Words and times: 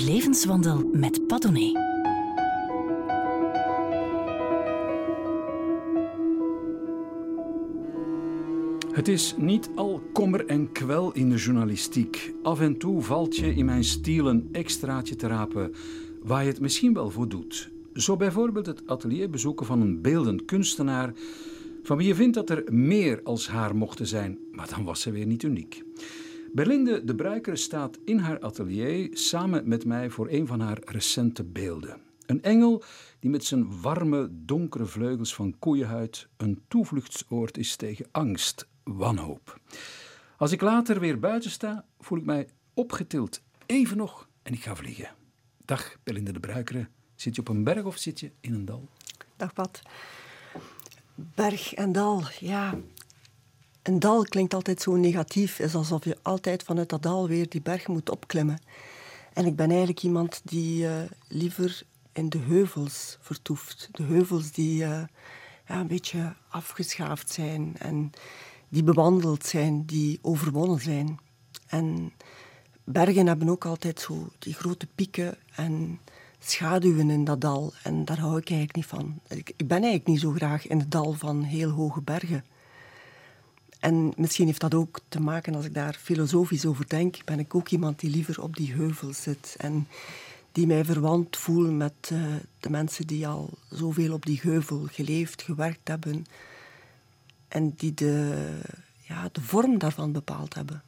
levenswandel 0.00 0.90
met 0.92 1.26
Padone. 1.26 1.86
Het 8.92 9.08
is 9.08 9.34
niet 9.36 9.70
al 9.74 10.02
kommer 10.12 10.46
en 10.46 10.72
kwel 10.72 11.12
in 11.12 11.28
de 11.28 11.36
journalistiek. 11.36 12.34
Af 12.42 12.60
en 12.60 12.78
toe 12.78 13.02
valt 13.02 13.36
je 13.36 13.54
in 13.54 13.64
mijn 13.64 13.84
stiel 13.84 14.28
een 14.28 14.48
extraatje 14.52 15.16
te 15.16 15.26
rapen 15.26 15.72
waar 16.22 16.42
je 16.42 16.48
het 16.48 16.60
misschien 16.60 16.94
wel 16.94 17.10
voor 17.10 17.28
doet. 17.28 17.70
Zo 17.92 18.16
bijvoorbeeld 18.16 18.66
het 18.66 18.82
atelier 18.86 19.30
bezoeken 19.30 19.66
van 19.66 19.80
een 19.80 20.00
beeldend 20.02 20.44
kunstenaar 20.44 21.12
van 21.82 21.96
wie 21.96 22.06
je 22.06 22.14
vindt 22.14 22.34
dat 22.34 22.50
er 22.50 22.64
meer 22.72 23.20
als 23.24 23.48
haar 23.48 23.76
mochten 23.76 24.06
zijn, 24.06 24.38
maar 24.52 24.68
dan 24.68 24.84
was 24.84 25.00
ze 25.00 25.10
weer 25.10 25.26
niet 25.26 25.42
uniek. 25.42 25.84
Berlinde 26.52 27.04
de 27.04 27.14
Bruiker 27.14 27.58
staat 27.58 27.98
in 28.04 28.18
haar 28.18 28.40
atelier 28.40 29.10
samen 29.12 29.68
met 29.68 29.84
mij 29.84 30.10
voor 30.10 30.28
een 30.30 30.46
van 30.46 30.60
haar 30.60 30.78
recente 30.84 31.44
beelden. 31.44 32.00
Een 32.26 32.42
engel 32.42 32.82
die 33.18 33.30
met 33.30 33.44
zijn 33.44 33.80
warme, 33.80 34.28
donkere 34.30 34.86
vleugels 34.86 35.34
van 35.34 35.58
koeienhuid 35.58 36.28
een 36.36 36.62
toevluchtsoord 36.68 37.58
is 37.58 37.76
tegen 37.76 38.06
angst, 38.10 38.68
wanhoop. 38.82 39.60
Als 40.36 40.52
ik 40.52 40.60
later 40.60 41.00
weer 41.00 41.18
buiten 41.18 41.50
sta, 41.50 41.84
voel 41.98 42.18
ik 42.18 42.24
mij 42.24 42.48
opgetild. 42.74 43.42
Even 43.66 43.96
nog 43.96 44.28
en 44.42 44.52
ik 44.52 44.62
ga 44.62 44.76
vliegen. 44.76 45.10
Dag, 45.64 45.96
Berlinde 46.02 46.32
de 46.32 46.40
Bruikere. 46.40 46.88
Zit 47.14 47.34
je 47.34 47.40
op 47.40 47.48
een 47.48 47.64
berg 47.64 47.84
of 47.84 47.96
zit 47.96 48.20
je 48.20 48.32
in 48.40 48.54
een 48.54 48.64
dal? 48.64 48.88
Dag 49.36 49.52
Pat. 49.52 49.82
Berg 51.14 51.74
en 51.74 51.92
dal, 51.92 52.22
ja. 52.40 52.78
Een 53.88 53.98
dal 53.98 54.22
klinkt 54.22 54.54
altijd 54.54 54.82
zo 54.82 54.96
negatief. 54.96 55.58
Is 55.58 55.74
alsof 55.74 56.04
je 56.04 56.16
altijd 56.22 56.62
vanuit 56.62 56.88
dat 56.88 57.02
dal 57.02 57.28
weer 57.28 57.48
die 57.48 57.60
berg 57.60 57.86
moet 57.86 58.10
opklimmen. 58.10 58.60
En 59.32 59.46
ik 59.46 59.56
ben 59.56 59.68
eigenlijk 59.68 60.02
iemand 60.02 60.40
die 60.44 60.82
uh, 60.82 60.92
liever 61.28 61.82
in 62.12 62.28
de 62.28 62.38
heuvels 62.38 63.18
vertoeft. 63.20 63.88
De 63.92 64.02
heuvels 64.02 64.52
die 64.52 64.82
uh, 64.82 65.02
ja, 65.68 65.80
een 65.80 65.86
beetje 65.86 66.34
afgeschaafd 66.48 67.30
zijn 67.30 67.76
en 67.78 68.10
die 68.68 68.82
bewandeld 68.82 69.46
zijn, 69.46 69.84
die 69.84 70.18
overwonnen 70.22 70.80
zijn. 70.80 71.18
En 71.66 72.12
bergen 72.84 73.26
hebben 73.26 73.48
ook 73.48 73.64
altijd 73.64 74.00
zo 74.00 74.28
die 74.38 74.54
grote 74.54 74.86
pieken 74.94 75.36
en 75.54 76.00
schaduwen 76.38 77.10
in 77.10 77.24
dat 77.24 77.40
dal. 77.40 77.72
En 77.82 78.04
daar 78.04 78.18
hou 78.18 78.38
ik 78.38 78.50
eigenlijk 78.50 78.76
niet 78.76 78.86
van. 78.86 79.20
Ik, 79.28 79.52
ik 79.56 79.68
ben 79.68 79.82
eigenlijk 79.82 80.06
niet 80.06 80.20
zo 80.20 80.32
graag 80.32 80.66
in 80.66 80.78
het 80.78 80.90
dal 80.90 81.12
van 81.12 81.42
heel 81.42 81.70
hoge 81.70 82.00
bergen. 82.00 82.44
En 83.78 84.12
misschien 84.16 84.46
heeft 84.46 84.60
dat 84.60 84.74
ook 84.74 85.00
te 85.08 85.20
maken, 85.20 85.54
als 85.54 85.64
ik 85.64 85.74
daar 85.74 85.94
filosofisch 85.94 86.66
over 86.66 86.88
denk, 86.88 87.24
ben 87.24 87.38
ik 87.38 87.54
ook 87.54 87.68
iemand 87.68 88.00
die 88.00 88.10
liever 88.10 88.42
op 88.42 88.56
die 88.56 88.72
heuvel 88.72 89.12
zit. 89.12 89.54
En 89.58 89.86
die 90.52 90.66
mij 90.66 90.84
verwant 90.84 91.36
voel 91.36 91.72
met 91.72 92.10
uh, 92.12 92.34
de 92.60 92.70
mensen 92.70 93.06
die 93.06 93.26
al 93.26 93.50
zoveel 93.70 94.12
op 94.12 94.26
die 94.26 94.40
heuvel 94.42 94.86
geleefd, 94.90 95.42
gewerkt 95.42 95.88
hebben. 95.88 96.26
En 97.48 97.74
die 97.76 97.94
de, 97.94 98.60
ja, 99.00 99.28
de 99.32 99.40
vorm 99.40 99.78
daarvan 99.78 100.12
bepaald 100.12 100.54
hebben. 100.54 100.82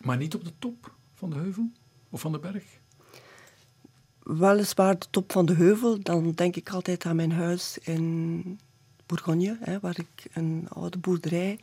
Maar 0.00 0.16
niet 0.16 0.34
op 0.34 0.44
de 0.44 0.52
top 0.58 0.92
van 1.14 1.30
de 1.30 1.36
heuvel 1.36 1.70
of 2.10 2.20
van 2.20 2.32
de 2.32 2.38
berg? 2.38 2.64
Weliswaar 4.22 4.98
de 4.98 5.06
top 5.10 5.32
van 5.32 5.46
de 5.46 5.54
heuvel. 5.54 6.02
Dan 6.02 6.32
denk 6.32 6.56
ik 6.56 6.70
altijd 6.70 7.04
aan 7.06 7.16
mijn 7.16 7.32
huis 7.32 7.78
in 7.82 8.58
Bourgogne, 9.06 9.58
hè, 9.60 9.80
waar 9.80 9.98
ik 9.98 10.26
een 10.32 10.66
oude 10.68 10.98
boerderij 10.98 11.58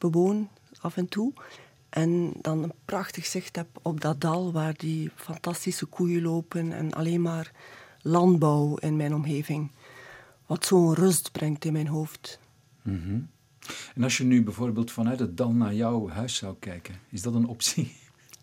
bewoon 0.00 0.48
af 0.80 0.96
en 0.96 1.08
toe. 1.08 1.32
En 1.88 2.32
dan 2.40 2.62
een 2.62 2.72
prachtig 2.84 3.26
zicht 3.26 3.56
heb 3.56 3.68
op 3.82 4.00
dat 4.00 4.20
dal 4.20 4.52
waar 4.52 4.74
die 4.76 5.10
fantastische 5.14 5.86
koeien 5.86 6.22
lopen 6.22 6.72
en 6.72 6.92
alleen 6.92 7.22
maar 7.22 7.52
landbouw 8.02 8.76
in 8.76 8.96
mijn 8.96 9.14
omgeving. 9.14 9.70
Wat 10.46 10.66
zo'n 10.66 10.94
rust 10.94 11.32
brengt 11.32 11.64
in 11.64 11.72
mijn 11.72 11.88
hoofd. 11.88 12.38
Mm 12.82 13.28
En 13.94 14.02
als 14.02 14.16
je 14.16 14.24
nu 14.24 14.42
bijvoorbeeld 14.42 14.90
vanuit 14.90 15.18
het 15.18 15.36
dal 15.36 15.52
naar 15.52 15.74
jouw 15.74 16.08
huis 16.08 16.36
zou 16.36 16.56
kijken, 16.58 16.94
is 17.08 17.22
dat 17.22 17.34
een 17.34 17.46
optie? 17.46 17.92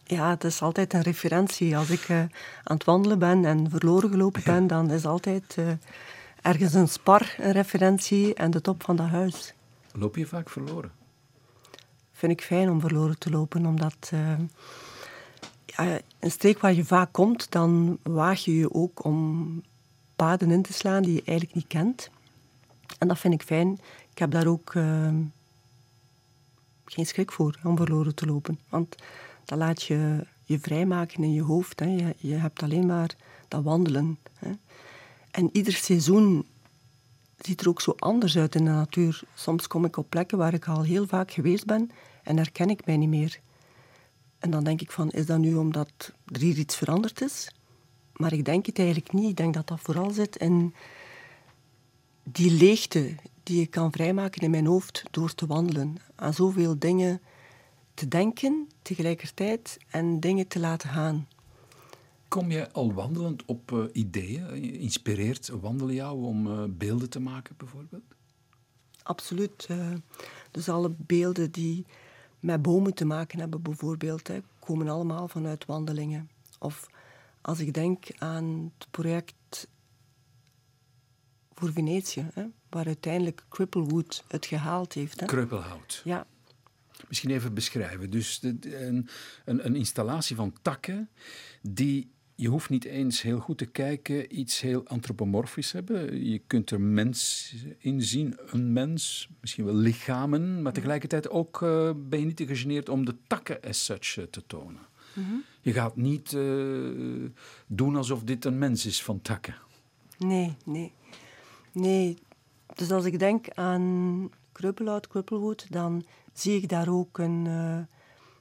Ja, 0.03 0.29
het 0.29 0.43
is 0.43 0.61
altijd 0.61 0.93
een 0.93 1.01
referentie. 1.01 1.77
Als 1.77 1.89
ik 1.89 2.09
uh, 2.09 2.19
aan 2.19 2.29
het 2.63 2.83
wandelen 2.83 3.19
ben 3.19 3.45
en 3.45 3.69
verloren 3.69 4.09
gelopen 4.09 4.41
ben, 4.45 4.67
dan 4.67 4.91
is 4.91 5.05
altijd 5.05 5.55
uh, 5.59 5.71
ergens 6.41 6.73
een 6.73 6.87
spar 6.87 7.35
een 7.37 7.51
referentie 7.51 8.33
en 8.33 8.51
de 8.51 8.61
top 8.61 8.83
van 8.83 8.95
dat 8.95 9.07
huis. 9.07 9.53
Loop 9.91 10.15
je 10.15 10.25
vaak 10.25 10.49
verloren? 10.49 10.91
Vind 12.17 12.31
ik 12.31 12.41
fijn 12.41 12.69
om 12.69 12.79
verloren 12.79 13.19
te 13.19 13.29
lopen, 13.29 13.65
omdat 13.65 14.11
uh, 14.13 14.39
ja, 15.65 15.99
een 16.19 16.31
streek 16.31 16.59
waar 16.59 16.73
je 16.73 16.85
vaak 16.85 17.11
komt, 17.11 17.51
dan 17.51 17.97
waag 18.03 18.43
je 18.43 18.55
je 18.55 18.73
ook 18.73 19.03
om 19.03 19.61
paden 20.15 20.51
in 20.51 20.61
te 20.61 20.73
slaan 20.73 21.03
die 21.03 21.13
je 21.13 21.21
eigenlijk 21.25 21.55
niet 21.55 21.67
kent. 21.67 22.09
En 22.97 23.07
dat 23.07 23.19
vind 23.19 23.33
ik 23.33 23.41
fijn. 23.41 23.79
Ik 24.11 24.17
heb 24.17 24.31
daar 24.31 24.47
ook 24.47 24.71
geen 26.85 27.05
schrik 27.05 27.31
voor 27.31 27.59
om 27.63 27.77
verloren 27.77 28.15
te 28.15 28.25
lopen. 28.25 28.59
Want 28.69 28.95
dat 29.45 29.57
laat 29.57 29.83
je 29.83 30.25
je 30.43 30.59
vrijmaken 30.59 31.23
in 31.23 31.33
je 31.33 31.41
hoofd. 31.41 31.79
Hè. 31.79 31.85
Je, 31.85 32.15
je 32.17 32.33
hebt 32.33 32.63
alleen 32.63 32.85
maar 32.85 33.15
dat 33.47 33.63
wandelen. 33.63 34.17
Hè. 34.33 34.51
En 35.31 35.49
ieder 35.51 35.73
seizoen 35.73 36.45
ziet 37.37 37.61
er 37.61 37.69
ook 37.69 37.81
zo 37.81 37.93
anders 37.97 38.37
uit 38.37 38.55
in 38.55 38.65
de 38.65 38.71
natuur. 38.71 39.21
Soms 39.33 39.67
kom 39.67 39.85
ik 39.85 39.97
op 39.97 40.09
plekken 40.09 40.37
waar 40.37 40.53
ik 40.53 40.67
al 40.67 40.83
heel 40.83 41.07
vaak 41.07 41.31
geweest 41.31 41.65
ben 41.65 41.91
en 42.23 42.37
herken 42.37 42.69
ik 42.69 42.85
mij 42.85 42.97
niet 42.97 43.09
meer. 43.09 43.39
En 44.39 44.49
dan 44.49 44.63
denk 44.63 44.81
ik 44.81 44.91
van, 44.91 45.09
is 45.09 45.25
dat 45.25 45.37
nu 45.37 45.55
omdat 45.55 46.13
er 46.25 46.41
hier 46.41 46.57
iets 46.57 46.75
veranderd 46.75 47.21
is? 47.21 47.51
Maar 48.13 48.33
ik 48.33 48.45
denk 48.45 48.65
het 48.65 48.79
eigenlijk 48.79 49.11
niet. 49.11 49.29
Ik 49.29 49.37
denk 49.37 49.53
dat 49.53 49.67
dat 49.67 49.79
vooral 49.81 50.09
zit 50.09 50.35
in 50.35 50.73
die 52.23 52.51
leegte 52.51 53.15
die 53.43 53.61
ik 53.61 53.71
kan 53.71 53.91
vrijmaken 53.91 54.41
in 54.41 54.51
mijn 54.51 54.65
hoofd 54.65 55.03
door 55.11 55.33
te 55.33 55.45
wandelen. 55.45 55.97
Aan 56.15 56.33
zoveel 56.33 56.79
dingen 56.79 57.21
te 57.93 58.07
denken 58.07 58.67
tegelijkertijd 58.81 59.77
en 59.89 60.19
dingen 60.19 60.47
te 60.47 60.59
laten 60.59 60.89
gaan. 60.89 61.27
Kom 62.27 62.51
je 62.51 62.71
al 62.71 62.93
wandelend 62.93 63.45
op 63.45 63.71
uh, 63.71 63.83
ideeën? 63.91 64.63
Inspireert 64.79 65.47
wandelen 65.47 65.93
jou 65.95 66.23
om 66.23 66.47
uh, 66.47 66.63
beelden 66.69 67.09
te 67.09 67.19
maken, 67.19 67.55
bijvoorbeeld? 67.57 68.03
Absoluut. 69.03 69.67
Uh, 69.71 69.93
dus 70.51 70.69
alle 70.69 70.95
beelden 70.97 71.51
die 71.51 71.85
met 72.39 72.61
bomen 72.61 72.93
te 72.93 73.05
maken 73.05 73.39
hebben, 73.39 73.61
bijvoorbeeld, 73.61 74.27
hè, 74.27 74.39
komen 74.59 74.87
allemaal 74.87 75.27
vanuit 75.27 75.65
wandelingen. 75.65 76.29
Of 76.59 76.87
als 77.41 77.59
ik 77.59 77.73
denk 77.73 78.05
aan 78.17 78.71
het 78.77 78.87
project 78.91 79.67
voor 81.53 81.71
Venetië, 81.71 82.29
hè, 82.33 82.45
waar 82.69 82.85
uiteindelijk 82.85 83.45
Cripplewood 83.49 84.23
het 84.27 84.45
gehaald 84.45 84.93
heeft. 84.93 85.19
Hè. 85.19 85.25
Kruppelhout. 85.25 86.01
Ja, 86.03 86.27
Misschien 87.07 87.31
even 87.31 87.53
beschrijven. 87.53 88.09
Dus 88.09 88.39
een, 88.41 88.59
een, 89.45 89.65
een, 89.65 89.75
installatie 89.75 90.35
van 90.35 90.53
takken 90.61 91.09
die 91.61 92.11
je 92.39 92.47
hoeft 92.47 92.69
niet 92.69 92.85
eens 92.85 93.21
heel 93.21 93.39
goed 93.39 93.57
te 93.57 93.65
kijken, 93.65 94.39
iets 94.39 94.61
heel 94.61 94.87
antropomorfisch 94.87 95.71
hebben. 95.71 96.25
Je 96.25 96.41
kunt 96.47 96.71
er 96.71 96.81
mens 96.81 97.53
in 97.77 98.01
zien, 98.01 98.37
een 98.45 98.73
mens, 98.73 99.29
misschien 99.41 99.65
wel 99.65 99.73
lichamen, 99.73 100.61
maar 100.61 100.73
tegelijkertijd 100.73 101.29
ook 101.29 101.61
uh, 101.61 101.91
ben 101.95 102.19
je 102.19 102.25
niet 102.25 102.35
te 102.35 102.47
gegeneerd 102.47 102.89
om 102.89 103.05
de 103.05 103.15
takken 103.27 103.61
as 103.61 103.85
such 103.85 104.17
uh, 104.17 104.23
te 104.23 104.43
tonen. 104.47 104.81
Mm 105.13 105.23
-hmm. 105.23 105.43
Je 105.61 105.73
gaat 105.73 105.95
niet 105.95 106.31
uh, 106.31 107.29
doen 107.67 107.95
alsof 107.95 108.23
dit 108.23 108.45
een 108.45 108.57
mens 108.57 108.85
is 108.85 109.03
van 109.03 109.21
takken. 109.21 109.55
Nee, 110.17 110.55
nee. 110.65 110.91
Nee. 111.71 112.17
Dus 112.75 112.91
als 112.91 113.05
ik 113.05 113.19
denk 113.19 113.49
aan 113.49 114.29
Kruppelhout, 114.51 115.07
Kruppelwood, 115.07 115.65
dan 115.69 116.05
zie 116.33 116.61
ik 116.61 116.69
daar 116.69 116.89
ook 116.89 117.17
een, 117.17 117.45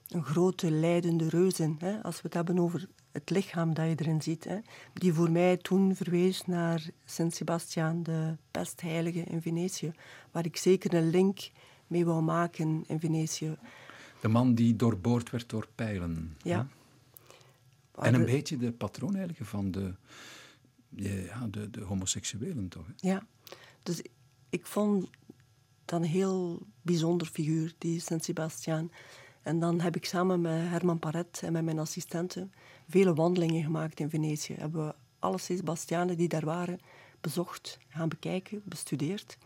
een 0.08 0.24
grote 0.24 0.70
leidende 0.70 1.28
reus 1.28 1.60
in. 1.60 1.76
Hè? 1.78 2.02
Als 2.02 2.14
we 2.14 2.22
het 2.22 2.34
hebben 2.34 2.58
over 2.58 2.88
het 3.16 3.30
lichaam 3.30 3.74
dat 3.74 3.88
je 3.88 3.94
erin 3.96 4.22
ziet. 4.22 4.44
Hè? 4.44 4.58
Die 4.92 5.12
voor 5.12 5.30
mij 5.30 5.56
toen 5.56 5.94
verwees 5.94 6.46
naar 6.46 6.88
Sint 7.04 7.34
Sebastiaan, 7.34 8.02
de 8.02 8.36
pestheilige 8.50 9.20
in 9.20 9.42
Venetië. 9.42 9.92
Waar 10.30 10.44
ik 10.44 10.56
zeker 10.56 10.94
een 10.94 11.10
link 11.10 11.50
mee 11.86 12.04
wou 12.04 12.22
maken 12.22 12.84
in 12.86 13.00
Venetië. 13.00 13.56
De 14.20 14.28
man 14.28 14.54
die 14.54 14.76
doorboord 14.76 15.30
werd 15.30 15.48
door 15.48 15.68
pijlen. 15.74 16.36
Ja. 16.42 16.68
En 17.98 18.14
een 18.14 18.24
beetje 18.24 18.56
de 18.56 18.72
patroonheilige 18.72 19.44
van 19.44 19.70
de, 19.70 19.94
ja, 20.88 21.46
de, 21.50 21.70
de 21.70 21.80
homoseksuelen, 21.80 22.68
toch? 22.68 22.86
Hè? 22.86 23.08
Ja. 23.08 23.26
Dus 23.82 24.02
ik 24.48 24.66
vond 24.66 25.10
dan 25.84 26.02
een 26.02 26.08
heel 26.08 26.66
bijzonder 26.82 27.26
figuur, 27.26 27.74
die 27.78 28.00
Sint 28.00 28.24
Sebastiaan. 28.24 28.90
En 29.46 29.58
dan 29.58 29.80
heb 29.80 29.96
ik 29.96 30.04
samen 30.04 30.40
met 30.40 30.52
Herman 30.52 30.98
Paret 30.98 31.40
en 31.44 31.52
met 31.52 31.64
mijn 31.64 31.78
assistenten 31.78 32.52
vele 32.88 33.14
wandelingen 33.14 33.62
gemaakt 33.62 34.00
in 34.00 34.10
Venetië. 34.10 34.54
Hebben 34.54 34.86
we 34.86 34.94
alle 35.18 35.38
Sebastianen 35.38 36.16
die 36.16 36.28
daar 36.28 36.44
waren 36.44 36.80
bezocht, 37.20 37.78
gaan 37.88 38.08
bekijken, 38.08 38.62
bestudeerd. 38.64 39.38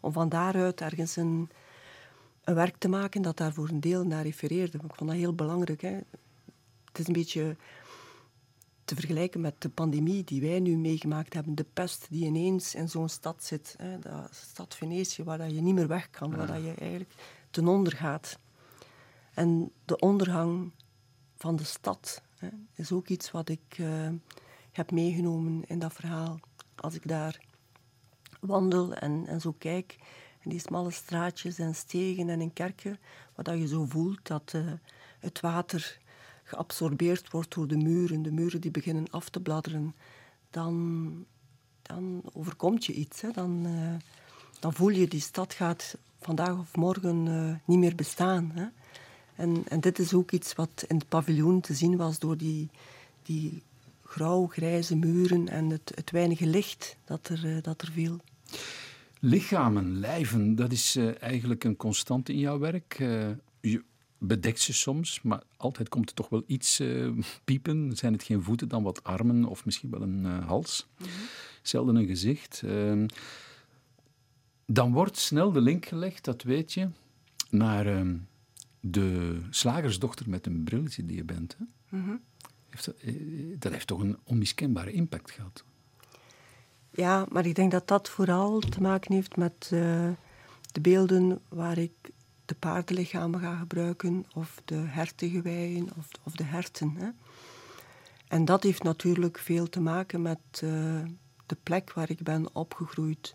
Om 0.00 0.12
van 0.12 0.28
daaruit 0.28 0.80
ergens 0.80 1.16
een, 1.16 1.50
een 2.44 2.54
werk 2.54 2.76
te 2.76 2.88
maken 2.88 3.22
dat 3.22 3.36
daar 3.36 3.52
voor 3.52 3.68
een 3.68 3.80
deel 3.80 4.04
naar 4.04 4.22
refereerde. 4.22 4.78
Ik 4.78 4.94
vond 4.94 5.10
dat 5.10 5.18
heel 5.18 5.34
belangrijk. 5.34 5.80
Hè. 5.80 5.98
Het 6.84 6.98
is 6.98 7.06
een 7.06 7.12
beetje 7.12 7.56
te 8.84 8.94
vergelijken 8.94 9.40
met 9.40 9.54
de 9.58 9.68
pandemie 9.68 10.24
die 10.24 10.40
wij 10.40 10.60
nu 10.60 10.76
meegemaakt 10.76 11.34
hebben. 11.34 11.54
De 11.54 11.66
pest 11.72 12.06
die 12.10 12.24
ineens 12.24 12.74
in 12.74 12.88
zo'n 12.88 13.08
stad 13.08 13.44
zit. 13.44 13.74
Hè, 13.78 13.98
de 13.98 14.24
stad 14.30 14.74
Venetië, 14.74 15.22
waar 15.22 15.38
dat 15.38 15.50
je 15.50 15.60
niet 15.60 15.74
meer 15.74 15.88
weg 15.88 16.10
kan, 16.10 16.36
waar 16.36 16.46
dat 16.46 16.62
je 16.62 16.74
eigenlijk 16.74 17.14
ten 17.50 17.68
onder 17.68 17.96
gaat. 17.96 18.38
En 19.40 19.72
de 19.84 19.98
ondergang 19.98 20.72
van 21.36 21.56
de 21.56 21.64
stad 21.64 22.22
hè, 22.36 22.48
is 22.74 22.92
ook 22.92 23.08
iets 23.08 23.30
wat 23.30 23.48
ik 23.48 23.78
uh, 23.78 24.08
heb 24.72 24.90
meegenomen 24.90 25.64
in 25.66 25.78
dat 25.78 25.92
verhaal. 25.92 26.40
Als 26.74 26.94
ik 26.94 27.08
daar 27.08 27.40
wandel 28.40 28.94
en, 28.94 29.26
en 29.26 29.40
zo 29.40 29.54
kijk, 29.58 29.98
in 30.40 30.50
die 30.50 30.58
smalle 30.58 30.90
straatjes 30.90 31.58
en 31.58 31.74
stegen 31.74 32.28
en 32.28 32.40
in 32.40 32.52
kerken, 32.52 32.98
waar 33.34 33.44
dat 33.44 33.58
je 33.58 33.66
zo 33.66 33.84
voelt 33.84 34.26
dat 34.26 34.52
uh, 34.56 34.72
het 35.18 35.40
water 35.40 35.98
geabsorbeerd 36.44 37.30
wordt 37.30 37.54
door 37.54 37.66
de 37.66 37.76
muren, 37.76 38.22
de 38.22 38.32
muren 38.32 38.60
die 38.60 38.70
beginnen 38.70 39.10
af 39.10 39.28
te 39.28 39.40
bladderen, 39.40 39.94
dan, 40.50 41.26
dan 41.82 42.22
overkomt 42.32 42.84
je 42.84 42.92
iets. 42.92 43.20
Hè. 43.20 43.30
Dan, 43.30 43.66
uh, 43.66 43.94
dan 44.58 44.72
voel 44.72 44.90
je 44.90 45.08
die 45.08 45.20
stad 45.20 45.54
gaat 45.54 45.98
vandaag 46.18 46.58
of 46.58 46.76
morgen 46.76 47.22
niet 47.64 47.78
meer 47.78 47.94
bestaan. 47.94 48.50
Hè. 48.54 48.66
En, 49.40 49.62
en 49.68 49.80
dit 49.80 49.98
is 49.98 50.14
ook 50.14 50.30
iets 50.30 50.54
wat 50.54 50.84
in 50.88 50.96
het 50.96 51.08
paviljoen 51.08 51.60
te 51.60 51.74
zien 51.74 51.96
was 51.96 52.18
door 52.18 52.36
die, 52.36 52.68
die 53.22 53.62
grauw-grijze 54.04 54.96
muren 54.96 55.48
en 55.48 55.70
het, 55.70 55.92
het 55.94 56.10
weinige 56.10 56.46
licht 56.46 56.96
dat 57.04 57.28
er, 57.28 57.44
uh, 57.44 57.62
dat 57.62 57.82
er 57.82 57.90
viel. 57.92 58.20
Lichamen, 59.20 59.98
lijven, 59.98 60.54
dat 60.54 60.72
is 60.72 60.96
uh, 60.96 61.22
eigenlijk 61.22 61.64
een 61.64 61.76
constante 61.76 62.32
in 62.32 62.38
jouw 62.38 62.58
werk. 62.58 62.98
Uh, 62.98 63.28
je 63.60 63.82
bedekt 64.18 64.60
ze 64.60 64.72
soms, 64.72 65.22
maar 65.22 65.42
altijd 65.56 65.88
komt 65.88 66.08
er 66.08 66.14
toch 66.14 66.28
wel 66.28 66.42
iets 66.46 66.80
uh, 66.80 67.10
piepen. 67.44 67.96
Zijn 67.96 68.12
het 68.12 68.22
geen 68.22 68.42
voeten, 68.42 68.68
dan 68.68 68.82
wat 68.82 69.04
armen 69.04 69.44
of 69.44 69.64
misschien 69.64 69.90
wel 69.90 70.02
een 70.02 70.24
hals. 70.24 70.86
Mm 70.98 71.06
-hmm. 71.06 71.14
Zelden 71.62 71.96
een 71.96 72.06
gezicht. 72.06 72.62
Ehm, 72.64 73.06
dan 74.66 74.92
wordt 74.92 75.18
snel 75.18 75.52
de 75.52 75.60
link 75.60 75.86
gelegd, 75.86 76.24
dat 76.24 76.42
weet 76.42 76.72
je, 76.72 76.88
naar 77.50 77.86
ehm, 77.86 78.16
de 78.80 79.40
slagersdochter 79.50 80.28
met 80.28 80.46
een 80.46 80.64
brilletje 80.64 81.06
die 81.06 81.16
je 81.16 81.24
bent. 81.24 81.56
Hè? 81.58 81.64
Mm 81.96 82.04
-hmm. 82.04 82.20
heeft 82.68 82.84
dat, 82.84 82.94
dat 83.58 83.72
heeft 83.72 83.86
toch 83.86 84.00
een 84.00 84.18
onmiskenbare 84.24 84.92
impact 84.92 85.30
gehad. 85.30 85.64
Ja, 86.90 87.26
maar 87.30 87.46
ik 87.46 87.54
denk 87.54 87.70
dat 87.70 87.88
dat 87.88 88.08
vooral 88.08 88.58
te 88.58 88.80
maken 88.80 89.14
heeft 89.14 89.36
met 89.36 89.70
uh, 89.72 90.10
de 90.72 90.80
beelden 90.80 91.40
waar 91.48 91.78
ik 91.78 91.92
de 92.44 92.54
paardenlichamen 92.54 93.40
ga 93.40 93.56
gebruiken, 93.56 94.26
of 94.34 94.62
de 94.64 94.74
hertengeweien, 94.74 95.88
of, 95.96 96.08
of 96.22 96.32
de 96.32 96.44
herten. 96.44 96.94
Hè. 96.96 97.08
En 98.28 98.44
dat 98.44 98.62
heeft 98.62 98.82
natuurlijk 98.82 99.38
veel 99.38 99.68
te 99.68 99.80
maken 99.80 100.22
met 100.22 100.38
uh, 100.64 101.04
de 101.46 101.56
plek 101.62 101.92
waar 101.92 102.10
ik 102.10 102.22
ben 102.22 102.54
opgegroeid. 102.54 103.34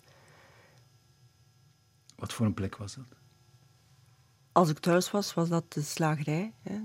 Wat 2.15 2.33
voor 2.33 2.45
een 2.45 2.53
plek 2.53 2.75
was 2.75 2.95
dat? 2.95 3.06
Als 4.56 4.69
ik 4.69 4.80
thuis 4.80 5.12
was, 5.12 5.34
was 5.34 5.50
dat 5.50 5.74
de 5.74 5.81
slagerij. 5.81 6.54
Hè. 6.62 6.80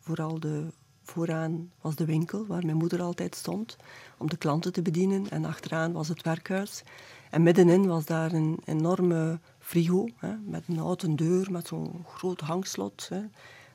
Vooral 0.00 0.40
de 0.40 0.66
Vooraan 1.02 1.72
was 1.80 1.94
de 1.94 2.04
winkel 2.04 2.46
waar 2.46 2.64
mijn 2.64 2.76
moeder 2.76 3.00
altijd 3.02 3.34
stond 3.34 3.76
om 4.18 4.28
de 4.28 4.36
klanten 4.36 4.72
te 4.72 4.82
bedienen. 4.82 5.30
En 5.30 5.44
achteraan 5.44 5.92
was 5.92 6.08
het 6.08 6.22
werkhuis. 6.22 6.82
En 7.30 7.42
middenin 7.42 7.86
was 7.86 8.04
daar 8.04 8.32
een 8.32 8.58
enorme 8.64 9.40
frigo 9.58 10.08
hè, 10.16 10.36
met 10.36 10.62
een 10.66 10.76
houten 10.76 11.16
deur, 11.16 11.50
met 11.50 11.66
zo'n 11.66 12.04
groot 12.06 12.40
hangslot 12.40 13.06
hè, 13.08 13.20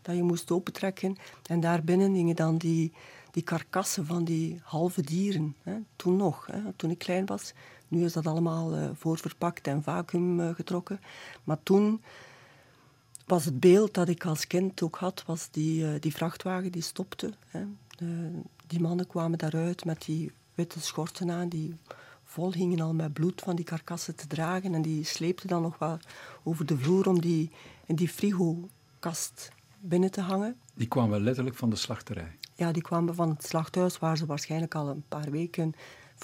dat 0.01 0.15
je 0.15 0.23
moest 0.23 0.51
opentrekken. 0.51 1.17
En 1.45 1.59
daarbinnen 1.59 2.13
gingen 2.13 2.35
dan 2.35 2.57
die, 2.57 2.93
die 3.31 3.43
karkassen 3.43 4.05
van 4.05 4.23
die 4.23 4.59
halve 4.63 5.01
dieren. 5.01 5.55
Hè, 5.63 5.75
toen 5.95 6.15
nog, 6.15 6.47
toen 6.75 6.89
ik 6.89 6.97
klein 6.97 7.25
was. 7.25 7.53
Nu 7.87 8.03
is 8.03 8.13
dat 8.13 8.27
allemaal 8.27 8.77
uh, 8.77 8.89
voorverpakt 8.93 9.67
en 9.67 9.83
vacuüm 9.83 10.39
uh, 10.39 10.49
getrokken. 10.55 10.99
Maar 11.43 11.57
toen 11.63 12.01
was 13.25 13.45
het 13.45 13.59
beeld 13.59 13.93
dat 13.93 14.07
ik 14.07 14.25
als 14.25 14.47
kind 14.47 14.81
ook 14.81 14.95
had, 14.95 15.23
was 15.25 15.47
die, 15.51 15.83
uh, 15.83 15.89
die 15.99 16.13
vrachtwagen 16.13 16.71
die 16.71 16.81
stopte. 16.81 17.33
Hè. 17.47 17.65
Die 18.67 18.79
mannen 18.79 19.07
kwamen 19.07 19.37
daaruit 19.37 19.85
met 19.85 20.05
die 20.05 20.31
witte 20.55 20.79
schorten 20.79 21.31
aan, 21.31 21.49
die 21.49 21.75
vol 22.23 22.53
hingen 22.53 22.79
al 22.79 22.93
met 22.93 23.13
bloed 23.13 23.41
van 23.41 23.55
die 23.55 23.65
karkassen 23.65 24.15
te 24.15 24.27
dragen. 24.27 24.73
En 24.73 24.81
die 24.81 25.03
sleepten 25.03 25.47
dan 25.47 25.61
nog 25.61 25.77
wel 25.77 25.97
over 26.43 26.65
de 26.65 26.77
vloer 26.77 27.07
om 27.07 27.21
die 27.21 27.51
in 27.85 27.95
die 27.95 28.09
frigokast 28.09 29.51
binnen 29.79 30.11
te 30.11 30.21
hangen. 30.21 30.55
Die 30.73 30.87
kwamen 30.87 31.21
letterlijk 31.21 31.55
van 31.55 31.69
de 31.69 31.75
slachterij? 31.75 32.37
Ja, 32.55 32.71
die 32.71 32.81
kwamen 32.81 33.15
van 33.15 33.29
het 33.29 33.45
slachthuis 33.45 33.99
waar 33.99 34.17
ze 34.17 34.25
waarschijnlijk 34.25 34.75
al 34.75 34.87
een 34.87 35.03
paar 35.07 35.31
weken 35.31 35.73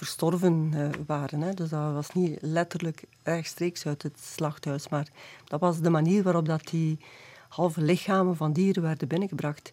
verstorven 0.00 0.72
uh, 0.74 0.88
waren. 1.06 1.40
Hè. 1.40 1.54
Dus 1.54 1.68
dat 1.68 1.92
was 1.92 2.12
niet 2.12 2.38
letterlijk 2.40 3.04
rechtstreeks 3.22 3.86
uit 3.86 4.02
het 4.02 4.20
slachthuis, 4.20 4.88
maar 4.88 5.08
dat 5.44 5.60
was 5.60 5.80
de 5.80 5.90
manier 5.90 6.22
waarop 6.22 6.46
dat 6.46 6.66
die 6.66 6.98
halve 7.48 7.80
lichamen 7.82 8.36
van 8.36 8.52
dieren 8.52 8.82
werden 8.82 9.08
binnengebracht. 9.08 9.72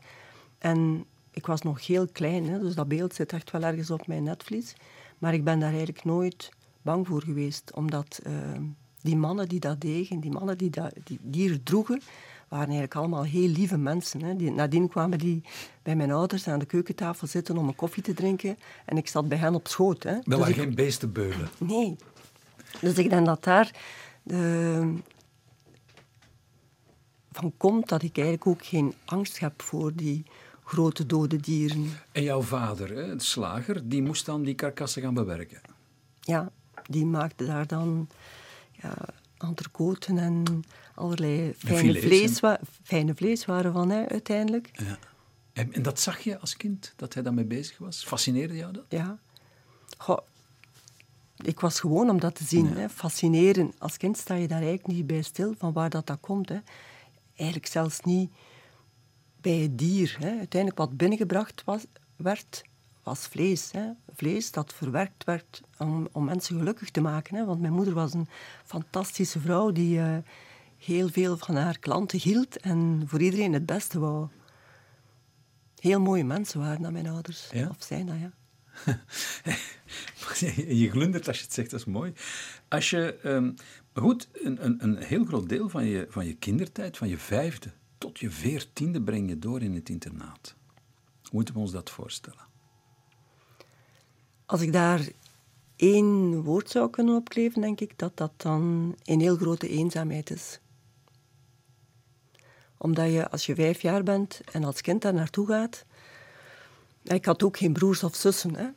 En 0.58 1.06
ik 1.32 1.46
was 1.46 1.62
nog 1.62 1.88
heel 1.88 2.08
klein, 2.08 2.50
hè, 2.50 2.60
dus 2.60 2.76
dat 2.76 2.88
beeld 2.88 3.14
zit 3.14 3.34
echt 3.34 3.52
wel 3.52 3.64
ergens 3.64 3.92
op 3.92 4.08
mijn 4.08 4.24
netvlies. 4.24 4.76
Maar 5.18 5.34
ik 5.34 5.44
ben 5.44 5.60
daar 5.60 5.70
eigenlijk 5.70 6.04
nooit 6.04 6.50
bang 6.82 7.08
voor 7.08 7.22
geweest, 7.22 7.72
omdat 7.74 8.20
uh, 8.28 8.34
die 9.02 9.18
mannen 9.18 9.48
die 9.48 9.60
dat 9.60 9.82
deden, 9.82 10.20
die 10.20 10.32
mannen 10.32 10.58
die 10.58 10.72
die 11.04 11.20
dieren 11.22 11.64
droegen, 11.64 12.02
waren 12.48 12.66
eigenlijk 12.66 12.96
allemaal 12.96 13.24
heel 13.24 13.48
lieve 13.48 13.78
mensen. 13.78 14.22
Hè. 14.22 14.36
Die, 14.36 14.52
nadien 14.52 14.90
kwamen 14.90 15.18
die 15.18 15.44
bij 15.84 15.96
mijn 15.96 16.12
ouders 16.12 16.48
aan 16.48 16.60
de 16.60 16.66
keukentafel 16.66 17.28
zitten 17.28 17.58
om 17.58 17.68
een 17.68 17.76
koffie 17.76 18.04
te 18.04 18.14
drinken. 18.14 18.58
En 18.86 18.98
ik 18.98 19.08
zat 19.08 19.28
bij 19.28 19.38
hen 19.38 19.56
op 19.56 19.68
schoot. 19.68 20.04
Hè. 20.04 20.14
Dat 20.14 20.26
dus 20.26 20.38
waren 20.38 20.54
ik... 20.54 20.60
geen 20.60 20.76
beestenbeulen? 20.76 21.50
Nee. 21.58 21.96
Dus 22.82 22.98
ik 22.98 23.10
denk 23.10 23.26
dat 23.26 23.44
daar 23.44 23.72
van 27.38 27.54
komt 27.58 27.90
dat 27.90 28.04
ik 28.04 28.18
eigenlijk 28.18 28.48
ook 28.48 28.66
geen 28.66 28.94
angst 29.06 29.40
heb 29.40 29.62
voor 29.62 29.94
die 29.94 30.26
grote 30.64 31.06
dode 31.06 31.38
dieren. 31.38 31.92
En 32.12 32.24
jouw 32.24 32.42
vader, 32.42 32.96
hè, 32.96 33.16
de 33.16 33.24
slager, 33.24 33.90
die 33.90 34.02
moest 34.02 34.26
dan 34.26 34.44
die 34.44 34.56
karkassen 34.56 35.02
gaan 35.02 35.14
bewerken? 35.14 35.62
Ja, 36.20 36.52
die 36.90 37.06
maakte 37.06 37.46
daar 37.46 37.68
dan 37.68 38.10
ja, 38.72 38.96
entrecoten 39.38 40.18
en 40.18 40.64
allerlei 40.96 41.54
fijne, 41.58 42.02
vlees, 42.02 42.40
fijne 42.84 43.16
vleeswaren 43.16 43.74
van 43.74 43.90
hè, 43.90 44.08
uiteindelijk. 44.10 44.70
Ja. 44.74 44.98
En, 45.54 45.74
en, 45.74 45.82
dat 45.82 46.00
zag 46.00 46.20
je 46.20 46.40
als 46.40 46.58
kind, 46.58 46.94
dat 46.96 47.14
hij 47.14 47.24
daarmee 47.24 47.46
bezig 47.46 47.78
was? 47.78 48.04
Fascineerde 48.04 48.56
jou 48.56 48.74
dat? 48.74 48.86
Ja. 48.90 49.20
Goh, 49.98 50.20
ik 51.44 51.60
was 51.60 51.80
gewoon 51.80 52.10
om 52.10 52.20
dat 52.20 52.36
te 52.36 52.44
zien. 52.44 52.70
Ja. 52.70 52.76
Hè. 52.76 52.90
Fascineren. 52.90 53.74
Als 53.78 53.98
kind 53.98 54.18
sta 54.18 54.36
je 54.36 54.48
daar 54.48 54.62
eigenlijk 54.62 54.88
niet 54.88 55.08
bij 55.08 55.22
stil 55.22 55.54
van 55.58 55.74
waar 55.74 55.90
dat, 55.90 56.08
dat 56.08 56.20
komt. 56.20 56.50
Hè. 56.50 56.60
Eigenlijk 57.36 57.68
zelfs 57.72 58.00
niet 58.00 58.32
bij 59.42 59.58
het 59.58 59.78
dier. 59.78 60.16
Hè. 60.20 60.30
Uiteindelijk 60.30 60.78
wat 60.78 60.98
binnengebracht 60.98 61.64
was, 61.66 61.86
werd, 62.16 62.64
was 63.08 63.28
vlees. 63.28 63.72
Hè. 63.72 63.90
Vlees 64.16 64.52
dat 64.52 64.74
verwerkt 64.74 65.24
werd 65.24 65.62
om, 65.78 66.08
om 66.12 66.26
mensen 66.26 66.58
gelukkig 66.58 66.90
te 66.90 67.02
maken. 67.02 67.36
Hè. 67.36 67.46
Want 67.46 67.62
mijn 67.62 67.74
moeder 67.74 67.94
was 67.94 68.14
een 68.14 68.28
fantastische 68.66 69.40
vrouw 69.40 69.72
die 69.72 69.98
uh, 69.98 70.18
heel 70.78 71.10
veel 71.10 71.38
van 71.38 71.56
haar 71.56 71.80
klanten 71.80 72.20
hield 72.20 72.58
en 72.58 73.04
voor 73.06 73.22
iedereen 73.22 73.54
het 73.54 73.66
beste 73.66 74.00
wou. 74.00 74.28
Heel 75.80 76.00
mooie 76.00 76.24
mensen 76.24 76.60
waren 76.60 76.82
dat 76.82 76.92
mijn 76.92 77.08
ouders. 77.08 77.50
Ja? 77.52 77.70
Of 77.70 77.84
zijn 77.84 78.06
dat, 78.06 78.16
ja. 78.20 78.32
je 80.84 80.90
glundert 80.90 81.28
als 81.28 81.38
je 81.38 81.44
het 81.44 81.54
zegt, 81.54 81.72
dat 81.72 81.80
is 81.80 81.86
mooi. 81.86 82.14
Als 82.68 82.90
je, 82.90 83.20
um, 83.24 83.56
goed, 83.94 84.28
een, 84.34 84.66
een, 84.66 84.84
een 84.84 84.98
heel 84.98 85.26
groot 85.26 85.50
deel 85.50 85.70
van 85.70 85.86
je, 85.86 86.06
van 86.10 86.26
je 86.26 86.36
kindertijd, 86.36 86.98
van 86.98 87.08
je 87.08 87.18
vijfde 87.18 87.72
tot 87.98 88.20
je 88.20 88.30
veertiende 88.30 89.02
breng 89.02 89.30
je 89.30 89.40
door 89.40 89.62
in 89.62 89.74
het 89.74 89.90
internaat. 89.90 90.56
Hoe 91.22 91.30
moeten 91.32 91.54
we 91.54 91.60
ons 91.60 91.72
dat 91.72 91.90
voorstellen? 91.90 92.47
Als 94.48 94.62
ik 94.62 94.74
daar 94.74 95.08
één 95.76 96.42
woord 96.44 96.70
zou 96.70 96.90
kunnen 96.90 97.16
opkleven, 97.16 97.62
denk 97.62 97.80
ik 97.82 97.98
dat 97.98 98.18
dat 98.18 98.32
dan 98.38 98.96
een 99.04 99.20
heel 99.20 99.36
grote 99.36 99.70
eenzaamheid 99.70 100.30
is. 100.30 100.60
Omdat 102.78 103.12
je, 103.12 103.30
als 103.30 103.46
je 103.46 103.56
vijf 103.56 103.82
jaar 103.82 104.04
bent 104.04 104.42
en 104.52 104.64
als 104.64 104.82
kind 104.82 105.02
daar 105.02 105.14
naartoe 105.14 105.48
gaat... 105.48 105.86
Ik 107.04 107.26
had 107.26 107.44
ook 107.44 107.58
geen 107.58 107.74
broers 107.74 108.04
of 108.04 108.16
zussen. 108.16 108.56
Hè. 108.56 108.68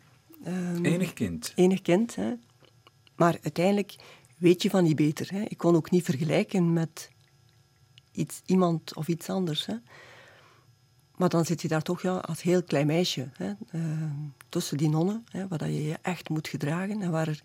Um, 0.47 0.85
enig 0.85 1.13
kind? 1.13 1.53
Enig 1.55 1.83
kind, 1.83 2.15
hè. 2.15 2.35
Maar 3.17 3.39
uiteindelijk 3.43 3.97
weet 4.39 4.63
je 4.63 4.71
van 4.71 4.85
niet 4.85 4.97
beter. 4.97 5.31
Hè. 5.33 5.43
Ik 5.43 5.59
kon 5.59 5.77
ook 5.77 5.91
niet 5.91 6.05
vergelijken 6.05 6.73
met 6.73 7.11
iets, 8.13 8.43
iemand 8.47 8.97
of 8.97 9.09
iets 9.09 9.29
anders. 9.29 9.67
Hè. 9.67 9.75
Maar 11.21 11.29
dan 11.29 11.45
zit 11.45 11.63
je 11.63 11.69
daar 11.69 11.83
toch 11.83 12.03
ja, 12.03 12.17
als 12.17 12.43
heel 12.43 12.63
klein 12.63 12.87
meisje, 12.87 13.29
hè, 13.33 13.53
uh, 13.73 13.83
tussen 14.49 14.77
die 14.77 14.89
nonnen, 14.89 15.25
hè, 15.31 15.49
waar 15.49 15.71
je 15.71 15.83
je 15.83 15.99
echt 16.03 16.29
moet 16.29 16.49
gedragen 16.49 17.03
en 17.03 17.11
waar 17.11 17.29
er 17.29 17.41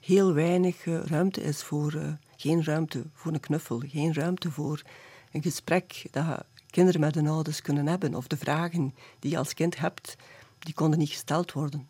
heel 0.00 0.32
weinig 0.32 0.86
uh, 0.86 1.04
ruimte 1.04 1.42
is 1.42 1.62
voor, 1.62 1.94
uh, 1.94 2.12
geen 2.36 2.64
ruimte 2.64 3.04
voor 3.12 3.32
een 3.32 3.40
knuffel, 3.40 3.82
geen 3.86 4.14
ruimte 4.14 4.50
voor 4.50 4.82
een 5.32 5.42
gesprek 5.42 6.06
dat 6.10 6.44
kinderen 6.70 7.00
met 7.00 7.14
hun 7.14 7.28
ouders 7.28 7.62
kunnen 7.62 7.86
hebben, 7.86 8.14
of 8.14 8.26
de 8.26 8.36
vragen 8.36 8.94
die 9.18 9.30
je 9.30 9.38
als 9.38 9.54
kind 9.54 9.78
hebt, 9.78 10.16
die 10.58 10.74
konden 10.74 10.98
niet 10.98 11.10
gesteld 11.10 11.52
worden. 11.52 11.86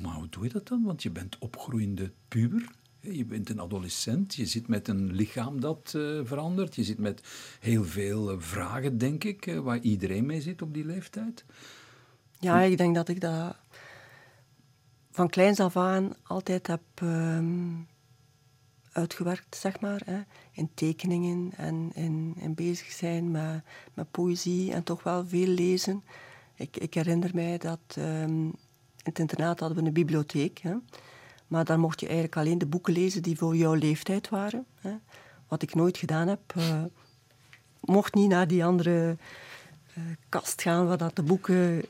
Maar 0.00 0.14
hoe 0.14 0.28
doe 0.28 0.44
je 0.44 0.50
dat 0.50 0.68
dan? 0.68 0.82
Want 0.84 1.02
je 1.02 1.10
bent 1.10 1.38
opgroeiende 1.38 2.12
puber. 2.28 2.68
Je 3.10 3.24
bent 3.24 3.50
een 3.50 3.60
adolescent, 3.60 4.34
je 4.34 4.46
zit 4.46 4.68
met 4.68 4.88
een 4.88 5.12
lichaam 5.12 5.60
dat 5.60 5.92
uh, 5.96 6.20
verandert. 6.24 6.74
Je 6.74 6.84
zit 6.84 6.98
met 6.98 7.20
heel 7.60 7.84
veel 7.84 8.32
uh, 8.32 8.40
vragen, 8.40 8.98
denk 8.98 9.24
ik, 9.24 9.46
uh, 9.46 9.60
waar 9.60 9.78
iedereen 9.78 10.26
mee 10.26 10.40
zit 10.40 10.62
op 10.62 10.74
die 10.74 10.84
leeftijd. 10.84 11.44
Ja, 12.38 12.60
ik 12.60 12.78
denk 12.78 12.94
dat 12.94 13.08
ik 13.08 13.20
dat 13.20 13.56
van 15.10 15.28
kleins 15.28 15.60
af 15.60 15.76
aan 15.76 16.12
altijd 16.22 16.66
heb 16.66 16.82
um, 17.02 17.86
uitgewerkt, 18.92 19.56
zeg 19.56 19.80
maar. 19.80 20.02
Hè. 20.04 20.20
In 20.52 20.70
tekeningen 20.74 21.52
en 21.56 21.90
in, 21.94 22.34
in 22.38 22.54
bezig 22.54 22.90
zijn 22.90 23.30
met, 23.30 23.62
met 23.94 24.10
poëzie 24.10 24.72
en 24.72 24.82
toch 24.82 25.02
wel 25.02 25.26
veel 25.26 25.46
lezen. 25.46 26.02
Ik, 26.54 26.76
ik 26.76 26.94
herinner 26.94 27.30
mij 27.34 27.58
dat 27.58 27.96
um, 27.98 28.46
in 28.46 28.54
het 29.02 29.18
internaat 29.18 29.60
hadden 29.60 29.78
we 29.78 29.84
een 29.86 29.92
bibliotheek. 29.92 30.58
Hè. 30.58 30.74
Maar 31.46 31.64
daar 31.64 31.78
mocht 31.78 32.00
je 32.00 32.06
eigenlijk 32.06 32.36
alleen 32.36 32.58
de 32.58 32.66
boeken 32.66 32.92
lezen 32.92 33.22
die 33.22 33.38
voor 33.38 33.56
jouw 33.56 33.74
leeftijd 33.74 34.28
waren. 34.28 34.64
Hè. 34.80 34.90
Wat 35.48 35.62
ik 35.62 35.74
nooit 35.74 35.96
gedaan 35.96 36.28
heb. 36.28 36.40
Uh, 36.56 36.82
mocht 37.80 38.14
niet 38.14 38.28
naar 38.28 38.48
die 38.48 38.64
andere 38.64 39.16
uh, 39.98 40.04
kast 40.28 40.62
gaan 40.62 40.86
waar 40.86 40.98
dat 40.98 41.16
de 41.16 41.22
boeken 41.22 41.84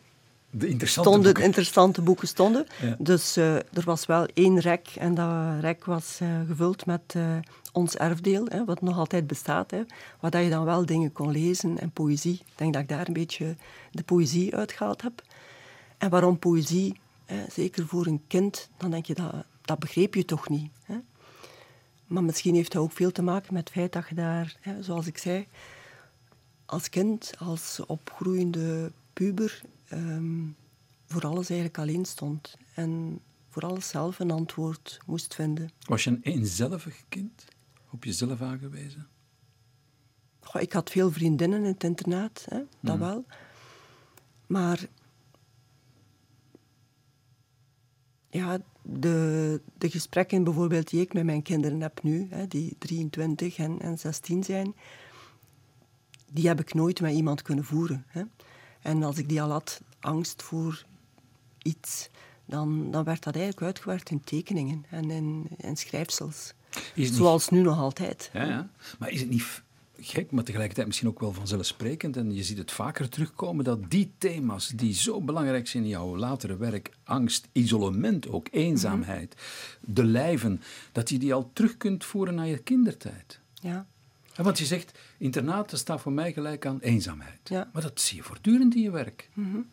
de 0.57 0.69
interessante 0.69 1.11
stonden, 1.11 1.23
boeken. 1.23 1.45
interessante 1.45 2.03
boeken 2.03 2.29
stonden. 2.29 2.67
Ja. 2.81 2.97
Dus 2.99 3.37
uh, 3.37 3.55
er 3.55 3.83
was 3.85 4.07
wel 4.07 4.27
één 4.35 4.59
rek 4.61 4.89
en 4.99 5.15
dat 5.15 5.61
rek 5.61 5.85
was 5.85 6.19
uh, 6.23 6.29
gevuld 6.47 6.87
met 6.87 7.15
uh, 7.17 7.37
ons 7.73 7.97
erfdeel, 7.97 8.47
hè, 8.49 8.65
wat 8.65 8.81
nog 8.81 8.99
altijd 8.99 9.27
bestaat. 9.27 9.71
Hè, 9.71 9.83
waar 10.21 10.31
dat 10.31 10.43
je 10.43 10.51
dan 10.51 10.65
wel 10.65 10.87
dingen 10.87 11.13
kon 11.13 11.31
lezen 11.31 11.79
en 11.79 11.91
poëzie. 11.91 12.33
Ik 12.33 12.53
denk 12.55 12.73
dat 12.73 12.83
ik 12.83 12.89
daar 12.89 13.07
een 13.07 13.13
beetje 13.13 13.57
de 13.91 14.03
poëzie 14.03 14.57
uitgehaald 14.57 15.03
heb. 15.03 15.23
En 15.99 16.11
waarom 16.11 16.39
poëzie? 16.39 17.01
Hè, 17.25 17.45
zeker 17.51 17.87
voor 17.87 18.07
een 18.07 18.23
kind, 18.27 18.69
dan 18.77 18.91
denk 18.91 19.07
je 19.07 19.15
dat, 19.15 19.35
dat 19.61 19.79
begreep 19.79 20.15
je 20.15 20.25
toch 20.25 20.49
niet. 20.49 20.71
Hè? 20.83 20.99
Maar 22.07 22.25
misschien 22.25 22.55
heeft 22.55 22.73
dat 22.73 22.83
ook 22.83 22.93
veel 22.93 23.13
te 23.13 23.23
maken 23.23 23.55
met 23.55 23.63
het 23.69 23.77
feit 23.77 23.93
dat 23.93 24.09
je 24.09 24.15
daar, 24.15 24.57
hè, 24.61 24.83
zoals 24.83 25.07
ik 25.07 25.19
zei, 25.19 25.47
als 26.67 26.89
kind, 26.89 27.33
als 27.39 27.81
opgroeiende 27.87 28.93
puber, 29.13 29.63
um, 29.93 30.57
voor 31.07 31.23
alles 31.23 31.49
eigenlijk 31.49 31.79
alleen 31.79 32.05
stond. 32.05 32.57
En 32.75 33.21
voor 33.49 33.63
alles 33.63 33.89
zelf 33.89 34.19
een 34.19 34.31
antwoord 34.31 34.99
moest 35.07 35.35
vinden. 35.35 35.71
Was 35.87 36.05
je 36.05 36.11
een 36.11 36.23
eenzelvig 36.23 37.05
kind? 37.09 37.45
Op 37.91 38.05
jezelf 38.05 38.41
aangewezen? 38.41 39.07
Goh, 40.41 40.63
ik 40.63 40.73
had 40.73 40.91
veel 40.91 41.13
vriendinnen 41.13 41.59
in 41.59 41.73
het 41.73 41.85
internaat, 41.85 42.47
hè, 42.49 42.61
dat 42.81 42.95
mm. 42.95 43.01
wel. 43.01 43.25
Maar 44.47 44.87
ja, 48.35 48.59
de, 48.83 49.61
de 49.79 49.91
gesprekken 49.91 50.45
bijvoorbeeld 50.45 50.91
die 50.91 51.01
ik 51.01 51.13
met 51.13 51.25
mijn 51.25 51.43
kinderen 51.43 51.81
heb 51.81 52.03
nu, 52.03 52.27
hè, 52.31 52.47
die 52.47 52.77
23 52.79 53.57
en, 53.57 53.81
en 53.81 53.99
16 53.99 54.45
zijn, 54.45 54.75
die 56.31 56.47
heb 56.47 56.61
ik 56.61 56.75
nooit 56.75 57.01
met 57.01 57.13
iemand 57.13 57.43
kunnen 57.43 57.65
voeren. 57.65 58.05
Hè. 58.09 58.23
En 58.81 59.03
als 59.03 59.19
ik 59.19 59.29
die 59.29 59.43
al 59.43 59.51
had, 59.51 59.81
angst 60.01 60.43
voor 60.43 60.85
iets, 61.63 62.09
dan, 62.45 62.91
dan 62.91 63.05
werd 63.05 63.23
dat 63.23 63.35
eigenlijk 63.35 63.67
uitgewerkt 63.67 64.11
in 64.11 64.25
tekeningen 64.25 64.85
en 64.91 65.11
in, 65.11 65.47
in 65.57 65.77
schrijfsels. 65.77 66.55
Zoals 66.95 67.49
niet... 67.49 67.61
nu 67.61 67.67
nog 67.67 67.79
altijd. 67.79 68.31
Ja, 68.33 68.45
ja. 68.45 68.71
Maar 68.99 69.11
is 69.11 69.21
het 69.21 69.31
niet 69.31 69.63
gek, 70.01 70.31
maar 70.31 70.45
tegelijkertijd 70.45 70.87
misschien 70.87 71.09
ook 71.09 71.21
wel 71.21 71.33
vanzelfsprekend. 71.33 72.17
En 72.17 72.35
je 72.35 72.43
ziet 72.45 72.59
het 72.59 72.73
vaker 72.73 73.09
terugkomen 73.09 73.65
dat 73.65 73.91
die 73.91 74.13
thema's 74.19 74.69
die 74.69 74.95
zo 74.95 75.21
belangrijk 75.21 75.69
zijn 75.69 75.83
in 75.83 75.89
jouw 75.89 76.17
latere 76.17 76.57
werk, 76.57 76.91
angst, 77.05 77.49
isolement 77.53 78.29
ook, 78.29 78.49
eenzaamheid, 78.51 79.35
de 79.81 80.05
lijven, 80.05 80.63
dat 80.93 81.09
je 81.11 81.19
die 81.19 81.35
al 81.35 81.51
terug 81.53 81.77
kunt 81.77 82.05
voeren 82.05 82.35
naar 82.35 82.47
je 82.47 82.59
kindertijd. 82.59 83.41
Ja. 83.61 83.87
Want 84.37 84.59
je 84.59 84.65
zegt, 84.65 84.99
internaten 85.19 85.79
staat 85.79 86.01
voor 86.01 86.13
mij 86.13 86.33
gelijk 86.33 86.67
aan 86.67 86.79
eenzaamheid. 86.81 87.39
Ja. 87.45 87.71
Maar 87.73 87.83
dat 87.83 88.01
zie 88.01 88.17
je 88.17 88.23
voortdurend 88.23 88.75
in 88.75 88.83
je 88.83 88.91
werk. 88.91 89.29
Mm-hmm. 89.33 89.67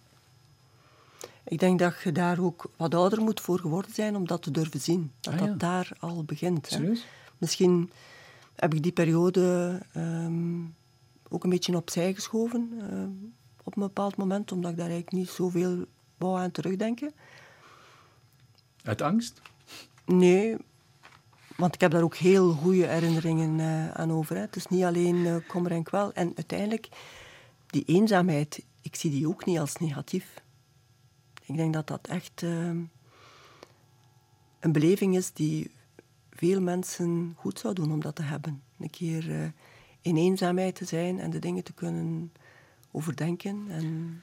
Ik 1.43 1.59
denk 1.59 1.79
dat 1.79 1.95
je 2.03 2.11
daar 2.11 2.39
ook 2.39 2.71
wat 2.75 2.95
ouder 2.95 3.21
moet 3.21 3.41
voor 3.41 3.59
geworden 3.59 3.93
zijn 3.93 4.15
om 4.15 4.27
dat 4.27 4.41
te 4.41 4.51
durven 4.51 4.81
zien. 4.81 5.11
Dat 5.19 5.33
Ah, 5.33 5.39
dat 5.39 5.59
daar 5.59 5.91
al 5.99 6.23
begint. 6.23 6.69
hè. 6.69 6.91
Misschien 7.37 7.91
heb 8.55 8.73
ik 8.73 8.83
die 8.83 8.91
periode 8.91 9.79
ehm, 9.93 10.63
ook 11.29 11.43
een 11.43 11.49
beetje 11.49 11.75
opzij 11.75 12.13
geschoven 12.13 12.71
ehm, 12.79 13.09
op 13.63 13.75
een 13.75 13.83
bepaald 13.83 14.15
moment, 14.15 14.51
omdat 14.51 14.71
ik 14.71 14.77
daar 14.77 14.89
eigenlijk 14.89 15.15
niet 15.17 15.29
zoveel 15.29 15.85
wou 16.17 16.39
aan 16.39 16.51
terugdenken. 16.51 17.11
Uit 18.83 19.01
angst? 19.01 19.41
Nee, 20.05 20.57
want 21.55 21.73
ik 21.73 21.81
heb 21.81 21.91
daar 21.91 22.03
ook 22.03 22.15
heel 22.15 22.51
goede 22.51 22.87
herinneringen 22.87 23.59
eh, 23.59 23.91
aan 23.91 24.11
over. 24.11 24.35
Hè. 24.35 24.41
Het 24.41 24.55
is 24.55 24.67
niet 24.67 24.83
alleen 24.83 25.25
eh, 25.25 25.35
kommer 25.47 25.71
en 25.71 25.83
kwel. 25.83 26.13
En 26.13 26.31
uiteindelijk, 26.35 26.89
die 27.67 27.83
eenzaamheid, 27.85 28.65
ik 28.81 28.95
zie 28.95 29.11
die 29.11 29.27
ook 29.27 29.45
niet 29.45 29.59
als 29.59 29.75
negatief. 29.75 30.41
Ik 31.45 31.55
denk 31.55 31.73
dat 31.73 31.87
dat 31.87 32.07
echt 32.07 32.43
ehm, 32.43 32.81
een 34.59 34.71
beleving 34.71 35.15
is 35.15 35.33
die 35.33 35.71
veel 36.41 36.61
mensen 36.61 37.33
goed 37.37 37.59
zou 37.59 37.73
doen 37.73 37.91
om 37.91 38.01
dat 38.01 38.15
te 38.15 38.21
hebben. 38.21 38.63
Een 38.79 38.89
keer 38.89 39.31
eh, 39.31 39.49
in 40.01 40.17
eenzaamheid 40.17 40.75
te 40.75 40.85
zijn 40.85 41.19
en 41.19 41.29
de 41.29 41.39
dingen 41.39 41.63
te 41.63 41.73
kunnen 41.73 42.31
overdenken. 42.91 43.65
En 43.69 44.21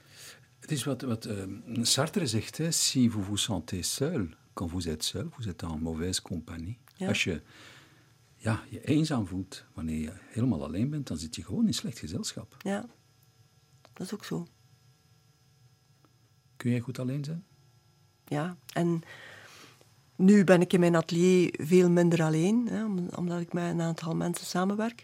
Het 0.59 0.71
is 0.71 0.83
wat, 0.83 1.01
wat 1.01 1.25
eh, 1.25 1.43
Sartre 1.81 2.27
zegt, 2.27 2.57
hè, 2.57 2.71
si 2.71 3.09
vous 3.09 3.25
vous 3.25 3.43
sentez 3.43 3.93
seul, 3.93 4.27
quand 4.53 4.71
vous 4.71 4.87
êtes 4.87 5.03
seul, 5.07 5.29
vous 5.29 5.47
êtes 5.47 5.63
en 5.63 5.81
mauvaise 5.81 6.21
compagnie. 6.21 6.77
Ja. 6.95 7.07
Als 7.07 7.23
je 7.23 7.41
ja, 8.35 8.63
je 8.69 8.83
eenzaam 8.83 9.27
voelt, 9.27 9.65
wanneer 9.73 10.01
je 10.01 10.13
helemaal 10.29 10.63
alleen 10.63 10.89
bent, 10.89 11.07
dan 11.07 11.17
zit 11.17 11.35
je 11.35 11.43
gewoon 11.43 11.65
in 11.65 11.73
slecht 11.73 11.99
gezelschap. 11.99 12.55
ja, 12.57 12.85
dat 13.93 14.05
is 14.07 14.13
ook 14.13 14.25
zo. 14.25 14.47
Kun 16.55 16.71
jij 16.71 16.79
goed 16.79 16.99
alleen 16.99 17.23
zijn? 17.23 17.43
Ja, 18.25 18.57
en 18.73 19.03
nu 20.19 20.43
ben 20.43 20.61
ik 20.61 20.73
in 20.73 20.79
mijn 20.79 20.95
atelier 20.95 21.53
veel 21.57 21.89
minder 21.89 22.23
alleen, 22.23 22.67
hè, 22.69 22.85
om- 22.85 23.09
omdat 23.15 23.39
ik 23.39 23.53
met 23.53 23.63
een 23.63 23.81
aantal 23.81 24.15
mensen 24.15 24.45
samenwerk. 24.45 25.03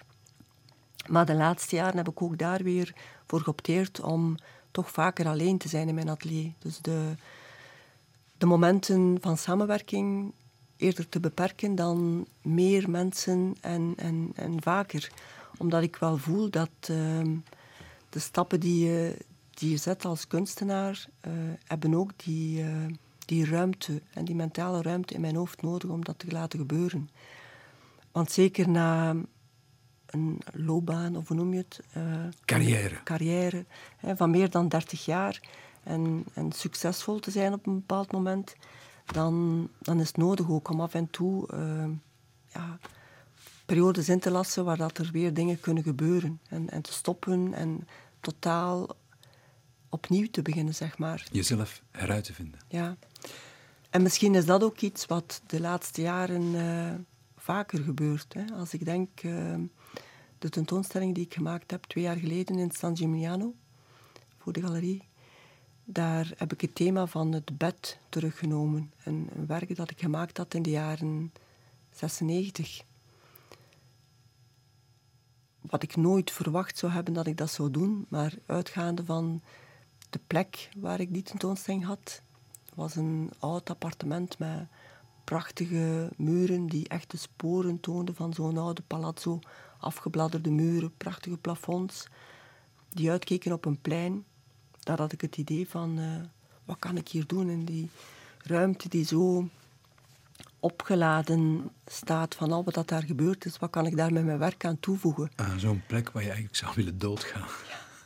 Maar 1.07 1.25
de 1.25 1.33
laatste 1.35 1.75
jaren 1.75 1.97
heb 1.97 2.07
ik 2.09 2.21
ook 2.21 2.37
daar 2.37 2.63
weer 2.63 2.93
voor 3.27 3.41
geopteerd 3.41 3.99
om 4.01 4.35
toch 4.71 4.91
vaker 4.91 5.27
alleen 5.27 5.57
te 5.57 5.67
zijn 5.67 5.87
in 5.87 5.95
mijn 5.95 6.09
atelier. 6.09 6.51
Dus 6.59 6.79
de, 6.81 7.13
de 8.37 8.45
momenten 8.45 9.17
van 9.21 9.37
samenwerking 9.37 10.31
eerder 10.77 11.09
te 11.09 11.19
beperken 11.19 11.75
dan 11.75 12.25
meer 12.41 12.89
mensen 12.89 13.55
en, 13.61 13.93
en, 13.97 14.31
en 14.35 14.61
vaker. 14.61 15.11
Omdat 15.57 15.83
ik 15.83 15.95
wel 15.95 16.17
voel 16.17 16.49
dat 16.49 16.69
ehm, 16.79 17.35
de 18.09 18.19
stappen 18.19 18.59
die 18.59 18.85
je, 18.85 19.17
die 19.53 19.69
je 19.69 19.77
zet 19.77 20.05
als 20.05 20.27
kunstenaar, 20.27 21.05
eh, 21.21 21.31
hebben 21.65 21.93
ook 21.95 22.11
die, 22.15 22.61
eh, 22.63 22.85
die 23.25 23.45
ruimte 23.45 24.01
en 24.13 24.25
die 24.25 24.35
mentale 24.35 24.81
ruimte 24.81 25.13
in 25.13 25.21
mijn 25.21 25.35
hoofd 25.35 25.61
nodig 25.61 25.89
om 25.89 26.03
dat 26.03 26.19
te 26.19 26.31
laten 26.31 26.59
gebeuren. 26.59 27.09
Want 28.11 28.31
zeker 28.31 28.69
na 28.69 29.15
een 30.05 30.41
loopbaan, 30.53 31.15
of 31.15 31.27
hoe 31.27 31.37
noem 31.37 31.53
je 31.53 31.57
het? 31.57 31.81
eh, 31.93 32.03
Carrière. 32.45 33.03
carrière 33.03 33.65
hè, 33.97 34.15
van 34.15 34.29
meer 34.29 34.49
dan 34.49 34.67
30 34.67 35.05
jaar 35.05 35.39
en, 35.83 36.23
en 36.33 36.51
succesvol 36.51 37.19
te 37.19 37.31
zijn 37.31 37.53
op 37.53 37.65
een 37.65 37.75
bepaald 37.75 38.11
moment, 38.11 38.55
dan, 39.05 39.67
dan 39.79 39.99
is 39.99 40.07
het 40.07 40.17
nodig 40.17 40.49
ook 40.49 40.69
om 40.69 40.81
af 40.81 40.93
en 40.93 41.09
toe 41.09 41.47
eh, 41.47 41.89
ja, 42.53 42.77
periodes 43.65 44.09
in 44.09 44.19
te 44.19 44.31
lassen 44.31 44.65
waar 44.65 44.77
dat 44.77 44.97
er 44.97 45.09
weer 45.11 45.33
dingen 45.33 45.59
kunnen 45.59 45.83
gebeuren. 45.83 46.39
En, 46.49 46.69
en 46.69 46.81
te 46.81 46.93
stoppen 46.93 47.53
en 47.53 47.87
totaal 48.19 48.87
opnieuw 49.89 50.27
te 50.31 50.41
beginnen, 50.41 50.75
zeg 50.75 50.97
maar. 50.97 51.27
Jezelf 51.31 51.81
eruit 51.91 52.23
te 52.23 52.33
vinden. 52.33 52.59
Ja. 52.67 52.95
En 53.95 54.01
misschien 54.01 54.35
is 54.35 54.45
dat 54.45 54.63
ook 54.63 54.79
iets 54.79 55.05
wat 55.05 55.41
de 55.47 55.59
laatste 55.59 56.01
jaren 56.01 56.55
eh, 56.55 56.93
vaker 57.37 57.79
gebeurt. 57.79 58.33
Hè. 58.33 58.55
Als 58.55 58.73
ik 58.73 58.85
denk, 58.85 59.09
eh, 59.21 59.55
de 60.39 60.49
tentoonstelling 60.49 61.15
die 61.15 61.25
ik 61.25 61.33
gemaakt 61.33 61.71
heb 61.71 61.83
twee 61.83 62.03
jaar 62.03 62.15
geleden 62.15 62.59
in 62.59 62.71
San 62.71 62.97
Gimignano, 62.97 63.53
voor 64.37 64.53
de 64.53 64.61
galerie, 64.61 65.03
daar 65.83 66.33
heb 66.37 66.53
ik 66.53 66.61
het 66.61 66.75
thema 66.75 67.05
van 67.05 67.31
het 67.31 67.57
bed 67.57 67.97
teruggenomen. 68.09 68.91
Een 69.03 69.29
werk 69.47 69.75
dat 69.75 69.91
ik 69.91 69.99
gemaakt 69.99 70.37
had 70.37 70.53
in 70.53 70.61
de 70.61 70.69
jaren 70.69 71.33
96. 71.91 72.83
Wat 75.61 75.83
ik 75.83 75.95
nooit 75.95 76.31
verwacht 76.31 76.77
zou 76.77 76.91
hebben 76.91 77.13
dat 77.13 77.27
ik 77.27 77.37
dat 77.37 77.51
zou 77.51 77.71
doen, 77.71 78.05
maar 78.09 78.33
uitgaande 78.45 79.05
van 79.05 79.41
de 80.09 80.19
plek 80.27 80.69
waar 80.77 80.99
ik 80.99 81.13
die 81.13 81.23
tentoonstelling 81.23 81.85
had, 81.85 82.21
was 82.75 82.95
een 82.95 83.31
oud 83.39 83.69
appartement 83.69 84.39
met 84.39 84.67
prachtige 85.23 86.09
muren 86.17 86.67
die 86.67 86.87
echt 86.87 87.11
de 87.11 87.17
sporen 87.17 87.79
toonden 87.79 88.15
van 88.15 88.33
zo'n 88.33 88.57
oude 88.57 88.81
palazzo. 88.81 89.39
Afgebladderde 89.79 90.51
muren, 90.51 90.93
prachtige 90.97 91.37
plafonds 91.37 92.07
die 92.89 93.11
uitkeken 93.11 93.51
op 93.51 93.65
een 93.65 93.81
plein. 93.81 94.25
Daar 94.79 94.97
had 94.97 95.11
ik 95.11 95.21
het 95.21 95.37
idee 95.37 95.69
van, 95.69 95.99
eh, 95.99 96.27
wat 96.65 96.79
kan 96.79 96.97
ik 96.97 97.07
hier 97.07 97.27
doen 97.27 97.49
in 97.49 97.65
die 97.65 97.89
ruimte 98.43 98.89
die 98.89 99.05
zo 99.05 99.49
opgeladen 100.59 101.69
staat 101.85 102.35
van 102.35 102.51
al 102.51 102.63
wat 102.63 102.73
dat 102.73 102.87
daar 102.87 103.03
gebeurd 103.03 103.45
is. 103.45 103.57
Wat 103.57 103.69
kan 103.69 103.85
ik 103.85 103.97
daar 103.97 104.13
met 104.13 104.25
mijn 104.25 104.37
werk 104.37 104.65
aan 104.65 104.79
toevoegen? 104.79 105.31
Ah, 105.35 105.55
Zo'n 105.57 105.83
plek 105.87 106.11
waar 106.11 106.21
je 106.21 106.27
eigenlijk 106.27 106.57
zou 106.57 106.71
willen 106.75 106.97
doodgaan. 106.99 107.47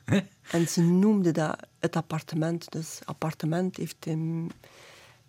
En 0.51 0.67
ze 0.67 0.81
noemde 0.81 1.31
dat 1.31 1.67
het 1.79 1.95
appartement. 1.95 2.71
Dus 2.71 2.99
appartement 3.05 3.77
heeft 3.77 4.05
in 4.05 4.51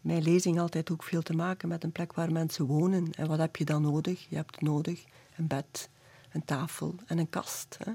mijn 0.00 0.22
lezing 0.22 0.60
altijd 0.60 0.90
ook 0.90 1.02
veel 1.02 1.22
te 1.22 1.34
maken 1.34 1.68
met 1.68 1.84
een 1.84 1.92
plek 1.92 2.12
waar 2.12 2.32
mensen 2.32 2.64
wonen. 2.64 3.12
En 3.12 3.26
wat 3.26 3.38
heb 3.38 3.56
je 3.56 3.64
dan 3.64 3.82
nodig? 3.82 4.26
Je 4.28 4.36
hebt 4.36 4.60
nodig 4.60 5.04
een 5.36 5.46
bed, 5.46 5.88
een 6.32 6.44
tafel 6.44 6.94
en 7.06 7.18
een 7.18 7.30
kast. 7.30 7.78
Hè? 7.84 7.92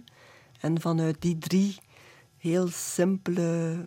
En 0.60 0.82
vanuit 0.82 1.22
die 1.22 1.38
drie 1.38 1.77
heel 2.38 2.68
simpele, 2.68 3.86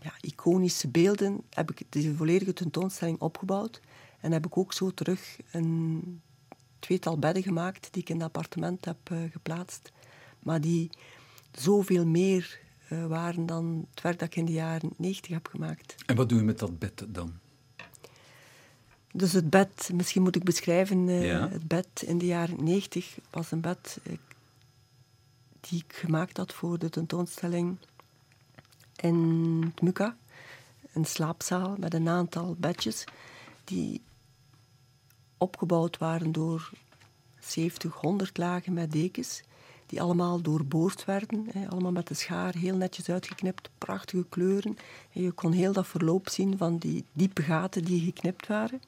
ja, 0.00 0.12
iconische 0.20 0.88
beelden 0.88 1.40
heb 1.50 1.70
ik 1.70 1.82
deze 1.88 2.14
volledige 2.14 2.52
tentoonstelling 2.52 3.20
opgebouwd. 3.20 3.80
En 4.20 4.32
heb 4.32 4.46
ik 4.46 4.56
ook 4.56 4.72
zo 4.72 4.90
terug 4.90 5.38
een 5.50 6.20
tweetal 6.78 7.18
bedden 7.18 7.42
gemaakt 7.42 7.88
die 7.92 8.02
ik 8.02 8.08
in 8.08 8.14
het 8.14 8.24
appartement 8.24 8.84
heb 8.84 9.10
uh, 9.12 9.30
geplaatst. 9.30 9.92
Maar 10.38 10.60
die 10.60 10.90
zoveel 11.60 12.06
meer 12.06 12.58
uh, 12.92 13.06
waren 13.06 13.46
dan 13.46 13.86
het 13.90 14.02
werk 14.02 14.18
dat 14.18 14.28
ik 14.28 14.36
in 14.36 14.44
de 14.44 14.52
jaren 14.52 14.90
90 14.96 15.32
heb 15.32 15.46
gemaakt. 15.46 15.94
En 16.06 16.16
wat 16.16 16.28
doe 16.28 16.38
je 16.38 16.44
met 16.44 16.58
dat 16.58 16.78
bed 16.78 17.04
dan? 17.08 17.32
Dus 19.12 19.32
het 19.32 19.50
bed, 19.50 19.90
misschien 19.94 20.22
moet 20.22 20.36
ik 20.36 20.44
beschrijven, 20.44 21.08
uh, 21.08 21.24
Ja. 21.26 21.48
het 21.48 21.68
bed 21.68 22.02
in 22.06 22.18
de 22.18 22.26
jaren 22.26 22.64
90 22.64 23.18
was 23.30 23.50
een 23.50 23.60
bed 23.60 23.98
eh, 24.02 24.12
die 25.60 25.84
ik 25.86 25.94
gemaakt 25.96 26.36
had 26.36 26.52
voor 26.54 26.78
de 26.78 26.90
tentoonstelling 26.90 27.76
in 28.96 29.16
het 29.66 29.82
Muka. 29.82 30.16
Een 30.92 31.04
slaapzaal 31.04 31.74
met 31.78 31.94
een 31.94 32.08
aantal 32.08 32.56
bedjes 32.58 33.04
die 33.64 34.02
opgebouwd 35.38 35.98
waren 35.98 36.32
door 36.32 36.70
70, 37.40 37.94
100 37.94 38.36
lagen 38.38 38.72
met 38.72 38.92
dekens 38.92 39.42
die 39.86 40.02
allemaal 40.02 40.40
doorboord 40.40 41.04
werden. 41.04 41.46
Hè, 41.52 41.68
allemaal 41.68 41.92
met 41.92 42.06
de 42.06 42.14
schaar 42.14 42.54
heel 42.56 42.76
netjes 42.76 43.08
uitgeknipt, 43.08 43.70
prachtige 43.78 44.26
kleuren. 44.28 44.76
En 45.12 45.22
je 45.22 45.30
kon 45.32 45.52
heel 45.52 45.72
dat 45.72 45.86
verloop 45.86 46.28
zien 46.28 46.56
van 46.56 46.78
die 46.78 47.04
diepe 47.12 47.42
gaten 47.42 47.84
die 47.84 48.04
geknipt 48.04 48.46
waren. 48.46 48.80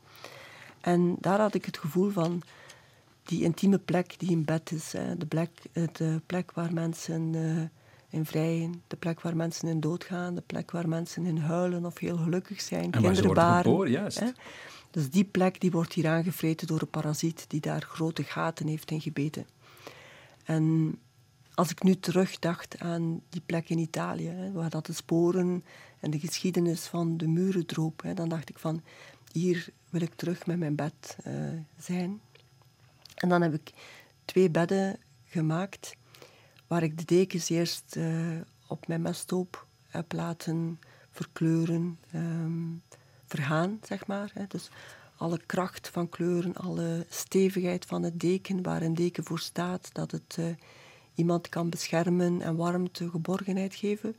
En 0.81 1.17
daar 1.21 1.41
had 1.41 1.55
ik 1.55 1.65
het 1.65 1.79
gevoel 1.79 2.11
van 2.11 2.43
die 3.23 3.43
intieme 3.43 3.79
plek 3.79 4.19
die 4.19 4.31
in 4.31 4.45
bed 4.45 4.73
is. 4.73 4.93
Hè. 4.93 5.17
De, 5.17 5.27
plek, 5.27 5.51
de 5.93 6.21
plek 6.27 6.53
waar 6.53 6.73
mensen 6.73 7.33
uh, 7.35 7.63
in 8.09 8.27
vrijen, 8.27 8.83
de 8.87 8.97
plek 8.97 9.21
waar 9.21 9.37
mensen 9.37 9.69
in 9.69 9.81
doodgaan, 9.81 10.35
de 10.35 10.43
plek 10.47 10.71
waar 10.71 10.89
mensen 10.89 11.27
in 11.27 11.37
huilen 11.37 11.85
of 11.85 11.99
heel 11.99 12.17
gelukkig 12.17 12.61
zijn, 12.61 12.93
En 12.93 13.03
kinderen 13.03 13.35
baren. 13.35 13.63
geboren, 13.63 13.91
juist. 13.91 14.21
Hè. 14.21 14.31
Dus 14.91 15.11
die 15.11 15.25
plek 15.25 15.61
die 15.61 15.71
wordt 15.71 15.93
hier 15.93 16.09
aangevreten 16.09 16.67
door 16.67 16.81
een 16.81 16.89
parasiet 16.89 17.45
die 17.49 17.61
daar 17.61 17.83
grote 17.83 18.23
gaten 18.23 18.67
heeft 18.67 18.91
in 18.91 19.01
gebeten. 19.01 19.47
En 20.47 20.99
als 21.55 21.71
ik 21.71 21.83
nu 21.83 21.95
terugdacht 21.95 22.79
aan 22.79 23.21
die 23.29 23.43
plek 23.47 23.69
in 23.69 23.79
Italië, 23.79 24.29
hè, 24.29 24.53
waar 24.53 24.71
dat 24.71 24.87
de 24.87 24.93
sporen 24.93 25.65
en 26.01 26.11
de 26.11 26.19
geschiedenis 26.19 26.87
van 26.87 27.17
de 27.17 27.29
muren 27.29 27.67
droop, 27.67 28.03
hè, 28.03 28.15
dan 28.15 28.29
dacht 28.29 28.49
ik 28.49 28.59
van, 28.59 28.83
hier 29.33 29.69
wil 29.91 30.01
ik 30.01 30.15
terug 30.15 30.47
met 30.47 30.59
mijn 30.59 30.75
bed 30.75 31.17
uh, 31.27 31.35
zijn. 31.79 32.21
En 33.15 33.29
dan 33.29 33.43
heb 33.43 33.55
ik 33.55 33.73
twee 34.25 34.51
bedden 34.51 34.99
gemaakt, 35.25 35.97
waar 36.67 36.83
ik 36.83 36.99
de 36.99 37.05
dekens 37.05 37.49
eerst 37.49 37.97
uh, 37.97 38.41
op 38.67 38.87
mijn 38.87 39.03
mesthoop 39.03 39.67
heb 39.87 40.13
laten 40.13 40.81
verkleuren, 41.11 41.99
um, 42.15 42.83
vergaan, 43.27 43.79
zeg 43.83 44.07
maar. 44.07 44.31
Hè. 44.35 44.45
Dus 44.49 44.69
alle 45.17 45.41
kracht 45.47 45.89
van 45.89 46.09
kleuren, 46.09 46.55
alle 46.55 47.07
stevigheid 47.09 47.85
van 47.85 48.03
het 48.03 48.21
deken, 48.21 48.63
waar 48.63 48.83
een 48.83 48.95
deken 48.95 49.25
voor 49.25 49.39
staat, 49.39 49.89
dat 49.93 50.11
het 50.11 50.37
uh, 50.39 50.47
iemand 51.15 51.49
kan 51.49 51.71
beschermen 51.71 52.43
en 52.43 52.57
warmte, 52.57 53.11
geborgenheid 53.11 53.75
geven, 53.75 54.17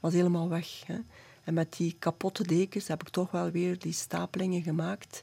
was 0.00 0.12
helemaal 0.12 0.48
weg. 0.48 0.86
Hè. 0.86 0.98
En 1.44 1.54
met 1.54 1.76
die 1.76 1.96
kapotte 1.98 2.46
dekens 2.46 2.88
heb 2.88 3.02
ik 3.02 3.08
toch 3.08 3.30
wel 3.30 3.50
weer 3.50 3.78
die 3.78 3.92
stapelingen 3.92 4.62
gemaakt 4.62 5.22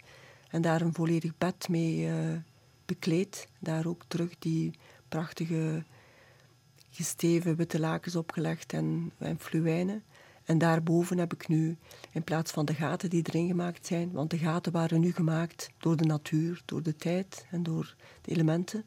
en 0.49 0.61
daar 0.61 0.81
een 0.81 0.93
volledig 0.93 1.37
bed 1.37 1.69
mee 1.69 2.07
uh, 2.07 2.37
bekleed. 2.85 3.47
Daar 3.59 3.85
ook 3.85 4.03
terug 4.07 4.35
die 4.39 4.73
prachtige 5.09 5.83
gesteven 6.89 7.55
witte 7.55 7.79
lakens 7.79 8.15
opgelegd 8.15 8.73
en, 8.73 9.11
en 9.17 9.39
fluwijnen. 9.39 10.03
En 10.47 10.57
daarboven 10.57 11.17
heb 11.17 11.33
ik 11.33 11.47
nu, 11.47 11.77
in 12.11 12.23
plaats 12.23 12.51
van 12.51 12.65
de 12.65 12.73
gaten 12.73 13.09
die 13.09 13.23
erin 13.23 13.47
gemaakt 13.47 13.85
zijn, 13.85 14.11
want 14.11 14.29
de 14.29 14.37
gaten 14.37 14.71
waren 14.71 14.99
nu 14.99 15.11
gemaakt 15.11 15.71
door 15.77 15.97
de 15.97 16.05
natuur, 16.05 16.61
door 16.65 16.83
de 16.83 16.95
tijd 16.95 17.45
en 17.51 17.63
door 17.63 17.95
de 18.21 18.31
elementen, 18.31 18.85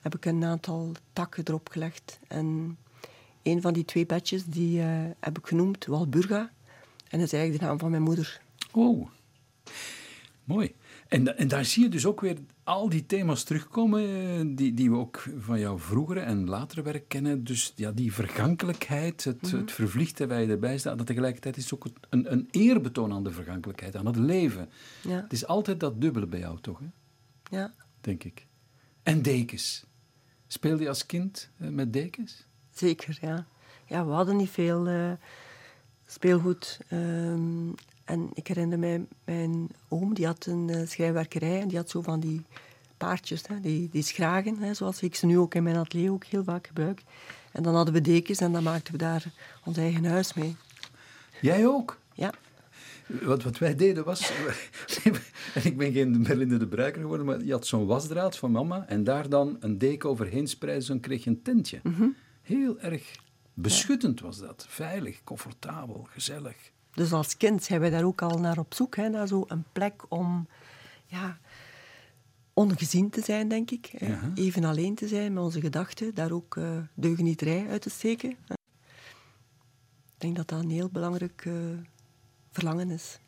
heb 0.00 0.14
ik 0.14 0.24
een 0.24 0.44
aantal 0.44 0.92
takken 1.12 1.44
erop 1.46 1.68
gelegd. 1.68 2.18
En 2.28 2.78
een 3.42 3.60
van 3.60 3.72
die 3.72 3.84
twee 3.84 4.06
bedjes, 4.06 4.44
die 4.44 4.78
uh, 4.78 4.86
heb 5.20 5.38
ik 5.38 5.46
genoemd 5.46 5.86
Walburga. 5.86 6.50
En 7.08 7.18
dat 7.18 7.26
is 7.26 7.32
eigenlijk 7.32 7.60
de 7.60 7.66
naam 7.66 7.78
van 7.78 7.90
mijn 7.90 8.02
moeder. 8.02 8.40
Oh, 8.72 9.08
mooi. 10.44 10.74
En, 11.08 11.38
en 11.38 11.48
daar 11.48 11.64
zie 11.64 11.82
je 11.82 11.88
dus 11.88 12.06
ook 12.06 12.20
weer 12.20 12.36
al 12.64 12.88
die 12.88 13.06
thema's 13.06 13.42
terugkomen 13.42 14.54
die, 14.54 14.74
die 14.74 14.90
we 14.90 14.96
ook 14.96 15.28
van 15.38 15.58
jouw 15.58 15.78
vroegere 15.78 16.20
en 16.20 16.48
latere 16.48 16.82
werk 16.82 17.08
kennen. 17.08 17.44
Dus 17.44 17.72
ja, 17.76 17.92
die 17.92 18.12
vergankelijkheid, 18.12 19.24
het, 19.24 19.42
mm 19.42 19.50
-hmm. 19.50 19.86
het 19.96 20.18
waar 20.18 20.40
je 20.40 20.48
erbij 20.48 20.78
staat, 20.78 20.98
dat 20.98 21.06
tegelijkertijd 21.06 21.56
is 21.56 21.74
ook 21.74 21.86
een, 22.10 22.32
een 22.32 22.48
eerbetoon 22.50 23.12
aan 23.12 23.24
de 23.24 23.30
vergankelijkheid, 23.30 23.96
aan 23.96 24.06
het 24.06 24.16
leven. 24.16 24.68
Ja. 25.02 25.22
Het 25.22 25.32
is 25.32 25.46
altijd 25.46 25.80
dat 25.80 26.00
dubbele 26.00 26.26
bij 26.26 26.38
jou, 26.38 26.60
toch? 26.60 26.78
Hè? 26.78 26.86
Ja. 27.56 27.74
Denk 28.00 28.24
ik. 28.24 28.46
En 29.02 29.22
dekens. 29.22 29.84
Speelde 30.46 30.82
je 30.82 30.88
als 30.88 31.06
kind 31.06 31.50
uh, 31.58 31.68
met 31.68 31.92
dekens? 31.92 32.46
Zeker, 32.70 33.18
ja. 33.20 33.46
Ja, 33.86 34.06
we 34.06 34.12
hadden 34.12 34.36
niet 34.36 34.50
veel 34.50 34.88
uh, 34.88 35.12
speelgoed. 36.06 36.80
Um, 36.92 37.74
en 38.04 38.30
ik 38.34 38.46
herinner 38.46 38.78
mij, 38.78 39.06
mijn 39.24 39.68
oom, 39.88 40.14
die 40.14 40.26
had 40.26 40.46
een 40.46 40.68
uh, 40.68 40.86
schrijnwerkerij 40.86 41.60
en 41.60 41.68
die 41.68 41.76
had 41.76 41.90
zo 41.90 42.02
van 42.02 42.20
die 42.20 42.42
paardjes, 42.96 43.42
hè, 43.46 43.60
die, 43.60 43.88
die 43.90 44.02
schragen, 44.02 44.58
hè, 44.58 44.74
zoals 44.74 45.02
ik 45.02 45.14
ze 45.14 45.26
nu 45.26 45.38
ook 45.38 45.54
in 45.54 45.62
mijn 45.62 45.76
atelier 45.76 46.12
ook 46.12 46.24
heel 46.24 46.44
vaak 46.44 46.66
gebruik. 46.66 47.02
En 47.52 47.62
dan 47.62 47.74
hadden 47.74 47.94
we 47.94 48.00
dekens 48.00 48.38
en 48.38 48.52
dan 48.52 48.62
maakten 48.62 48.92
we 48.92 48.98
daar 48.98 49.24
ons 49.64 49.76
eigen 49.76 50.04
huis 50.04 50.34
mee. 50.34 50.56
Jij 51.40 51.66
ook? 51.66 51.98
Ja. 52.14 52.32
Wat, 53.06 53.42
wat 53.42 53.58
wij 53.58 53.74
deden 53.74 54.04
was... 54.04 54.32
en 55.54 55.64
ik 55.64 55.76
ben 55.76 55.92
geen 55.92 56.22
Berlinde 56.22 56.56
de 56.56 56.66
Bruiker 56.66 57.00
geworden, 57.00 57.26
maar 57.26 57.44
je 57.44 57.52
had 57.52 57.66
zo'n 57.66 57.86
wasdraad 57.86 58.36
van 58.36 58.50
mama 58.50 58.84
en 58.88 59.04
daar 59.04 59.28
dan 59.28 59.56
een 59.60 59.78
deken 59.78 60.08
overheen 60.08 60.46
spreiden, 60.46 60.86
dan 60.86 61.00
kreeg 61.00 61.24
je 61.24 61.30
een 61.30 61.42
tentje. 61.42 61.80
Mm 61.82 61.94
-hmm. 61.94 62.14
Heel 62.42 62.80
erg 62.80 63.16
beschuttend 63.54 64.20
was 64.20 64.38
dat. 64.38 64.66
Veilig, 64.68 65.24
comfortabel, 65.24 66.06
gezellig. 66.10 66.72
Dus 66.94 67.12
als 67.12 67.36
kind 67.36 67.64
zijn 67.64 67.80
wij 67.80 67.90
daar 67.90 68.04
ook 68.04 68.22
al 68.22 68.38
naar 68.38 68.58
op 68.58 68.74
zoek, 68.74 68.96
hè, 68.96 69.08
naar 69.08 69.28
zo'n 69.28 69.64
plek 69.72 70.04
om 70.08 70.48
ja, 71.06 71.38
ongezien 72.52 73.10
te 73.10 73.20
zijn, 73.20 73.48
denk 73.48 73.70
ik. 73.70 73.94
Ja. 73.98 74.32
Even 74.34 74.64
alleen 74.64 74.94
te 74.94 75.08
zijn 75.08 75.32
met 75.32 75.42
onze 75.42 75.60
gedachten, 75.60 76.14
daar 76.14 76.30
ook 76.30 76.56
uh, 76.56 76.78
deugenieterij 76.94 77.68
uit 77.68 77.82
te 77.82 77.90
steken. 77.90 78.30
Ik 78.30 80.20
denk 80.20 80.36
dat 80.36 80.48
dat 80.48 80.62
een 80.62 80.70
heel 80.70 80.88
belangrijk 80.88 81.44
uh, 81.44 81.54
verlangen 82.50 82.90
is. 82.90 83.18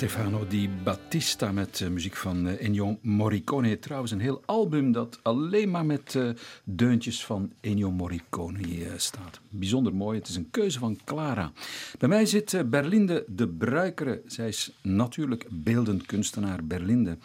Stefano 0.00 0.46
Di 0.46 0.68
Battista 0.68 1.52
met 1.52 1.80
uh, 1.80 1.88
muziek 1.88 2.16
van 2.16 2.46
uh, 2.46 2.62
Ennio 2.62 2.98
Morricone. 3.02 3.78
Trouwens, 3.78 4.12
een 4.12 4.20
heel 4.20 4.42
album 4.46 4.92
dat 4.92 5.18
alleen 5.22 5.70
maar 5.70 5.86
met 5.86 6.14
uh, 6.14 6.30
deuntjes 6.64 7.24
van 7.24 7.52
Ennio 7.60 7.90
Morricone 7.90 8.94
staat. 8.96 9.40
Bijzonder 9.48 9.94
mooi. 9.94 10.18
Het 10.18 10.28
is 10.28 10.36
een 10.36 10.50
keuze 10.50 10.78
van 10.78 10.98
Clara. 11.04 11.52
Bij 11.98 12.08
mij 12.08 12.26
zit 12.26 12.70
Berlinde 12.70 13.24
de 13.28 13.48
Bruikere. 13.48 14.22
Zij 14.26 14.48
is 14.48 14.72
natuurlijk 14.82 15.46
beeldend 15.50 16.06
kunstenaar 16.06 16.64
Berlinde. 16.64 17.18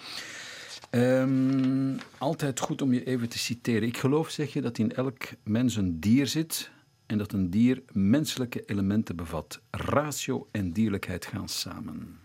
Um, 0.92 1.98
altijd 2.18 2.60
goed 2.60 2.82
om 2.82 2.94
je 2.94 3.06
even 3.06 3.30
te 3.30 3.38
citeren. 3.38 3.88
Ik 3.88 3.98
geloof, 3.98 4.30
zeg 4.30 4.54
je, 4.54 4.62
dat 4.62 4.78
in 4.78 4.94
elk 4.94 5.24
mens 5.44 5.76
een 5.76 6.00
dier 6.00 6.28
zit 6.28 6.72
en 7.06 7.18
dat 7.18 7.32
een 7.32 7.50
dier 7.50 7.84
menselijke 7.92 8.64
elementen 8.66 9.16
bevat. 9.16 9.62
Ratio 9.70 10.48
en 10.52 10.72
dierlijkheid 10.72 11.26
gaan 11.26 11.50
samen. 11.50 12.24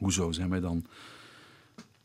Hoezo 0.00 0.32
zijn 0.32 0.50
wij 0.50 0.60
dan 0.60 0.86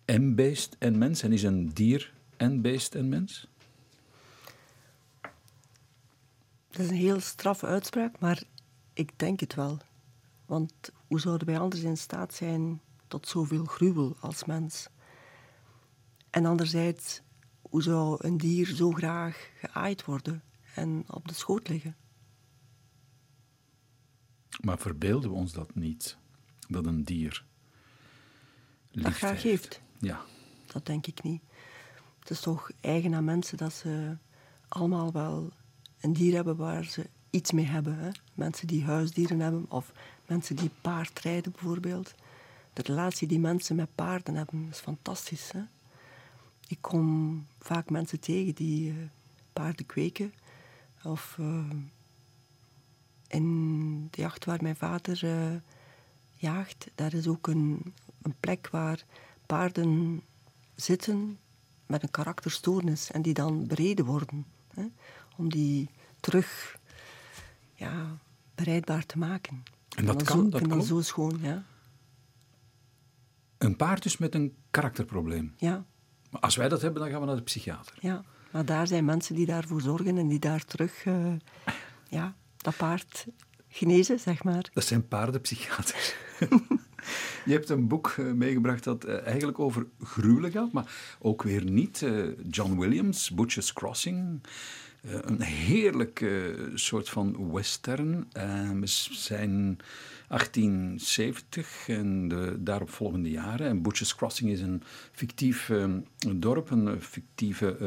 en 0.06 0.36
beest 0.36 0.76
en 0.80 0.98
mens? 0.98 1.22
En 1.22 1.32
is 1.32 1.44
een 1.44 1.70
dier 1.70 2.14
en 2.38 2.62
beest 2.62 2.96
en 2.96 3.10
mens? 3.10 3.48
Dat 6.70 6.80
is 6.80 6.90
een 6.90 6.96
heel 6.96 7.20
straffe 7.20 7.66
uitspraak, 7.66 8.20
maar 8.20 8.44
ik 8.94 9.20
denk 9.20 9.40
het 9.40 9.56
wel. 9.56 9.78
Want 10.46 10.74
hoe 11.08 11.20
zouden 11.20 11.48
wij 11.48 11.60
anders 11.60 11.82
in 11.82 11.98
staat 11.98 12.34
zijn 12.34 12.82
tot 13.08 13.28
zoveel 13.28 13.66
gruwel 13.66 14.16
als 14.20 14.46
mens? 14.46 14.88
En 16.30 16.46
anderzijds, 16.46 17.22
hoe 17.62 17.84
zou 17.84 18.18
een 18.20 18.38
dier 18.38 18.66
zo 18.68 18.92
graag 18.92 19.50
geaaid 19.58 20.06
worden 20.06 20.44
en 20.74 21.04
op 21.08 21.28
de 21.28 21.34
schoot 21.34 21.68
liggen? 21.68 21.96
Maar 24.62 24.78
verbeelden 24.78 25.30
we 25.30 25.36
ons 25.36 25.52
dat 25.52 25.76
niet? 25.76 26.18
Dat 26.68 26.86
een 26.86 27.04
dier 27.04 27.46
dat 29.04 29.14
graag 29.14 29.44
heeft. 29.44 29.82
Ja. 30.00 30.22
Dat 30.66 30.86
denk 30.86 31.08
ik 31.08 31.24
niet. 31.24 31.42
Het 32.20 32.30
is 32.30 32.40
toch 32.40 32.72
eigen 32.82 33.14
aan 33.14 33.24
mensen 33.24 33.58
dat 33.58 33.74
ze 33.74 34.16
allemaal 34.68 35.12
wel 35.12 35.52
een 36.02 36.14
dier 36.14 36.34
hebben 36.34 36.56
waar 36.56 36.84
ze 36.84 37.10
iets 37.30 37.52
mee 37.52 37.66
hebben. 37.66 37.98
Hè? 37.98 38.10
Mensen 38.34 38.68
die 38.68 38.84
huisdieren 38.84 39.40
hebben 39.40 39.66
of 39.70 39.92
mensen 40.26 40.56
die 40.56 40.70
paardrijden 40.82 41.52
bijvoorbeeld. 41.52 42.14
De 42.74 42.82
relatie 42.82 43.28
die 43.28 43.40
mensen 43.40 43.76
met 43.76 43.96
paarden 43.96 44.36
hebben 44.36 44.68
is 44.72 44.80
fantastisch. 44.80 45.52
Hè? 45.52 45.62
Ik 46.68 46.78
kom 46.82 47.46
vaak 47.60 47.90
mensen 47.90 48.20
tegen 48.20 48.54
die 48.54 48.90
uh, 48.90 48.96
paarden 49.54 49.86
kweken. 49.86 50.34
Of 51.04 51.38
uh, 51.40 51.70
in 53.28 54.08
de 54.12 54.22
jacht 54.22 54.46
waar 54.46 54.62
mijn 54.62 54.76
vader 54.76 55.24
uh, 55.24 55.56
jaagt, 56.36 56.88
daar 56.96 57.14
is 57.14 57.28
ook 57.28 57.48
een, 57.48 57.94
een 58.26 58.36
plek 58.40 58.68
waar 58.72 59.06
paarden 59.46 60.22
zitten 60.76 61.38
met 61.86 62.04
een 62.04 62.12
karakterstoornis 62.12 63.12
en 63.12 63.22
die 63.22 63.34
dan 63.34 63.68
bereden 63.68 64.06
worden. 64.06 64.46
Hè, 64.74 64.86
om 65.36 65.50
die 65.50 65.90
terug 66.20 66.78
ja, 67.74 68.18
bereidbaar 68.56 69.06
te 69.06 69.18
maken. 69.18 69.64
En 69.96 70.06
dat 70.06 70.24
kan, 70.24 70.50
dat 70.50 70.68
kan? 70.68 70.84
zo 70.84 71.02
schoon, 71.02 71.40
ja. 71.42 71.64
Een 73.58 73.76
paard 73.76 74.04
dus 74.04 74.18
met 74.18 74.36
een 74.36 74.56
karakterprobleem? 74.72 75.54
Ja. 75.58 75.86
Maar 76.30 76.42
als 76.42 76.56
wij 76.56 76.70
dat 76.70 76.82
hebben, 76.82 77.02
dan 77.02 77.12
gaan 77.12 77.20
we 77.20 77.26
naar 77.26 77.36
de 77.36 77.42
psychiater? 77.42 77.98
Ja, 78.00 78.24
maar 78.52 78.66
daar 78.66 78.88
zijn 78.88 79.06
mensen 79.06 79.36
die 79.36 79.46
daarvoor 79.46 79.82
zorgen 79.82 80.18
en 80.18 80.28
die 80.28 80.40
daar 80.40 80.66
terug 80.66 81.06
uh, 81.06 81.34
ja, 82.10 82.36
dat 82.58 82.78
paard 82.78 83.26
genezen, 83.68 84.20
zeg 84.20 84.44
maar. 84.44 84.70
Dat 84.74 84.86
zijn 84.86 85.08
paardenpsychiaters. 85.08 86.16
Je 87.46 87.52
hebt 87.52 87.70
een 87.70 87.88
boek 87.88 88.16
eh, 88.18 88.26
meegebracht 88.26 88.84
dat 88.84 89.04
eh, 89.04 89.26
eigenlijk 89.26 89.60
over 89.60 89.86
gruwelen 90.04 90.52
gaat, 90.52 90.72
maar 90.72 91.16
ook 91.20 91.44
weer 91.44 91.64
niet. 91.64 92.02
Eh, 92.02 92.24
John 92.50 92.78
Williams, 92.80 93.32
Butcher's 93.32 93.74
Crossing. 93.74 94.42
een 95.06 95.42
heerlijke 95.42 96.56
soort 96.74 97.10
van 97.10 97.52
western. 97.52 98.28
we 98.80 98.88
zijn 99.12 99.78
1870 100.28 101.88
en 101.88 102.28
de 102.28 102.56
daaropvolgende 102.60 103.30
jaren. 103.30 103.68
En 103.68 103.82
Butcher's 103.82 104.16
Crossing 104.16 104.52
is 104.52 104.62
een 104.62 104.82
fictief 105.12 105.72
dorp, 106.36 106.70
een 106.70 107.02
fictieve 107.02 107.78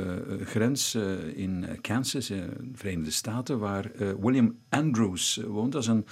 grens 0.45 0.95
in 1.35 1.79
Kansas, 1.81 2.31
in 2.31 2.37
de 2.73 2.79
Verenigde 2.79 3.11
Staten, 3.11 3.59
waar 3.59 3.91
William 4.21 4.59
Andrews 4.69 5.41
woont. 5.47 5.73
Dat 5.73 5.83
is 5.83 5.89
een 5.89 6.07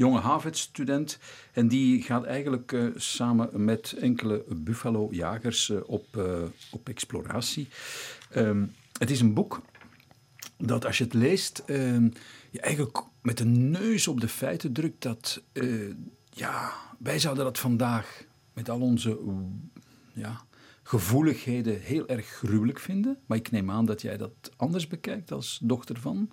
jonge 0.00 0.18
Harvard-student. 0.18 1.18
En 1.52 1.68
die 1.68 2.02
gaat 2.02 2.24
eigenlijk 2.24 2.72
uh, 2.72 2.90
samen 2.96 3.64
met 3.64 3.94
enkele 4.00 4.44
buffalo-jagers 4.48 5.68
uh, 5.68 5.78
op, 5.86 6.16
uh, 6.16 6.42
op 6.70 6.88
exploratie. 6.88 7.68
Um, 8.36 8.72
het 8.98 9.10
is 9.10 9.20
een 9.20 9.34
boek 9.34 9.60
dat 10.56 10.86
als 10.86 10.98
je 10.98 11.04
het 11.04 11.14
leest, 11.14 11.62
um, 11.66 12.12
je 12.50 12.60
eigenlijk 12.60 13.02
met 13.22 13.38
de 13.38 13.44
neus 13.44 14.08
op 14.08 14.20
de 14.20 14.28
feiten 14.28 14.72
drukt 14.72 15.02
dat, 15.02 15.42
ja, 16.30 16.72
wij 16.98 17.18
zouden 17.18 17.44
dat 17.44 17.58
vandaag 17.58 18.24
met 18.52 18.70
al 18.70 18.80
onze 18.80 19.18
ja, 20.12 20.44
gevoeligheden 20.82 21.80
heel 21.80 22.08
erg 22.08 22.26
gruwelijk 22.26 22.78
vinden. 22.78 23.18
Maar 23.26 23.38
ik 23.38 23.50
neem 23.50 23.70
aan 23.70 23.86
dat 23.86 24.02
jij 24.02 24.16
dat 24.16 24.32
anders 24.56 24.86
bekijkt 24.86 25.32
als 25.32 25.58
dochter 25.62 26.00
van. 26.00 26.30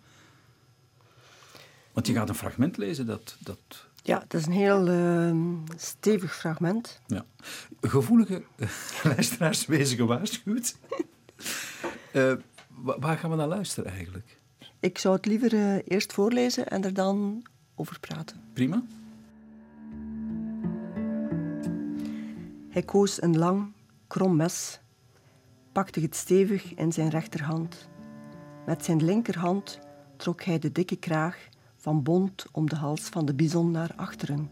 Want 1.98 2.10
je 2.10 2.16
gaat 2.16 2.30
een 2.30 2.36
fragment 2.36 2.78
lezen 2.78 3.06
dat... 3.06 3.38
dat... 3.40 3.58
Ja, 4.04 4.24
dat 4.28 4.42
is 4.42 4.46
een 4.46 4.52
heel 4.52 4.88
uh, 4.88 5.36
stevig 5.76 6.36
fragment. 6.36 7.02
Ja. 7.08 7.26
Gevoelige 7.82 8.44
luisteraars 9.04 9.66
wezen 9.66 9.98
gewaarschuwd. 9.98 10.76
uh, 12.14 12.34
waar 12.76 13.18
gaan 13.18 13.30
we 13.30 13.36
naar 13.36 13.48
luisteren 13.48 13.92
eigenlijk? 13.92 14.40
Ik 14.80 14.98
zou 14.98 15.16
het 15.16 15.26
liever 15.26 15.54
uh, 15.54 15.76
eerst 15.88 16.14
voorlezen 16.14 16.68
en 16.68 16.84
er 16.84 16.94
dan 16.94 17.46
over 17.76 18.00
praten. 18.00 18.42
Prima. 18.54 18.84
Hij 22.70 22.84
koos 22.84 23.22
een 23.22 23.38
lang, 23.38 23.74
krom 24.08 24.36
mes, 24.36 24.80
pakte 25.72 26.00
het 26.00 26.16
stevig 26.16 26.74
in 26.74 26.92
zijn 26.92 27.10
rechterhand. 27.10 27.88
Met 28.66 28.86
zijn 28.86 29.06
linkerhand 29.06 29.80
trok 30.18 30.44
hij 30.44 30.60
de 30.60 30.72
dikke 30.72 30.96
kraag 30.96 31.38
van 31.78 32.04
bont 32.04 32.46
om 32.52 32.70
de 32.70 32.76
hals 32.76 33.02
van 33.02 33.26
de 33.26 33.34
bison 33.34 33.72
naar 33.72 33.94
achteren. 33.96 34.52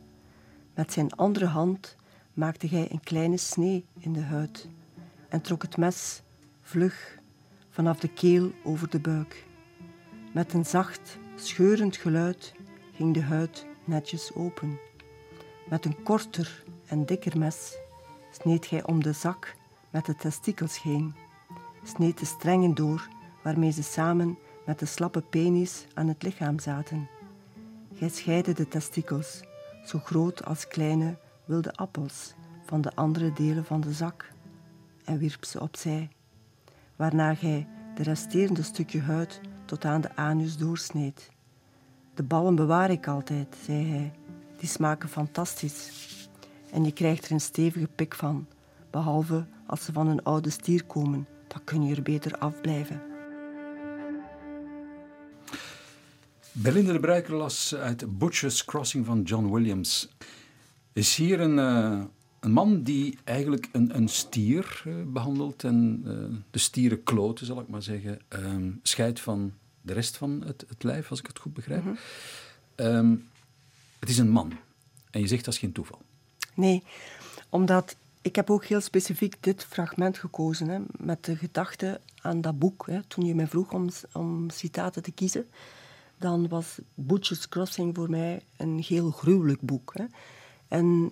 Met 0.74 0.94
zijn 0.94 1.16
andere 1.16 1.46
hand 1.46 1.96
maakte 2.34 2.68
hij 2.68 2.88
een 2.92 3.04
kleine 3.04 3.38
snee 3.38 3.86
in 4.00 4.14
de 4.14 4.22
huid 4.22 4.68
en 5.30 5.42
trok 5.42 5.62
het 5.62 5.78
mes 5.78 6.22
vlug 6.62 7.20
vanaf 7.70 8.00
de 8.00 8.08
keel 8.08 8.52
over 8.64 8.90
de 8.90 9.00
buik. 9.00 9.46
Met 10.34 10.54
een 10.54 10.66
zacht, 10.66 11.18
scheurend 11.36 11.96
geluid 11.96 12.54
ging 12.94 13.14
de 13.14 13.22
huid 13.22 13.66
netjes 13.84 14.34
open. 14.34 14.80
Met 15.70 15.86
een 15.86 16.04
korter 16.04 16.64
en 16.86 17.06
dikker 17.06 17.38
mes 17.38 17.78
sneed 18.32 18.70
hij 18.70 18.86
om 18.86 19.04
de 19.04 19.14
zak 19.14 19.56
met 19.90 20.06
de 20.06 20.16
testikels 20.16 20.82
heen, 20.82 21.16
sneed 21.84 22.20
de 22.20 22.26
strengen 22.26 22.74
door 22.74 23.08
waarmee 23.44 23.72
ze 23.72 23.84
samen 23.84 24.38
met 24.66 24.80
de 24.80 24.86
slappe 24.86 25.22
penis 25.22 25.86
aan 25.94 26.08
het 26.08 26.24
lichaam 26.24 26.60
zaten. 26.60 27.15
Gij 27.96 28.10
scheidde 28.10 28.54
de 28.54 28.68
testikels, 28.68 29.42
zo 29.86 30.00
groot 30.00 30.46
als 30.46 30.68
kleine 30.68 31.18
wilde 31.46 31.74
appels, 31.74 32.34
van 32.66 32.82
de 32.82 32.96
andere 32.96 33.34
delen 33.34 33.66
van 33.66 33.82
de 33.82 33.94
zak 33.94 34.32
en 35.04 35.18
wierp 35.18 35.46
ze 35.46 35.62
opzij, 35.62 36.10
waarna 36.96 37.36
gij 37.36 37.68
de 37.96 38.04
resterende 38.04 38.64
stukje 38.64 39.02
huid 39.02 39.42
tot 39.66 39.86
aan 39.86 40.02
de 40.02 40.16
anus 40.16 40.58
doorsneed. 40.58 41.30
De 42.14 42.24
ballen 42.24 42.56
bewaar 42.56 42.92
ik 42.92 43.08
altijd, 43.08 43.56
zei 43.66 43.88
hij, 43.88 44.14
die 44.58 44.70
smaken 44.70 45.10
fantastisch. 45.10 46.04
En 46.72 46.84
je 46.84 46.92
krijgt 46.92 47.26
er 47.26 47.32
een 47.32 47.42
stevige 47.42 47.88
pik 47.88 48.16
van, 48.16 48.48
behalve 48.90 49.46
als 49.68 49.86
ze 49.86 49.92
van 49.92 50.08
een 50.08 50.24
oude 50.24 50.50
stier 50.50 50.84
komen, 50.84 51.28
dan 51.48 51.64
kun 51.64 51.84
je 51.84 51.96
er 51.96 52.02
beter 52.02 52.38
afblijven. 52.38 53.15
Belinda 56.58 56.94
de 56.94 57.00
Bruiker 57.00 57.36
las 57.36 57.76
uit 57.76 58.18
Butcher's 58.18 58.66
Crossing 58.66 59.06
van 59.06 59.22
John 59.22 59.52
Williams. 59.52 60.10
Is 60.94 61.16
hier 61.16 61.40
een, 61.40 61.58
uh, 61.58 62.04
een 62.40 62.52
man 62.52 62.84
die 62.84 63.18
eigenlijk 63.24 63.70
een, 63.72 63.96
een 63.96 64.08
stier 64.08 64.84
uh, 64.88 64.94
behandelt 65.06 65.64
en 65.64 66.04
uh, 66.06 66.38
de 66.52 66.60
stieren 66.60 67.04
kloten, 67.04 67.46
zal 67.46 67.60
ik 67.60 67.68
maar 67.68 67.82
zeggen, 67.84 68.20
um, 68.30 68.80
scheidt 68.84 69.20
van 69.20 69.54
de 69.82 69.94
rest 69.94 70.18
van 70.18 70.44
het, 70.46 70.66
het 70.68 70.84
lijf, 70.84 71.10
als 71.10 71.20
ik 71.20 71.28
het 71.28 71.40
goed 71.40 71.54
begrijp. 71.54 71.84
Mm 71.84 71.98
-hmm. 72.76 72.86
um, 72.86 73.28
het 74.00 74.10
is 74.10 74.18
een 74.18 74.30
man. 74.30 74.54
En 75.12 75.22
je 75.22 75.28
zegt 75.28 75.46
dat 75.46 75.54
is 75.54 75.60
geen 75.60 75.72
toeval. 75.72 76.02
Nee, 76.54 76.84
omdat 77.50 77.96
ik 78.22 78.36
heb 78.36 78.50
ook 78.50 78.66
heel 78.66 78.82
specifiek 78.82 79.36
dit 79.40 79.64
fragment 79.64 80.18
gekozen, 80.18 80.68
hè, 80.68 80.80
met 80.98 81.26
de 81.26 81.36
gedachte 81.36 82.00
aan 82.22 82.42
dat 82.42 82.60
boek. 82.60 82.86
Hè, 82.88 83.04
toen 83.04 83.26
je 83.26 83.36
mij 83.36 83.48
vroeg 83.48 83.72
om, 83.72 83.90
om 84.12 84.50
citaten 84.50 85.04
te 85.04 85.12
kiezen 85.12 85.48
dan 86.18 86.48
was 86.48 86.80
Butcher's 86.94 87.50
Crossing 87.50 87.96
voor 87.96 88.10
mij 88.10 88.44
een 88.58 88.84
heel 88.88 89.12
gruwelijk 89.12 89.62
boek. 89.62 89.92
Hè. 89.96 90.06
En 90.68 91.12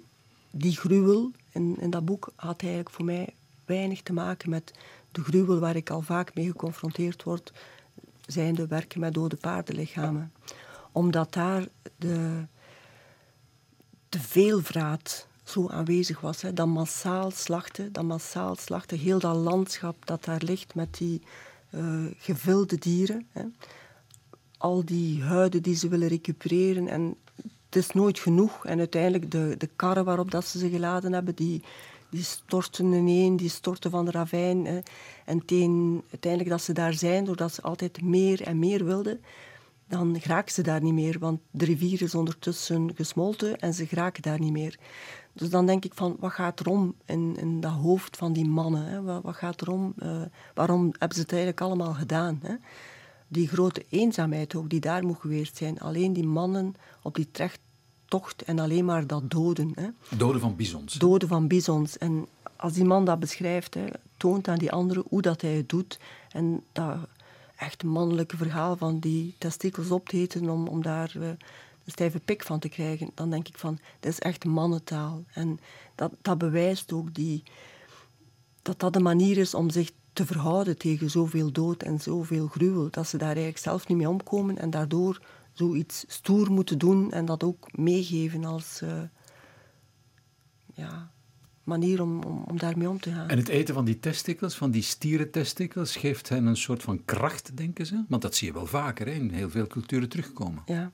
die 0.51 0.77
gruwel 0.77 1.31
in, 1.51 1.77
in 1.79 1.89
dat 1.89 2.05
boek 2.05 2.31
had 2.35 2.61
eigenlijk 2.61 2.89
voor 2.89 3.05
mij 3.05 3.33
weinig 3.65 4.01
te 4.01 4.13
maken 4.13 4.49
met 4.49 4.73
de 5.11 5.23
gruwel 5.23 5.59
waar 5.59 5.75
ik 5.75 5.89
al 5.89 6.01
vaak 6.01 6.35
mee 6.35 6.45
geconfronteerd 6.45 7.23
word, 7.23 7.53
zijn 8.25 8.55
de 8.55 8.67
werken 8.67 8.99
met 8.99 9.13
dode 9.13 9.35
paardenlichamen. 9.35 10.33
Omdat 10.91 11.33
daar 11.33 11.67
de, 11.95 12.45
de 14.09 14.19
veelvraat 14.19 15.27
zo 15.43 15.69
aanwezig 15.69 16.19
was. 16.19 16.41
Hè. 16.41 16.53
Dat 16.53 16.67
massaal 16.67 17.31
slachten, 17.31 17.93
dat 17.93 18.03
massaal 18.03 18.55
slachten, 18.55 18.97
heel 18.97 19.19
dat 19.19 19.35
landschap 19.35 20.05
dat 20.05 20.23
daar 20.23 20.41
ligt 20.43 20.75
met 20.75 20.97
die 20.97 21.21
uh, 21.71 22.05
gevilde 22.17 22.77
dieren. 22.77 23.27
Hè. 23.31 23.43
Al 24.63 24.85
die 24.85 25.23
huiden 25.23 25.61
die 25.61 25.75
ze 25.75 25.87
willen 25.87 26.07
recupereren. 26.07 26.87
En 26.87 27.15
het 27.65 27.75
is 27.75 27.91
nooit 27.91 28.19
genoeg. 28.19 28.65
En 28.65 28.79
uiteindelijk 28.79 29.31
de, 29.31 29.55
de 29.57 29.69
karren 29.75 30.05
waarop 30.05 30.31
dat 30.31 30.45
ze 30.45 30.59
ze 30.59 30.69
geladen 30.69 31.13
hebben, 31.13 31.35
die, 31.35 31.63
die 32.09 32.23
storten 32.23 32.93
ineen, 32.93 33.35
die 33.35 33.49
storten 33.49 33.91
van 33.91 34.05
de 34.05 34.11
ravijn. 34.11 34.65
Hè. 34.65 34.79
En 35.25 35.43
uiteindelijk 36.09 36.49
dat 36.49 36.61
ze 36.61 36.73
daar 36.73 36.93
zijn, 36.93 37.25
doordat 37.25 37.53
ze 37.53 37.61
altijd 37.61 38.01
meer 38.01 38.41
en 38.41 38.59
meer 38.59 38.85
wilden, 38.85 39.21
dan 39.87 40.21
geraken 40.21 40.53
ze 40.53 40.61
daar 40.61 40.81
niet 40.81 40.93
meer. 40.93 41.19
Want 41.19 41.39
de 41.51 41.65
rivier 41.65 42.01
is 42.01 42.15
ondertussen 42.15 42.91
gesmolten 42.95 43.59
en 43.59 43.73
ze 43.73 43.85
geraken 43.85 44.21
daar 44.21 44.39
niet 44.39 44.51
meer. 44.51 44.79
Dus 45.33 45.49
dan 45.49 45.65
denk 45.65 45.85
ik 45.85 45.93
van, 45.93 46.15
wat 46.19 46.31
gaat 46.31 46.59
er 46.59 46.67
om 46.67 46.95
in, 47.05 47.35
in 47.37 47.59
dat 47.59 47.71
hoofd 47.71 48.17
van 48.17 48.33
die 48.33 48.47
mannen? 48.47 48.85
Hè? 48.85 49.01
Wat, 49.01 49.23
wat, 49.23 49.35
gaat 49.35 49.61
er 49.61 49.71
om? 49.71 49.93
Uh, 50.03 50.21
waarom 50.53 50.83
hebben 50.83 51.17
ze 51.17 51.21
het 51.21 51.31
eigenlijk 51.31 51.61
allemaal 51.61 51.93
gedaan? 51.93 52.39
Hè? 52.43 52.53
Die 53.33 53.47
grote 53.47 53.85
eenzaamheid 53.89 54.55
ook, 54.55 54.69
die 54.69 54.79
daar 54.79 55.05
moet 55.05 55.19
geweest 55.19 55.57
zijn. 55.57 55.79
Alleen 55.79 56.13
die 56.13 56.25
mannen 56.25 56.75
op 57.01 57.15
die 57.15 57.29
tocht 58.05 58.41
en 58.41 58.59
alleen 58.59 58.85
maar 58.85 59.07
dat 59.07 59.31
doden. 59.31 59.71
Hè? 59.75 59.87
Doden 60.17 60.41
van 60.41 60.55
bizons. 60.55 60.93
Doden 60.93 61.27
van 61.27 61.47
bizons. 61.47 61.97
En 61.97 62.25
als 62.55 62.73
die 62.73 62.85
man 62.85 63.05
dat 63.05 63.19
beschrijft, 63.19 63.73
hè, 63.73 63.85
toont 64.17 64.47
aan 64.47 64.57
die 64.57 64.71
anderen 64.71 65.03
hoe 65.09 65.21
dat 65.21 65.41
hij 65.41 65.53
het 65.53 65.69
doet. 65.69 65.99
En 66.31 66.63
dat 66.71 66.97
echt 67.55 67.83
mannelijke 67.83 68.37
verhaal 68.37 68.77
van 68.77 68.99
die 68.99 69.35
testikels 69.37 69.91
op 69.91 70.09
te 70.09 70.17
eten 70.17 70.49
om, 70.49 70.67
om 70.67 70.81
daar... 70.81 71.13
Uh, 71.17 71.29
een 71.85 71.91
stijve 71.91 72.19
pik 72.19 72.43
van 72.43 72.59
te 72.59 72.69
krijgen, 72.69 73.11
dan 73.13 73.29
denk 73.29 73.47
ik 73.47 73.57
van, 73.57 73.79
dat 73.99 74.11
is 74.11 74.19
echt 74.19 74.45
mannentaal. 74.45 75.23
En 75.33 75.59
dat, 75.95 76.11
dat 76.21 76.37
bewijst 76.37 76.91
ook 76.91 77.13
die, 77.13 77.43
dat 78.61 78.79
dat 78.79 78.93
de 78.93 78.99
manier 78.99 79.37
is 79.37 79.53
om 79.53 79.69
zich 79.69 79.91
te 80.13 80.25
verhouden 80.25 80.77
tegen 80.77 81.09
zoveel 81.09 81.51
dood 81.51 81.83
en 81.83 81.99
zoveel 81.99 82.47
gruwel. 82.47 82.89
Dat 82.89 83.07
ze 83.07 83.17
daar 83.17 83.27
eigenlijk 83.27 83.57
zelf 83.57 83.87
niet 83.87 83.97
mee 83.97 84.09
omkomen 84.09 84.57
en 84.57 84.69
daardoor 84.69 85.21
zoiets 85.53 86.05
stoer 86.07 86.51
moeten 86.51 86.77
doen 86.77 87.11
en 87.11 87.25
dat 87.25 87.43
ook 87.43 87.77
meegeven 87.77 88.45
als 88.45 88.81
uh, 88.83 89.01
ja, 90.73 91.11
manier 91.63 92.01
om, 92.01 92.23
om, 92.23 92.43
om, 92.43 92.57
daarmee 92.57 92.89
om 92.89 92.99
te 92.99 93.11
gaan. 93.11 93.29
En 93.29 93.37
het 93.37 93.47
eten 93.47 93.73
van 93.73 93.85
die 93.85 93.99
testikels, 93.99 94.55
van 94.55 94.71
die 94.71 94.81
stierentestikels, 94.81 95.95
geeft 95.95 96.29
hen 96.29 96.45
een 96.45 96.57
soort 96.57 96.83
van 96.83 97.05
kracht, 97.05 97.57
denken 97.57 97.85
ze? 97.85 98.05
Want 98.07 98.21
dat 98.21 98.35
zie 98.35 98.47
je 98.47 98.53
wel 98.53 98.65
vaker 98.65 99.05
hè, 99.05 99.11
in 99.11 99.29
heel 99.29 99.49
veel 99.49 99.67
culturen 99.67 100.09
terugkomen. 100.09 100.63
Ja. 100.65 100.91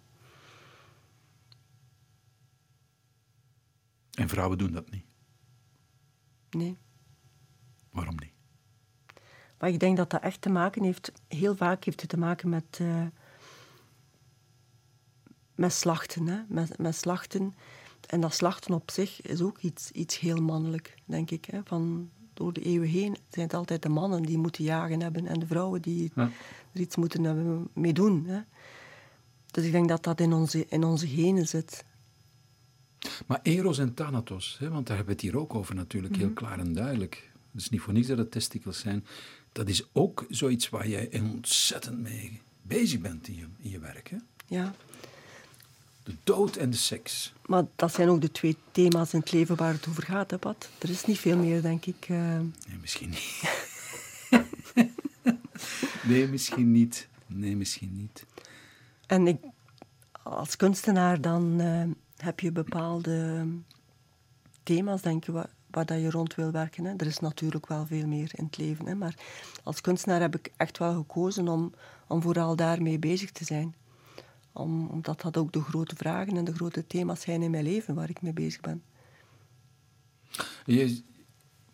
En 4.14 4.30
vrouwen 4.30 4.58
doen 4.58 4.72
dat 4.72 4.92
niet. 4.92 5.06
Nee. 6.50 6.78
Waarom 7.92 8.16
niet? 8.20 8.29
Maar 9.60 9.70
ik 9.70 9.80
denk 9.80 9.98
dat 9.98 10.10
dat 10.10 10.22
echt 10.22 10.42
te 10.42 10.50
maken 10.50 10.84
heeft, 10.84 11.12
heel 11.28 11.56
vaak 11.56 11.84
heeft 11.84 12.02
het 12.02 12.10
te 12.10 12.18
maken 12.18 12.50
met, 12.50 12.80
uh, 12.82 13.04
met 15.56 15.74
slachten. 15.74 16.28
Hè? 16.28 16.40
Met, 16.48 16.78
met 16.78 16.96
slachten. 16.96 17.56
En 18.08 18.22
dat 18.22 18.34
slachten 18.34 18.74
op 18.74 18.92
zich 18.92 19.22
is 19.22 19.42
ook 19.42 19.58
iets, 19.58 19.92
iets 19.92 20.20
heel 20.20 20.42
mannelijk, 20.42 20.96
denk 21.06 21.32
ik. 21.32 21.46
Hè? 21.46 21.60
Van, 21.64 22.10
door 22.34 22.54
de 22.54 22.62
eeuwen 22.62 22.90
heen 22.90 23.18
zijn 23.30 23.46
het 23.46 23.54
altijd 23.54 23.82
de 23.82 23.90
mannen 23.90 24.24
die 24.24 24.38
moeten 24.38 24.64
jagen 24.64 25.02
hebben 25.02 25.28
en 25.28 25.40
de 25.40 25.48
vrouwen 25.48 25.82
die 25.82 26.12
er 26.16 26.32
iets 26.82 26.96
moeten 26.96 27.24
hebben 27.24 27.68
mee 27.74 27.94
doen. 27.94 28.26
Hè? 28.26 28.40
Dus 29.52 29.66
ik 29.66 29.72
denk 29.72 29.88
dat 29.88 30.04
dat 30.04 30.20
in 30.20 30.34
onze, 30.34 30.66
in 30.68 30.84
onze 30.84 31.08
genen 31.08 31.48
zit. 31.48 31.86
Maar 33.28 33.40
Eros 33.44 33.78
en 33.78 33.94
Thanatos, 33.94 34.58
hè, 34.60 34.70
want 34.70 34.88
daar 34.88 34.96
hebben 34.96 35.16
we 35.16 35.22
het 35.22 35.32
hier 35.32 35.42
ook 35.42 35.56
over 35.56 35.76
natuurlijk, 35.76 36.16
heel 36.16 36.26
mhm. 36.26 36.36
klaar 36.36 36.60
en 36.60 36.74
duidelijk. 36.74 37.30
Het 37.52 37.62
is 37.62 37.70
niet 37.70 37.82
voor 37.82 37.94
niets 37.94 38.08
dat 38.08 38.18
het 38.18 38.32
testikels 38.32 38.80
zijn. 38.80 39.06
Dat 39.60 39.70
is 39.70 39.84
ook 39.92 40.26
zoiets 40.30 40.70
waar 40.70 40.88
jij 40.88 41.10
ontzettend 41.22 42.00
mee 42.00 42.42
bezig 42.62 43.00
bent 43.00 43.28
in 43.28 43.36
je, 43.36 43.46
in 43.58 43.70
je 43.70 43.80
werk. 43.80 44.10
Hè? 44.10 44.18
Ja. 44.48 44.76
De 46.04 46.14
dood 46.24 46.56
en 46.56 46.70
de 46.70 46.78
seks. 46.78 47.34
Maar 47.46 47.64
dat 47.76 47.94
zijn 47.94 48.10
ook 48.10 48.22
de 48.22 48.32
twee 48.32 48.58
thema's 48.72 49.14
in 49.14 49.20
het 49.20 49.32
leven 49.32 49.56
waar 49.56 49.74
het 49.74 49.88
over 49.88 50.04
gaat, 50.04 50.32
hè, 50.32 50.38
Pat? 50.38 50.70
Er 50.78 50.90
is 50.90 51.06
niet 51.06 51.20
veel 51.20 51.38
meer, 51.38 51.62
denk 51.62 51.86
ik. 51.86 52.10
Uh... 52.10 52.18
Nee, 52.18 52.78
misschien 52.82 53.10
niet. 53.10 53.44
nee, 56.10 56.28
misschien 56.28 56.72
niet. 56.72 57.08
Nee, 57.26 57.56
misschien 57.56 57.96
niet. 57.98 58.26
En 59.06 59.28
ik, 59.28 59.38
als 60.24 60.56
kunstenaar 60.56 61.22
dan... 61.22 61.62
Uh 61.62 61.84
heb 62.22 62.40
je 62.40 62.52
bepaalde 62.52 63.48
thema's, 64.64 65.02
denk 65.02 65.26
je, 65.26 65.50
waar, 65.72 65.86
dat 65.86 66.02
je 66.02 66.10
rond 66.10 66.36
wil 66.36 66.52
werken. 66.52 66.86
Hè. 66.86 66.94
Er 66.98 67.06
is 67.06 67.20
natuurlijk 67.20 67.68
wel 67.68 67.86
veel 67.86 68.08
meer 68.08 68.32
in 68.34 68.44
het 68.44 68.58
leven. 68.58 68.86
Hè. 68.86 68.96
Maar 68.96 69.16
als 69.64 69.82
kunstenaar 69.82 70.22
heb 70.22 70.36
ik 70.36 70.52
echt 70.58 70.78
wel 70.78 70.94
gekozen 70.94 71.48
om, 71.48 71.74
om 72.08 72.22
vooral 72.22 72.56
daarmee 72.56 73.00
bezig 73.00 73.32
te 73.32 73.46
zijn. 73.46 73.76
Om, 74.52 74.88
omdat 74.88 75.22
dat 75.22 75.38
ook 75.38 75.52
de 75.52 75.62
grote 75.62 75.96
vragen 75.96 76.38
en 76.38 76.44
de 76.44 76.54
grote 76.54 76.88
thema's 76.88 77.22
zijn 77.22 77.42
in 77.42 77.52
mijn 77.52 77.64
leven 77.64 77.96
waar 77.96 78.10
ik 78.10 78.22
mee 78.22 78.34
bezig 78.34 78.62
ben. 78.62 78.84
Je, 80.66 81.02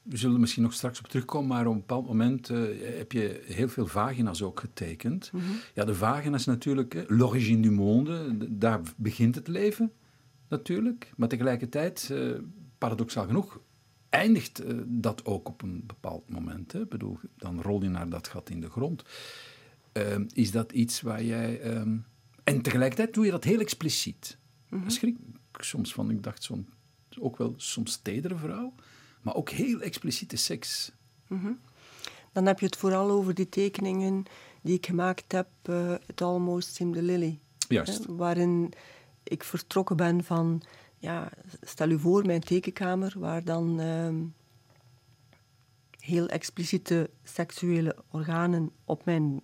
we 0.02 0.18
zullen 0.18 0.36
er 0.36 0.42
misschien 0.42 0.64
nog 0.64 0.74
straks 0.74 1.00
op 1.00 1.08
terugkomen, 1.08 1.48
maar 1.48 1.68
op 1.68 1.74
een 1.74 1.80
bepaald 1.80 2.08
moment 2.08 2.50
uh, 2.50 2.98
heb 2.98 3.12
je 3.12 3.44
heel 3.46 3.70
veel 3.70 3.88
vagina's 3.88 4.42
ook 4.42 4.60
getekend. 4.60 5.32
Mm 5.34 5.40
-hmm. 5.40 5.56
Ja, 5.74 5.86
de 5.86 5.96
vagina's 5.96 6.46
natuurlijk, 6.46 7.06
l'origine 7.08 7.62
du 7.62 7.72
monde, 7.72 8.38
daar 8.50 8.82
begint 8.96 9.36
het 9.36 9.48
leven 9.48 9.92
natuurlijk. 10.48 11.14
Maar 11.16 11.28
tegelijkertijd, 11.28 12.10
uh, 12.12 12.40
paradoxaal 12.78 13.26
genoeg, 13.26 13.60
eindigt 14.16 14.66
uh, 14.66 14.82
dat 14.86 15.26
ook 15.26 15.48
op 15.48 15.62
een 15.62 15.84
bepaald 15.86 16.30
moment. 16.30 16.72
Hè? 16.72 16.86
bedoel, 16.86 17.20
dan 17.38 17.62
rol 17.62 17.84
je 17.84 17.90
naar 17.90 18.10
dat 18.10 18.28
gat 18.28 18.50
in 18.50 18.62
de 18.62 18.70
grond. 18.70 19.04
Uh, 19.94 20.16
is 20.34 20.52
dat 20.52 20.72
iets 20.72 21.02
waar 21.02 21.24
jij... 21.24 21.78
Um, 21.78 22.06
en 22.44 22.62
tegelijkertijd 22.62 23.14
doe 23.14 23.26
je 23.26 23.32
dat 23.32 23.44
heel 23.44 23.60
expliciet. 23.60 24.38
Mm 24.70 24.80
-hmm. 24.80 24.90
schrik 24.90 25.18
ik 25.52 25.64
soms 25.64 25.94
van. 25.94 26.10
Ik 26.12 26.24
dacht, 26.24 26.44
zo'n, 26.44 26.68
ook 27.20 27.38
wel 27.38 27.54
soms 27.58 28.00
tedere 28.02 28.36
vrouw, 28.36 28.74
maar 29.22 29.36
ook 29.36 29.50
heel 29.50 29.82
expliciete 29.82 30.36
seks. 30.36 30.92
Mm 31.28 31.40
-hmm. 31.40 31.60
Dan 32.32 32.46
heb 32.46 32.60
je 32.60 32.66
het 32.66 32.78
vooral 32.78 33.10
over 33.10 33.34
die 33.34 33.50
tekeningen 33.50 34.26
die 34.62 34.76
ik 34.76 34.86
gemaakt 34.86 35.32
heb, 35.32 35.48
uh, 35.70 35.94
It 36.08 36.22
Almost 36.22 36.76
Seemed 36.76 36.98
a 36.98 37.02
Lily. 37.02 37.40
Juist. 37.68 38.06
waarin 38.06 38.74
ik 39.24 39.44
vertrokken 39.44 39.98
ben 39.98 40.24
van, 40.24 40.62
ja, 40.98 41.30
stel 41.62 41.90
u 41.90 42.00
voor 42.00 42.26
mijn 42.26 42.42
tekenkamer, 42.42 43.14
waar 43.18 43.44
dan 43.44 43.82
uh, 43.82 44.10
heel 46.00 46.28
expliciete 46.28 47.10
seksuele 47.24 47.96
organen 48.12 48.72
op 48.84 49.06
mijn 49.06 49.42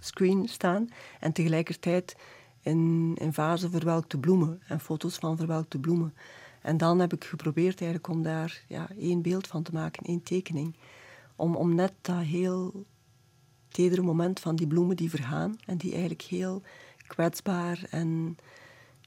screen 0.00 0.48
staan 0.48 0.88
en 1.20 1.32
tegelijkertijd 1.32 2.16
in, 2.60 3.14
in 3.20 3.32
vazen 3.32 3.70
verwelkte 3.70 4.18
bloemen 4.18 4.60
en 4.68 4.80
foto's 4.80 5.16
van 5.16 5.36
verwelkte 5.36 5.78
bloemen. 5.78 6.14
En 6.62 6.76
dan 6.76 6.98
heb 6.98 7.12
ik 7.12 7.24
geprobeerd 7.24 7.80
eigenlijk 7.80 8.12
om 8.12 8.22
daar 8.22 8.64
ja, 8.68 8.88
één 8.98 9.22
beeld 9.22 9.46
van 9.46 9.62
te 9.62 9.72
maken, 9.72 10.06
één 10.06 10.22
tekening. 10.22 10.76
Om, 11.36 11.56
om 11.56 11.74
net 11.74 11.92
dat 12.00 12.20
heel 12.20 12.86
tedere 13.68 14.02
moment 14.02 14.40
van 14.40 14.56
die 14.56 14.66
bloemen 14.66 14.96
die 14.96 15.10
vergaan 15.10 15.56
en 15.66 15.76
die 15.76 15.90
eigenlijk 15.90 16.22
heel 16.22 16.62
kwetsbaar 17.06 17.86
en 17.90 18.36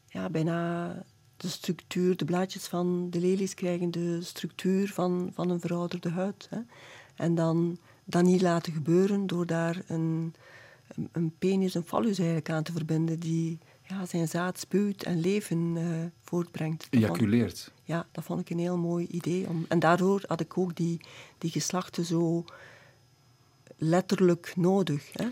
ja, 0.07 0.29
bijna 0.29 0.95
de 1.41 1.47
structuur, 1.47 2.17
de 2.17 2.25
blaadjes 2.25 2.67
van 2.67 3.09
de 3.09 3.19
lelies 3.19 3.53
krijgen 3.53 3.91
de 3.91 4.21
structuur 4.21 4.89
van, 4.89 5.31
van 5.33 5.49
een 5.49 5.59
verouderde 5.59 6.09
huid. 6.09 6.47
Hè. 6.49 6.59
En 7.15 7.35
dan 7.35 7.77
dat 8.03 8.23
niet 8.23 8.41
laten 8.41 8.73
gebeuren 8.73 9.27
door 9.27 9.45
daar 9.45 9.81
een, 9.87 10.33
een, 11.11 11.33
penis, 11.39 11.73
een 11.73 11.83
fallus 11.83 12.17
eigenlijk 12.17 12.49
aan 12.49 12.63
te 12.63 12.71
verbinden 12.71 13.19
die 13.19 13.59
ja, 13.87 14.05
zijn 14.05 14.27
zaad 14.27 14.59
spuwt 14.59 15.03
en 15.03 15.19
leven 15.19 15.75
uh, 15.75 16.05
voortbrengt. 16.21 16.87
Ejaculeert. 16.89 17.71
ja, 17.83 18.07
dat 18.11 18.23
vond 18.23 18.39
ik 18.39 18.49
een 18.49 18.59
heel 18.59 18.77
mooi 18.77 19.07
idee. 19.07 19.47
Om, 19.47 19.65
en 19.67 19.79
daardoor 19.79 20.21
had 20.27 20.39
ik 20.39 20.57
ook 20.57 20.75
die, 20.75 20.99
die 21.37 21.51
geslachten 21.51 22.05
zo 22.05 22.45
letterlijk 23.77 24.53
nodig. 24.55 25.09
Hè. 25.13 25.27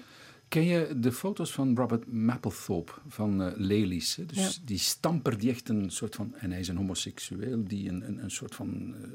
Ken 0.50 0.64
je 0.64 1.00
de 1.00 1.12
foto's 1.12 1.52
van 1.52 1.76
Robert 1.76 2.12
Mapplethorpe 2.12 2.92
van 3.08 3.42
uh, 3.42 3.52
Lelies? 3.56 4.16
Hè? 4.16 4.26
Dus 4.26 4.62
die 4.66 4.78
stamper 4.78 5.38
die 5.38 5.50
echt 5.50 5.70
een 5.70 5.90
soort 5.90 6.16
van... 6.16 6.36
En 6.36 6.52
hij 6.52 6.60
is 6.60 6.68
een 6.68 6.78
homoseksueel 6.78 7.64
die 7.64 7.90
een, 7.90 8.08
een, 8.08 8.24
een 8.24 8.32
soort 8.32 8.56
van 8.56 8.96
uh, 8.96 9.08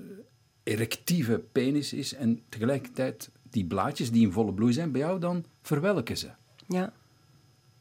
erectieve 0.62 1.38
penis 1.52 1.92
is. 1.92 2.14
En 2.14 2.42
tegelijkertijd 2.48 3.30
die 3.50 3.64
blaadjes 3.64 4.10
die 4.10 4.26
in 4.26 4.32
volle 4.32 4.52
bloei 4.52 4.72
zijn, 4.72 4.92
bij 4.92 5.00
jou 5.00 5.20
dan 5.20 5.44
verwelken 5.62 6.16
ze. 6.16 6.30
Ja. 6.68 6.92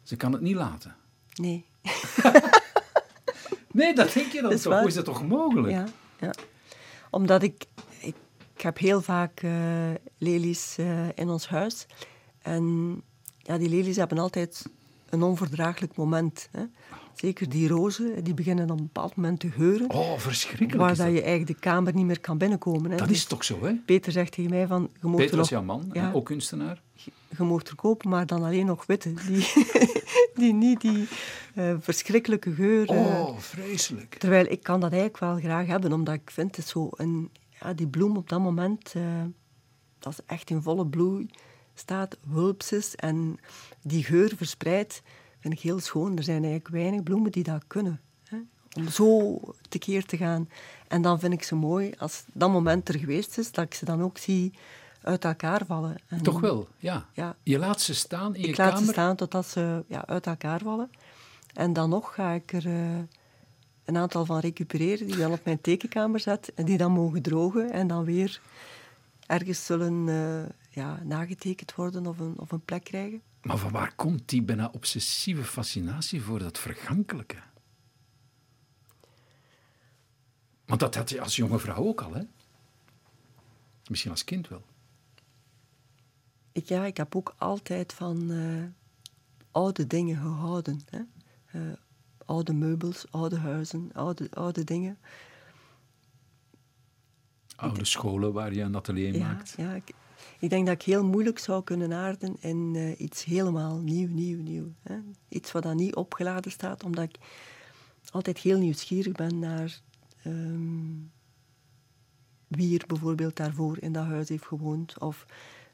Ze 0.03 0.15
kan 0.15 0.31
het 0.31 0.41
niet 0.41 0.55
laten. 0.55 0.95
Nee. 1.33 1.65
nee, 3.71 3.95
dat 3.95 4.13
denk 4.13 4.31
je 4.31 4.41
dan 4.41 4.57
toch? 4.57 4.79
Hoe 4.79 4.87
is 4.87 4.93
dat 4.93 5.05
toch 5.05 5.27
mogelijk? 5.27 5.73
Ja, 5.73 5.87
ja. 6.19 6.33
Omdat 7.09 7.43
ik, 7.43 7.65
ik, 7.99 8.15
heb 8.57 8.77
heel 8.77 9.01
vaak 9.01 9.41
uh, 9.41 9.91
lelies 10.17 10.77
uh, 10.79 11.07
in 11.15 11.29
ons 11.29 11.47
huis. 11.47 11.85
En 12.41 13.01
ja, 13.43 13.57
die 13.57 13.69
lelies 13.69 13.95
hebben 13.95 14.17
altijd 14.17 14.65
een 15.09 15.23
onverdraaglijk 15.23 15.95
moment. 15.95 16.49
Hè. 16.51 16.63
Zeker 17.15 17.49
die 17.49 17.67
rozen, 17.67 18.23
die 18.23 18.33
beginnen 18.33 18.63
op 18.71 18.77
een 18.77 18.83
bepaald 18.83 19.15
moment 19.15 19.39
te 19.39 19.49
geuren. 19.51 19.89
Oh, 19.89 20.17
verschrikkelijk. 20.17 20.75
Waar 20.75 20.95
dat. 20.95 21.05
je 21.13 21.21
eigenlijk 21.21 21.47
de 21.47 21.53
kamer 21.59 21.93
niet 21.93 22.05
meer 22.05 22.19
kan 22.19 22.37
binnenkomen. 22.37 22.91
Hè. 22.91 22.97
Dat 22.97 23.07
Dus 23.07 23.17
is 23.17 23.25
toch 23.25 23.43
zo, 23.43 23.63
hè? 23.65 23.73
Peter 23.85 24.11
zegt 24.11 24.31
tegen 24.31 24.49
mij 24.51 24.67
van... 24.67 24.89
Je 25.01 25.07
moet 25.07 25.17
Peter 25.19 25.33
er 25.37 25.43
is 25.43 25.49
jouw 25.49 25.63
man, 25.63 25.89
Ja. 25.93 26.11
ook 26.13 26.25
kunstenaar. 26.25 26.81
je, 26.93 27.11
je 27.37 27.43
mag 27.43 27.63
er 27.63 27.75
kopen, 27.75 28.09
maar 28.09 28.25
dan 28.25 28.43
alleen 28.43 28.65
nog 28.65 28.85
witte. 28.85 29.13
Die, 29.27 29.47
die 30.35 30.53
niet 30.53 30.81
die 30.81 31.07
eh, 31.55 31.73
verschrikkelijke 31.79 32.51
geur... 32.53 32.89
eh, 32.89 32.97
Oh, 33.21 33.37
vreselijk. 33.37 34.15
Terwijl 34.15 34.45
ik 34.49 34.63
kan 34.63 34.79
dat 34.79 34.91
eigenlijk 34.91 35.19
wel 35.23 35.37
graag 35.37 35.67
hebben, 35.67 35.93
omdat 35.93 36.13
ik 36.13 36.31
vind 36.31 36.55
het 36.55 36.67
zo 36.67 36.89
een, 36.91 37.29
ja, 37.61 37.73
die 37.73 37.87
bloem 37.87 38.17
op 38.17 38.29
dat 38.29 38.39
moment, 38.39 38.93
eh, 38.95 39.03
dat 39.99 40.13
is 40.13 40.19
echt 40.25 40.49
in 40.49 40.61
volle 40.61 40.85
bloei 40.85 41.29
staat, 41.73 42.17
wulpses 42.23 42.95
en 42.95 43.39
die 43.81 44.03
geur 44.03 44.33
verspreidt, 44.35 45.01
vind 45.39 45.53
ik 45.53 45.59
heel 45.59 45.79
schoon. 45.79 46.17
Er 46.17 46.23
zijn 46.23 46.43
eigenlijk 46.43 46.67
weinig 46.67 47.03
bloemen 47.03 47.31
die 47.31 47.43
dat 47.43 47.63
kunnen. 47.67 48.01
Hè, 48.23 48.37
om 48.73 48.89
zo 48.89 49.39
tekeer 49.69 50.05
te 50.05 50.17
gaan. 50.17 50.49
En 50.87 51.01
dan 51.01 51.19
vind 51.19 51.33
ik 51.33 51.43
ze 51.43 51.55
mooi 51.55 51.93
als 51.97 52.23
dat 52.33 52.51
moment 52.51 52.89
er 52.89 52.99
geweest 52.99 53.37
is, 53.37 53.51
dat 53.51 53.65
ik 53.65 53.73
ze 53.73 53.85
dan 53.85 54.01
ook 54.01 54.17
zie 54.17 54.53
uit 55.01 55.25
elkaar 55.25 55.65
vallen. 55.65 55.97
En 56.07 56.21
Toch 56.21 56.39
wel, 56.39 56.67
ja. 56.77 57.05
Ja. 57.13 57.35
Je 57.43 57.59
laat 57.59 57.81
ze 57.81 57.93
staan 57.93 58.35
in 58.35 58.41
je 58.41 58.47
ik 58.47 58.57
laat 58.57 58.69
kamer. 58.69 58.85
ze 58.85 58.91
staan 58.91 59.15
totdat 59.15 59.47
ze 59.47 59.83
ja, 59.87 60.05
uit 60.05 60.27
elkaar 60.27 60.59
vallen. 60.59 60.89
En 61.53 61.73
dan 61.73 61.89
nog 61.89 62.13
ga 62.13 62.31
ik 62.31 62.53
er 62.53 62.65
eh, 62.65 62.97
een 63.85 63.97
aantal 63.97 64.25
van 64.25 64.39
recupereren, 64.39 65.05
die 65.05 65.15
ik 65.15 65.21
dan 65.21 65.31
op 65.31 65.45
mijn 65.45 65.61
tekenkamer 65.61 66.19
zet. 66.19 66.51
En 66.55 66.65
die 66.65 66.77
dan 66.77 66.91
mogen 66.91 67.21
drogen 67.21 67.71
en 67.71 67.87
dan 67.87 68.03
weer 68.03 68.41
ergens 69.25 69.65
zullen 69.65 70.09
eh, 70.09 70.49
ja, 70.73 71.03
nagetekend 71.03 71.75
worden 71.75 72.05
of 72.07 72.19
een, 72.19 72.39
of 72.39 72.51
een 72.51 72.65
plek 72.65 72.83
krijgen. 72.83 73.21
Maar 73.41 73.57
van 73.57 73.71
waar 73.71 73.95
komt 73.95 74.29
die 74.29 74.41
bijna 74.41 74.69
obsessieve 74.73 75.43
fascinatie 75.43 76.21
voor 76.21 76.39
dat 76.39 76.59
vergankelijke? 76.59 77.37
Want 80.65 80.79
dat 80.79 80.95
had 80.95 81.09
je 81.09 81.21
als 81.21 81.35
jonge 81.35 81.59
vrouw 81.59 81.85
ook 81.85 82.01
al, 82.01 82.13
hè? 82.13 82.23
Misschien 83.89 84.11
als 84.11 84.23
kind 84.23 84.47
wel. 84.47 84.63
Ik, 86.51 86.65
ja, 86.65 86.85
ik 86.85 86.97
heb 86.97 87.15
ook 87.15 87.35
altijd 87.37 87.93
van 87.93 88.31
eh, 88.31 88.63
oude 89.51 89.87
dingen 89.87 90.17
gehouden. 90.17 90.81
Hè? 90.89 91.01
Eh, 91.45 91.73
oude 92.25 92.53
meubels, 92.53 93.05
oude 93.11 93.37
huizen, 93.37 93.89
oude, 93.93 94.27
oude 94.31 94.63
dingen. 94.63 94.97
Oude 97.55 97.85
scholen 97.85 98.33
waar 98.33 98.53
je 98.53 98.61
een 98.61 98.75
atelier 98.75 99.15
Ja, 99.15 99.27
maakt. 99.27 99.53
ja 99.57 99.73
ik, 99.73 99.93
ik 100.43 100.49
denk 100.49 100.65
dat 100.65 100.75
ik 100.75 100.81
heel 100.81 101.05
moeilijk 101.05 101.39
zou 101.39 101.63
kunnen 101.63 101.93
aarden 101.93 102.35
in 102.39 102.71
eh, 102.75 102.99
iets 102.99 103.23
helemaal 103.23 103.77
nieuw, 103.77 104.07
nieuw, 104.07 104.41
nieuw. 104.41 104.73
Hè? 104.81 104.95
Iets 105.29 105.51
wat 105.51 105.63
dan 105.63 105.75
niet 105.75 105.95
opgeladen 105.95 106.51
staat, 106.51 106.83
omdat 106.83 107.03
ik 107.03 107.17
altijd 108.11 108.37
heel 108.37 108.57
nieuwsgierig 108.57 109.13
ben 109.13 109.39
naar 109.39 109.81
ehm, 110.23 110.91
wie 112.47 112.79
er 112.79 112.87
bijvoorbeeld 112.87 113.35
daarvoor 113.35 113.77
in 113.79 113.91
dat 113.91 114.05
huis 114.05 114.29
heeft 114.29 114.45
gewoond. 114.45 114.99
Of, 114.99 115.25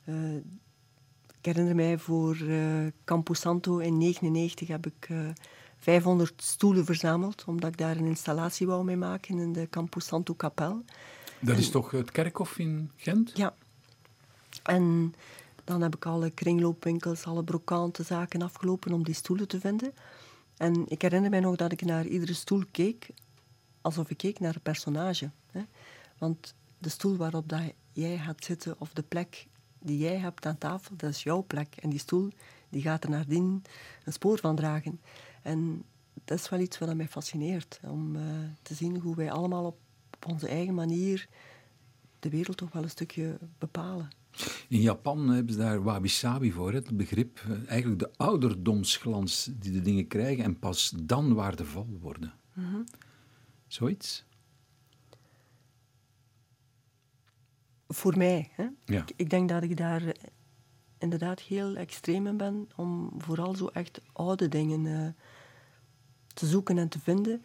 eh, 0.04 0.36
ik 0.36 1.46
herinner 1.46 1.76
mij 1.76 1.98
voor 1.98 2.36
eh 2.36 2.88
Campus 3.04 3.40
Santo 3.40 3.78
in 3.78 4.00
1999 4.00 4.68
heb 4.68 4.86
ik 4.86 5.10
eh, 5.10 5.30
500 5.78 6.44
stoelen 6.44 6.86
verzameld, 6.86 7.44
omdat 7.46 7.70
ik 7.70 7.78
daar 7.78 7.98
een 7.98 8.06
installatie 8.06 8.68
wou 8.68 8.84
mee 8.84 8.98
maken 8.98 9.40
in 9.40 9.54
de 9.54 9.70
Campus 9.70 10.06
Santo 10.06 10.34
kapel. 10.34 10.84
Dat 11.40 11.58
is 11.58 11.70
toch 11.70 11.92
het 11.92 12.12
kerkhof 12.12 12.58
in 12.58 12.92
Gent? 12.96 13.32
Ja. 13.34 13.56
En 14.64 15.16
dan 15.64 15.82
heb 15.82 15.96
ik 15.96 16.06
alle 16.06 16.30
kringloopwinkels, 16.30 17.26
alle 17.26 17.44
brokante 17.44 18.04
zaken 18.04 18.42
afgelopen 18.42 18.94
om 18.94 19.04
die 19.04 19.14
stoelen 19.14 19.48
te 19.48 19.60
vinden. 19.60 19.94
En 20.58 20.86
ik 20.88 21.02
herinner 21.02 21.30
mij 21.30 21.40
nog 21.40 21.56
dat 21.56 21.72
ik 21.72 21.82
naar 21.82 22.06
iedere 22.06 22.34
stoel 22.34 22.64
keek, 22.72 23.10
alsof 23.82 24.10
ik 24.10 24.18
keek 24.18 24.40
naar 24.40 24.56
een 24.56 24.62
personage. 24.62 25.30
Hè. 25.52 25.62
Want 26.18 26.54
de 26.78 26.90
stoel 26.90 27.18
waarop 27.18 27.50
dat 27.50 27.62
jij 27.92 28.18
gaat 28.18 28.44
zitten, 28.44 28.76
of 28.80 28.94
de 28.94 29.04
plek 29.04 29.48
die 29.80 29.98
jij 29.98 30.18
hebt 30.18 30.46
aan 30.46 30.58
tafel, 30.58 30.96
dat 30.96 31.10
is 31.10 31.24
jouw 31.24 31.44
plek. 31.48 31.76
En 31.80 31.90
die 31.90 32.00
stoel 32.00 32.30
die 32.70 32.82
gaat 32.82 33.04
er 33.04 33.10
nadien 33.10 33.64
een 34.04 34.14
spoor 34.14 34.40
van 34.40 34.56
dragen. 34.56 35.02
En 35.42 35.84
dat 36.26 36.40
is 36.40 36.50
wel 36.50 36.60
iets 36.60 36.78
wat 36.78 36.96
mij 36.96 37.08
fascineert, 37.08 37.80
om 37.84 38.16
eh, 38.16 38.22
te 38.62 38.74
zien 38.74 39.00
hoe 39.00 39.16
wij 39.16 39.32
allemaal 39.32 39.66
op, 39.66 39.78
op 40.14 40.26
onze 40.32 40.48
eigen 40.48 40.74
manier 40.74 41.28
de 42.20 42.30
wereld 42.30 42.58
toch 42.58 42.72
wel 42.72 42.84
een 42.84 42.90
stukje 42.90 43.38
bepalen. 43.58 44.10
In 44.68 44.82
Japan 44.82 45.30
hebben 45.30 45.54
ze 45.54 45.60
daar 45.60 45.84
wabi-sabi 45.84 46.52
voor, 46.52 46.74
het 46.74 46.98
begrip. 46.98 47.40
eh, 47.40 47.70
Eigenlijk 47.70 48.00
de 48.00 48.12
ouderdomsglans 48.18 49.50
die 49.54 49.72
de 49.72 49.82
dingen 49.82 50.08
krijgen 50.08 50.44
en 50.44 50.60
pas 50.60 50.94
dan 51.04 51.34
waardevol 51.34 51.98
worden. 52.02 52.34
Zoiets? 53.68 54.26
Voor 57.88 58.18
mij. 58.18 58.50
Hè? 58.52 58.68
Ja. 58.86 59.02
Ik, 59.02 59.12
ik 59.16 59.30
denk 59.30 59.50
dat 59.50 59.64
ik 59.64 59.78
daar 59.78 60.04
eh, 60.08 60.14
inderdaad 60.98 61.40
heel 61.42 61.76
extreem 61.76 62.28
in 62.28 62.38
ben 62.38 62.70
om 62.76 63.12
vooral 63.18 63.56
zo 63.56 63.68
echt 63.68 64.02
oude 64.14 64.48
dingen 64.48 64.86
eh, 64.86 65.24
te 66.34 66.46
zoeken 66.46 66.78
en 66.78 66.90
te 66.90 67.00
vinden. 67.00 67.44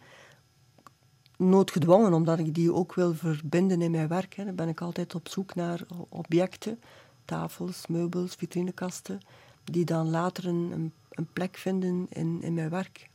Noodgedwongen, 1.37 2.13
omdat 2.13 2.39
ik 2.39 2.53
die 2.53 2.73
ook 2.73 2.93
wil 2.93 3.13
verbinden 3.13 3.81
in 3.81 3.91
mijn 3.91 4.07
werk. 4.07 4.33
Hè. 4.33 4.45
Dan 4.45 4.55
ben 4.55 4.67
ik 4.67 4.81
altijd 4.81 5.15
op 5.15 5.29
zoek 5.29 5.55
naar 5.55 5.81
objecten, 6.09 6.79
tafels, 7.25 7.87
meubels, 7.87 8.35
vitrinekasten, 8.35 9.19
die 9.63 9.85
dan 9.85 10.09
later 10.09 10.47
een, 10.47 10.91
een, 11.09 11.27
plek 11.33 11.57
vinden 11.57 12.07
in, 12.09 12.41
in 12.41 12.53
mijn 12.53 12.69
werk. 12.69 13.09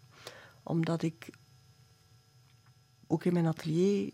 Omdat 0.62 1.02
ik 1.02 1.30
ook 3.06 3.24
in 3.24 3.32
mijn 3.32 3.46
atelier 3.46 4.12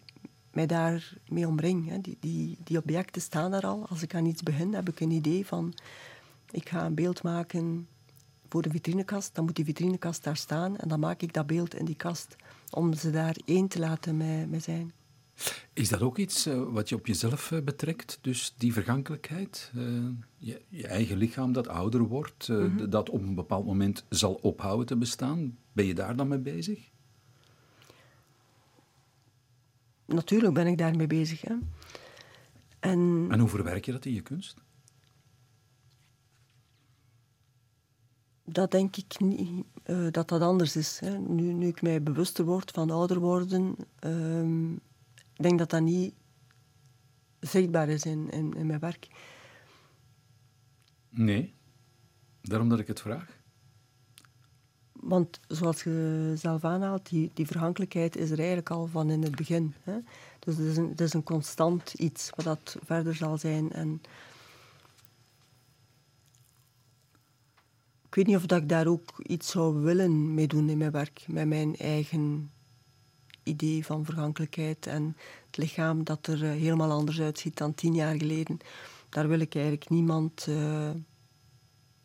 mij 0.57 0.67
daarmee 0.67 1.47
omring. 1.47 1.89
Hè. 1.89 2.01
Die, 2.01 2.17
die, 2.21 2.59
die 2.65 2.79
objecten 2.79 3.23
staan 3.23 3.51
daar 3.51 3.67
al. 3.67 3.87
Als 3.89 4.03
ik 4.03 4.15
aan 4.15 4.27
iets 4.27 4.43
begin, 4.43 4.75
heb 4.75 4.89
ik 4.89 5.01
een 5.01 5.11
idee 5.11 5.47
van... 5.47 5.75
Ik 6.51 6.69
ga 6.69 6.85
een 6.85 6.95
beeld 6.95 7.23
maken 7.23 7.89
voor 8.49 8.63
de 8.63 8.71
vitrinekast. 8.71 9.35
Dan 9.35 9.45
moet 9.45 9.57
die 9.57 9.65
vitrinekast 9.65 10.25
daar 10.25 10.37
staan. 10.37 10.77
En 10.77 10.89
dan 10.89 11.01
maak 11.01 11.23
ik 11.23 11.33
dat 11.33 11.47
beeld 11.47 11.75
in 11.75 11.85
die 11.85 11.97
kast. 11.97 12.37
Om 12.71 12.95
ze 12.95 13.11
daar 13.11 13.37
één 13.45 13.69
te 13.69 13.79
laten 13.79 14.17
met, 14.17 14.51
met 14.51 14.63
zijn. 14.63 14.93
Is 15.73 15.89
dat 15.89 16.01
ook 16.01 16.19
iets 16.19 16.47
eh, 16.47 16.63
wat 16.69 16.89
je 16.89 16.95
op 16.95 17.07
jezelf 17.07 17.53
eh, 17.53 17.61
betrekt? 17.63 18.19
Dus 18.21 18.55
die 18.59 18.73
vergankelijkheid? 18.73 19.71
eh, 19.77 19.83
je, 20.39 20.61
je 20.69 20.87
eigen 20.87 21.17
lichaam 21.17 21.53
dat 21.53 21.69
ouder 21.69 22.01
wordt, 22.01 22.45
d- 22.45 22.91
dat 22.91 23.11
op 23.11 23.23
een 23.23 23.35
bepaald 23.35 23.67
moment 23.67 24.05
zal 24.09 24.35
ophouden 24.35 24.87
te 24.87 24.97
bestaan. 24.97 25.57
Ben 25.73 25.85
je 25.87 25.95
daar 25.95 26.17
dan 26.17 26.29
mee 26.29 26.39
bezig? 26.39 26.91
Natuurlijk 30.05 30.55
ben 30.55 30.67
ik 30.67 30.79
daarmee 30.79 31.07
bezig. 31.07 31.41
Hè. 31.41 31.55
En 32.81 33.27
En 33.31 33.39
hoe 33.39 33.49
verwerk 33.49 33.85
je 33.85 33.93
dat 33.93 34.05
in 34.05 34.13
je 34.15 34.21
kunst? 34.23 34.57
Dat 38.47 38.71
denk 38.71 38.97
ik 38.97 39.21
niet 39.21 39.65
eh, 39.83 40.07
dat 40.11 40.29
dat 40.29 40.41
anders 40.41 40.77
is. 40.77 41.01
Hè. 41.01 41.19
Nu, 41.19 41.53
nu 41.53 41.67
ik 41.67 41.83
mij 41.83 42.03
bewuster 42.03 42.45
word 42.45 42.71
van 42.71 42.91
ouder 42.91 43.19
worden, 43.19 43.77
ehm, 43.99 44.73
ik 44.73 45.43
denk 45.43 45.59
dat 45.59 45.71
dat 45.71 45.83
niet 45.83 46.15
zichtbaar 47.41 47.89
is 47.89 48.05
in, 48.05 48.31
in, 48.31 48.55
in 48.55 48.67
mijn 48.67 48.81
werk. 48.81 49.09
Nee. 51.09 51.55
Daarom 52.41 52.69
dat 52.69 52.79
ik 52.79 52.87
het 52.87 53.01
vraag. 53.01 53.37
Want 54.93 55.41
zoals 55.49 55.83
je 55.83 56.33
zelf 56.37 56.65
aanhaalt, 56.65 57.09
die, 57.09 57.31
die 57.35 57.47
vergankelijkheid 57.47 58.17
is 58.17 58.31
er 58.31 58.39
eigenlijk 58.39 58.71
al 58.71 58.87
van 58.87 59.11
in 59.11 59.23
het 59.23 59.37
begin. 59.37 59.75
Hè? 59.83 59.99
Dus 60.39 60.57
het 60.57 60.67
is, 60.67 60.77
een, 60.77 60.89
het 60.89 61.01
is 61.01 61.13
een 61.13 61.23
constant 61.23 61.93
iets 61.93 62.31
wat 62.35 62.45
dat 62.45 62.77
verder 62.85 63.15
zal 63.15 63.39
zijn. 63.39 63.73
En 63.73 64.01
weet 68.17 68.27
niet 68.27 68.37
of 68.37 68.47
dat 68.47 68.63
ik 68.63 68.69
daar 68.69 68.87
ook 68.87 69.15
iets 69.23 69.51
zou 69.51 69.75
willen 69.75 70.35
mee 70.35 70.47
doen 70.47 70.69
in 70.69 70.79
mijn 70.79 70.91
werk. 70.91 71.25
Met 71.27 71.47
mijn 71.47 71.77
eigen 71.77 72.51
idee 73.43 73.85
van 73.85 74.05
vergankelijkheid 74.05 74.87
en 74.87 75.17
het 75.47 75.57
lichaam 75.57 76.05
dat 76.05 76.27
er 76.27 76.45
eh, 76.45 76.51
helemaal 76.51 76.91
anders 76.91 77.21
uitziet 77.21 77.57
dan 77.57 77.75
tien 77.75 77.95
jaar 77.95 78.17
geleden. 78.17 78.59
Daar 79.09 79.29
wil 79.29 79.41
ik 79.41 79.55
eigenlijk 79.55 79.89
niemand 79.89 80.47
eh, 80.49 80.91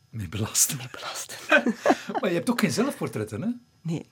Mee 0.10 0.30
belasten. 0.30 0.78
mee 0.78 0.88
belasten. 0.92 1.38
maar 2.22 2.30
je 2.30 2.36
hebt 2.36 2.50
ook 2.50 2.60
geen 2.60 2.72
zelfportretten, 2.72 3.42
hè? 3.42 3.50
Nee. 3.82 4.06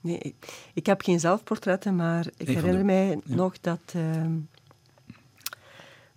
nee 0.00 0.18
ik, 0.18 0.68
ik 0.74 0.86
heb 0.86 1.02
geen 1.02 1.20
zelfportretten, 1.20 1.96
maar 1.96 2.26
ik 2.36 2.46
herinner 2.46 2.78
de- 2.78 2.84
mij 2.84 3.08
ja. 3.08 3.34
nog 3.34 3.60
dat 3.60 3.80
ehm 3.94 4.36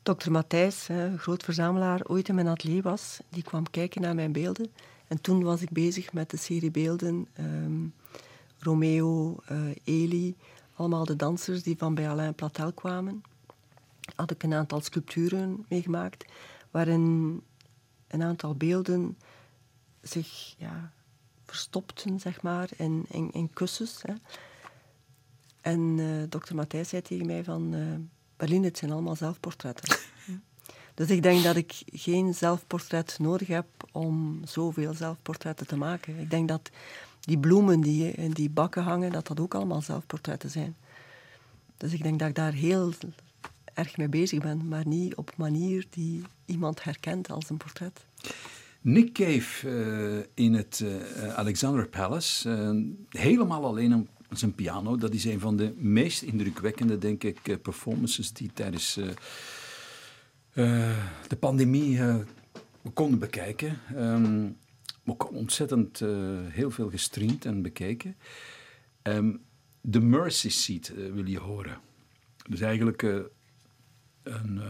dokter 0.03 0.32
Matthijs, 0.32 0.88
groot 1.18 1.43
verzamelaar, 1.43 2.01
ooit 2.03 2.30
in 2.30 2.36
mijn 2.36 2.47
atelier 2.47 2.82
was. 2.82 3.20
Die 3.30 3.43
kwam 3.43 3.70
kijken 3.70 4.01
naar 4.01 4.16
mijn 4.16 4.32
beelden. 4.32 4.72
En 5.08 5.22
toen 5.22 5.43
was 5.43 5.62
ik 5.62 5.70
bezig 5.70 6.14
met 6.14 6.30
de 6.30 6.38
serie 6.38 6.72
beelden 6.72 7.28
ehm, 7.34 7.86
Romeo, 8.60 9.38
eh, 9.45 9.58
Eli, 9.84 10.36
allemaal 10.76 11.06
de 11.06 11.16
dansers 11.16 11.64
die 11.64 11.78
van 11.78 11.95
bij 11.95 12.10
Alain 12.10 12.36
Platel 12.36 12.74
kwamen, 12.74 13.24
had 14.16 14.32
ik 14.32 14.43
een 14.43 14.53
aantal 14.53 14.82
sculpturen 14.82 15.66
meegemaakt, 15.70 16.26
waarin 16.72 17.41
een 18.08 18.24
aantal 18.24 18.56
beelden 18.56 19.18
zich 20.01 20.56
ja, 20.58 20.91
verstopten, 21.43 22.20
zeg 22.20 22.41
maar, 22.41 22.70
in, 22.78 23.06
in, 23.08 23.32
in 23.32 23.53
kussens. 23.53 24.01
Hè. 24.01 24.14
En 25.62 25.97
uh, 25.97 26.24
dokter 26.30 26.56
Matthijs 26.56 26.89
zei 26.89 27.01
tegen 27.01 27.26
mij 27.26 27.43
van... 27.43 27.76
Uh, 27.76 27.95
Berlin, 28.38 28.64
het 28.64 28.78
zijn 28.78 28.91
allemaal 28.91 29.16
zelfportretten. 29.16 29.97
dus 30.95 31.09
ik 31.09 31.23
denk 31.23 31.43
dat 31.43 31.55
ik 31.55 31.73
geen 31.85 32.33
zelfportret 32.33 33.17
nodig 33.19 33.47
heb 33.47 33.65
om 33.91 34.41
zoveel 34.45 34.93
zelfportretten 34.93 35.67
te 35.67 35.77
maken. 35.77 36.19
Ik 36.19 36.29
denk 36.29 36.47
dat 36.47 36.69
die 37.19 37.37
bloemen 37.37 37.81
die 37.81 38.11
in 38.11 38.31
die 38.31 38.49
bakken 38.49 38.83
hangen, 38.83 39.11
dat 39.11 39.27
dat 39.27 39.39
ook 39.39 39.55
allemaal 39.55 39.81
zelfportretten 39.81 40.49
zijn. 40.49 40.75
Dus 41.77 41.93
ik 41.93 42.03
denk 42.03 42.19
dat 42.19 42.29
ik 42.29 42.35
daar 42.35 42.53
heel 42.53 42.93
erg 43.73 43.97
mee 43.97 44.09
bezig 44.09 44.39
ben, 44.39 44.67
maar 44.67 44.87
niet 44.87 45.15
op 45.15 45.33
manier 45.37 45.85
die 45.89 46.23
iemand 46.45 46.83
herkent 46.83 47.29
als 47.29 47.49
een 47.49 47.57
portret. 47.57 48.05
Nick 48.81 49.13
Cave 49.13 49.69
uh, 49.69 50.23
in 50.33 50.53
het 50.53 50.81
uh, 50.83 51.33
Alexander 51.35 51.87
Palace, 51.87 52.49
uh, 52.49 53.21
helemaal 53.21 53.65
alleen 53.65 53.93
op 54.29 54.37
zijn 54.37 54.55
piano. 54.55 54.95
Dat 54.95 55.13
is 55.13 55.25
een 55.25 55.39
van 55.39 55.57
de 55.57 55.73
meest 55.77 56.21
indrukwekkende, 56.21 56.97
denk 56.97 57.23
ik, 57.23 57.61
performances 57.61 58.33
die 58.33 58.51
tijdens 58.53 58.99
de 61.28 61.36
pandemie 61.39 61.97
we 62.82 62.89
konden 62.93 63.20
bekijken. 63.20 63.80
Um, 63.95 64.58
ook 65.06 65.32
ontzettend 65.32 65.99
heel 66.47 66.72
veel 66.72 66.89
gestreamd 66.89 67.45
en 67.45 67.62
bekeken. 67.62 68.16
Um, 69.03 69.41
de 69.82 69.99
Mercy 70.01 70.49
Seat 70.49 70.93
wil 71.14 71.26
je 71.26 71.39
horen. 71.39 71.78
Dus 72.49 72.62
eigenlijk 72.62 73.01
een 74.24 74.62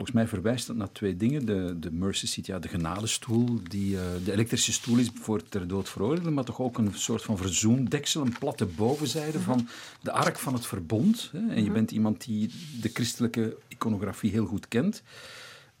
Volgens 0.00 0.20
mij 0.20 0.28
verwijst 0.28 0.66
dat 0.66 0.76
naar 0.76 0.92
twee 0.92 1.16
dingen. 1.16 1.46
De, 1.46 1.76
de 1.78 1.92
mercy 1.92 2.26
seat, 2.26 2.46
ja, 2.46 2.58
de 2.58 2.68
genadestoel, 2.68 3.60
die, 3.62 3.94
uh, 3.94 4.00
de 4.24 4.32
elektrische 4.32 4.72
stoel 4.72 4.98
is 4.98 5.10
voor 5.14 5.48
ter 5.48 5.68
dood 5.68 5.88
veroordeeld, 5.88 6.34
maar 6.34 6.44
toch 6.44 6.60
ook 6.60 6.78
een 6.78 6.94
soort 6.94 7.22
van 7.22 7.36
verzoendeksel, 7.36 8.22
een 8.22 8.38
platte 8.38 8.66
bovenzijde 8.66 9.38
mhm. 9.38 9.46
van 9.46 9.68
de 10.00 10.12
ark 10.12 10.38
van 10.38 10.54
het 10.54 10.66
verbond. 10.66 11.30
Hè. 11.32 11.38
En 11.38 11.56
je 11.56 11.62
mhm. 11.62 11.72
bent 11.72 11.90
iemand 11.90 12.24
die 12.24 12.50
de 12.80 12.90
christelijke 12.92 13.56
iconografie 13.68 14.30
heel 14.30 14.46
goed 14.46 14.68
kent. 14.68 15.02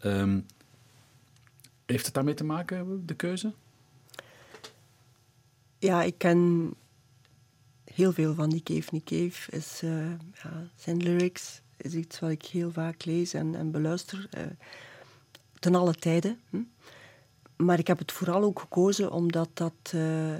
Um, 0.04 0.46
heeft 1.86 2.04
het 2.04 2.14
daarmee 2.14 2.34
te 2.34 2.44
maken, 2.44 3.06
de 3.06 3.14
keuze? 3.14 3.52
Ja, 5.78 6.02
ik 6.02 6.14
ken 6.18 6.70
heel 7.84 8.12
veel 8.12 8.34
van 8.34 8.48
Nick 8.48 8.64
Cave. 8.64 8.88
Nick 8.90 9.04
Cave 9.04 9.56
is 9.56 9.80
uh, 9.84 10.10
ja, 10.42 10.68
zijn 10.76 10.96
lyrics 10.96 11.60
is 11.82 11.94
iets 11.94 12.18
wat 12.18 12.30
ik 12.30 12.44
heel 12.44 12.70
vaak 12.70 13.04
lees 13.04 13.34
en, 13.34 13.70
beluister. 13.70 14.28
Uh, 14.38 14.42
ten 15.58 15.74
alle 15.74 15.94
tijden. 15.94 16.40
Hm? 16.50 16.62
Maar 17.56 17.78
ik 17.78 17.86
heb 17.86 17.98
het 17.98 18.12
vooral 18.12 18.42
ook 18.42 18.60
gekozen 18.60 19.12
omdat 19.12 19.48
dat 19.54 19.92
uh, 19.94 20.34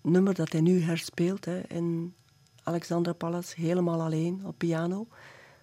nummer 0.00 0.34
dat 0.34 0.52
hij 0.52 0.60
nu 0.60 0.80
herspeelt 0.80 1.44
hè, 1.44 1.60
in 1.68 2.14
Alexandra 2.62 3.12
Palace, 3.12 3.60
helemaal 3.60 4.02
alleen 4.02 4.42
op 4.44 4.58
piano, 4.58 5.06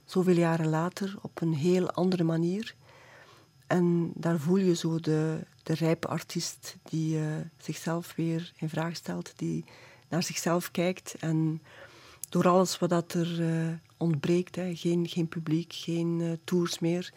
zoveel 0.06 0.36
jaren 0.36 0.70
later 0.70 1.18
op 1.22 1.42
een 1.42 1.54
heel 1.54 1.92
andere 1.92 2.24
manier. 2.24 2.76
En 3.68 4.12
daar 4.16 4.40
voel 4.40 4.58
je 4.58 4.76
zo 4.76 5.00
de, 5.00 5.40
de 5.64 5.74
rijpe 5.74 6.08
artiest 6.08 6.76
die 6.84 7.18
uh, 7.18 7.26
zichzelf 7.58 8.16
weer 8.16 8.52
in 8.56 8.70
vraag 8.70 8.96
stelt, 8.96 9.34
die 9.36 9.66
naar 10.10 10.24
zichzelf 10.24 10.72
kijkt 10.72 11.16
en 11.20 11.62
door 12.30 12.48
alles 12.48 12.80
wat 12.80 12.90
dat 12.90 13.14
er 13.14 13.42
ontbreekt, 14.02 14.56
hè, 14.56 14.76
geen, 14.76 15.08
geen 15.08 15.28
publiek, 15.28 15.74
geen 15.74 16.20
uh, 16.20 16.32
tours 16.44 16.80
meer, 16.80 17.14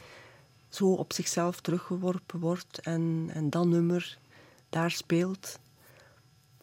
zo 0.69 0.93
op 0.93 1.13
zichzelf 1.13 1.61
teruggeworpen 1.61 2.41
wordt 2.41 2.79
en, 2.79 3.27
en 3.33 3.51
dat 3.51 3.67
nummer 3.67 4.19
daar 4.69 4.91
speelt, 4.91 5.59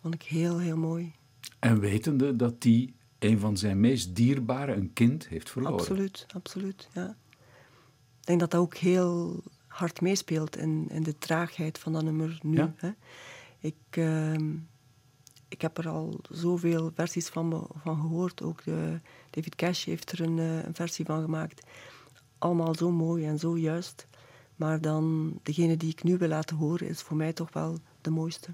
vond 0.01 0.13
ik 0.13 0.23
heel, 0.23 0.59
heel 0.59 0.77
mooi. 0.77 1.11
En 1.59 1.79
wetende 1.79 2.35
dat 2.35 2.61
die 2.61 2.93
een 3.19 3.39
van 3.39 3.57
zijn 3.57 3.79
meest 3.79 4.15
dierbare, 4.15 4.73
een 4.73 4.93
kind, 4.93 5.27
heeft 5.27 5.49
verloren. 5.49 5.79
Absoluut, 5.79 6.25
absoluut, 6.33 6.89
ja. 6.93 7.15
Ik 8.19 8.27
denk 8.27 8.39
dat 8.39 8.51
dat 8.51 8.61
ook 8.61 8.75
heel 8.75 9.43
hard 9.67 10.01
meespeelt 10.01 10.57
in, 10.57 10.87
in 10.89 11.03
de 11.03 11.17
traagheid 11.17 11.79
van 11.79 11.93
dat 11.93 12.03
nummer 12.03 12.39
nu. 12.41 12.57
Ja? 12.57 12.73
Hè. 12.77 12.91
Ik... 13.59 13.75
Uh, 13.97 14.35
ik 15.51 15.61
heb 15.61 15.77
er 15.77 15.89
al 15.89 16.19
zoveel 16.29 16.91
versies 16.95 17.27
van, 17.27 17.67
van 17.83 17.99
gehoord. 17.99 18.41
Ook 18.41 18.63
de, 18.63 18.99
David 19.29 19.55
Cash 19.55 19.85
heeft 19.85 20.11
er 20.11 20.21
een, 20.21 20.39
eh, 20.39 20.63
een, 20.63 20.75
versie 20.75 21.05
van 21.05 21.21
gemaakt. 21.21 21.65
Allemaal 22.37 22.75
zo 22.75 22.91
mooi 22.91 23.25
en 23.25 23.39
zo 23.39 23.57
juist. 23.57 24.07
Maar 24.55 24.81
dan 24.81 25.33
degene 25.43 25.77
die 25.77 25.89
ik 25.89 26.03
nu 26.03 26.17
wil 26.17 26.27
laten 26.27 26.55
horen 26.55 26.87
is 26.87 27.01
voor 27.01 27.17
mij 27.17 27.33
toch 27.33 27.53
wel 27.53 27.77
de 28.01 28.09
mooiste. 28.09 28.53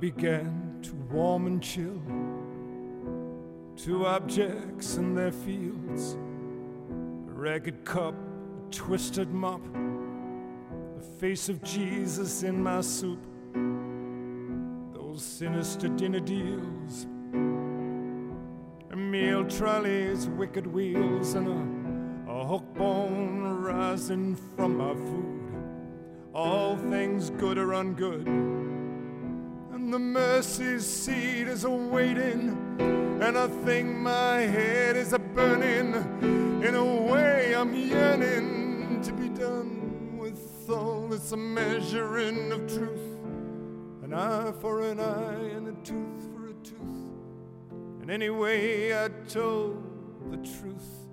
Began 0.00 0.78
to 0.80 0.94
warm 1.12 1.46
and 1.46 1.62
chill 1.62 2.00
to 3.76 4.06
objects 4.06 4.96
in 4.96 5.14
their 5.14 5.30
fields. 5.30 6.14
A 7.28 7.32
ragged 7.32 7.84
cup, 7.84 8.14
a 8.14 8.70
twisted 8.70 9.30
mop, 9.30 9.60
the 10.96 11.02
face 11.18 11.50
of 11.50 11.62
Jesus 11.62 12.44
in 12.44 12.62
my 12.62 12.80
soup, 12.80 13.20
those 14.94 15.22
sinister 15.22 15.88
dinner 15.88 16.20
deals, 16.20 17.06
a 18.92 18.96
meal 18.96 19.44
trolley's 19.44 20.28
wicked 20.30 20.66
wheels, 20.66 21.34
and 21.34 22.26
a, 22.26 22.32
a 22.32 22.46
hook 22.46 22.64
bone 22.74 23.42
rising 23.42 24.34
from 24.56 24.78
my 24.78 24.94
food. 24.94 25.36
All 26.32 26.76
things 26.76 27.28
good 27.30 27.58
or 27.58 27.68
ungood 27.68 28.59
the 29.90 29.98
mercy 29.98 30.78
seat 30.78 31.48
is 31.48 31.64
a 31.64 31.70
waiting, 31.70 32.56
and 33.20 33.36
I 33.36 33.48
think 33.64 33.88
my 33.88 34.38
head 34.38 34.96
is 34.96 35.12
a 35.12 35.18
burning. 35.18 35.94
In 36.62 36.74
a 36.74 36.84
way, 36.84 37.54
I'm 37.54 37.74
yearning 37.74 39.00
to 39.02 39.12
be 39.12 39.28
done 39.28 40.16
with 40.18 40.70
all 40.70 41.08
this 41.08 41.32
measuring 41.34 42.52
of 42.52 42.66
truth. 42.68 43.00
An 44.02 44.14
eye 44.14 44.52
for 44.60 44.82
an 44.82 45.00
eye, 45.00 45.50
and 45.56 45.68
a 45.68 45.72
tooth 45.82 46.28
for 46.34 46.48
a 46.48 46.54
tooth. 46.62 47.10
And 48.00 48.10
anyway, 48.10 48.92
I 48.92 49.08
told 49.28 49.82
the 50.30 50.36
truth, 50.36 51.08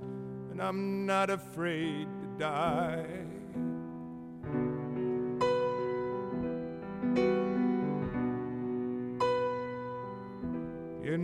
and 0.51 0.61
I'm 0.61 1.05
not 1.05 1.29
afraid 1.29 2.07
to 2.21 2.27
die. 2.37 3.26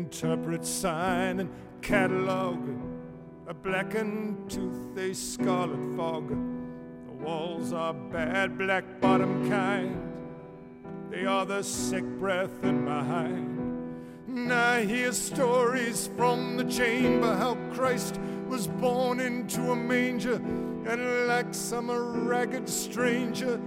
Interpret 0.03 0.65
sign 0.65 1.39
and 1.39 1.49
catalog. 1.81 2.59
A 3.47 3.53
blackened 3.53 4.51
tooth, 4.51 4.97
a 4.97 5.13
scarlet 5.13 5.95
fog. 5.95 6.27
The 6.27 7.13
walls 7.23 7.71
are 7.71 7.93
bad, 7.93 8.57
black 8.57 8.83
bottom 8.99 9.49
kind. 9.49 9.95
They 11.09 11.25
are 11.25 11.45
the 11.45 11.63
sick 11.63 12.03
breath 12.03 12.63
in 12.63 12.83
my 12.83 13.01
hind. 13.01 14.51
I 14.51 14.83
hear 14.83 15.13
stories 15.13 16.09
from 16.17 16.57
the 16.57 16.65
chamber 16.65 17.33
how 17.37 17.55
Christ 17.73 18.19
was 18.49 18.67
born 18.67 19.21
into 19.21 19.71
a 19.71 19.75
manger 19.75 20.35
and, 20.35 21.27
like 21.27 21.53
some 21.53 21.89
a 21.89 21.99
ragged 21.99 22.67
stranger, 22.67 23.57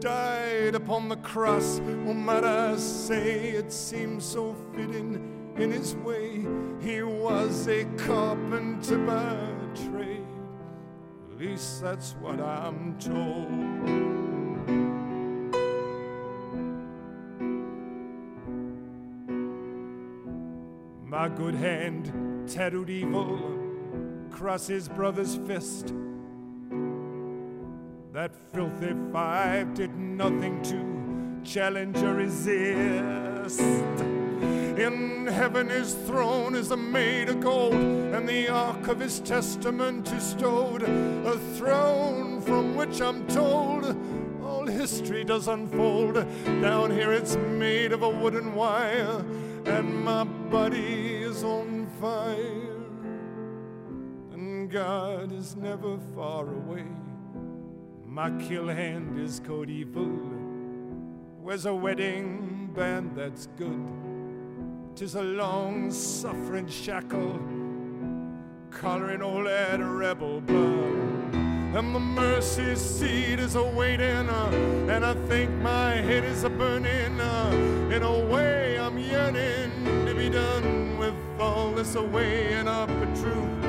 died 0.00 0.74
upon 0.74 1.08
the 1.08 1.16
cross. 1.16 1.80
Oh, 2.06 2.12
might 2.12 2.44
I 2.44 2.76
say, 2.76 3.50
it 3.50 3.72
seems 3.72 4.24
so 4.24 4.54
fitting 4.74 5.27
in 5.58 5.70
his 5.72 5.94
way. 5.96 6.46
He 6.80 7.02
was 7.02 7.66
a 7.68 7.84
carpenter 7.96 8.98
by 8.98 9.36
trade. 9.90 10.24
At 11.32 11.38
least 11.38 11.82
that's 11.82 12.12
what 12.20 12.40
I'm 12.40 12.96
told. 12.98 13.50
My 21.04 21.28
good 21.28 21.54
hand 21.54 22.48
tattooed 22.48 22.90
evil 22.90 23.40
across 24.30 24.66
his 24.66 24.88
brother's 24.88 25.36
fist. 25.36 25.92
That 28.12 28.34
filthy 28.52 28.94
five 29.12 29.74
did 29.74 29.94
nothing 29.96 30.62
to 30.62 31.40
challenge 31.44 31.96
or 31.98 32.14
resist. 32.14 33.60
In 34.78 35.26
heaven 35.26 35.68
his 35.68 35.92
throne 35.92 36.54
is 36.54 36.70
a 36.70 36.76
made 36.76 37.28
of 37.28 37.40
gold, 37.40 37.74
and 37.74 38.28
the 38.28 38.48
ark 38.48 38.86
of 38.86 39.00
his 39.00 39.18
testament 39.18 40.12
is 40.12 40.22
stowed. 40.22 40.84
A 40.84 41.36
throne 41.56 42.40
from 42.40 42.76
which 42.76 43.00
I'm 43.00 43.26
told 43.26 43.84
all 44.40 44.68
history 44.68 45.24
does 45.24 45.48
unfold. 45.48 46.14
Down 46.62 46.92
here 46.92 47.12
it's 47.12 47.34
made 47.34 47.90
of 47.90 48.02
a 48.02 48.08
wooden 48.08 48.54
wire, 48.54 49.24
and 49.64 50.04
my 50.04 50.22
body 50.22 51.16
is 51.24 51.42
on 51.42 51.88
fire. 52.00 52.76
And 54.32 54.70
God 54.70 55.32
is 55.32 55.56
never 55.56 55.98
far 56.14 56.46
away. 56.46 56.86
My 58.06 58.30
kill 58.38 58.68
hand 58.68 59.18
is 59.18 59.40
code 59.40 59.70
evil. 59.70 60.06
Where's 61.42 61.66
a 61.66 61.74
wedding 61.74 62.70
band 62.74 63.16
that's 63.16 63.48
good? 63.56 64.07
Tis 64.98 65.14
a 65.14 65.22
long 65.22 65.92
suffering 65.92 66.66
shackle, 66.66 67.38
collaring 68.72 69.22
all 69.22 69.44
that 69.44 69.78
rebel 69.78 70.40
blood. 70.40 71.32
And 71.76 71.94
the 71.94 72.00
mercy 72.00 72.74
seat 72.74 73.38
is 73.38 73.54
a 73.54 73.62
waiting, 73.62 74.28
uh, 74.28 74.50
and 74.90 75.06
I 75.06 75.14
think 75.28 75.52
my 75.62 75.92
head 75.92 76.24
is 76.24 76.42
a 76.42 76.50
burning. 76.50 77.20
Uh, 77.20 77.90
in 77.94 78.02
a 78.02 78.26
way, 78.26 78.76
I'm 78.76 78.98
yearning 78.98 79.70
to 80.04 80.14
be 80.16 80.28
done 80.28 80.98
with 80.98 81.14
all 81.38 81.70
this 81.70 81.94
away 81.94 82.54
and 82.54 82.68
up 82.68 82.90
a 82.90 83.06
truth. 83.22 83.64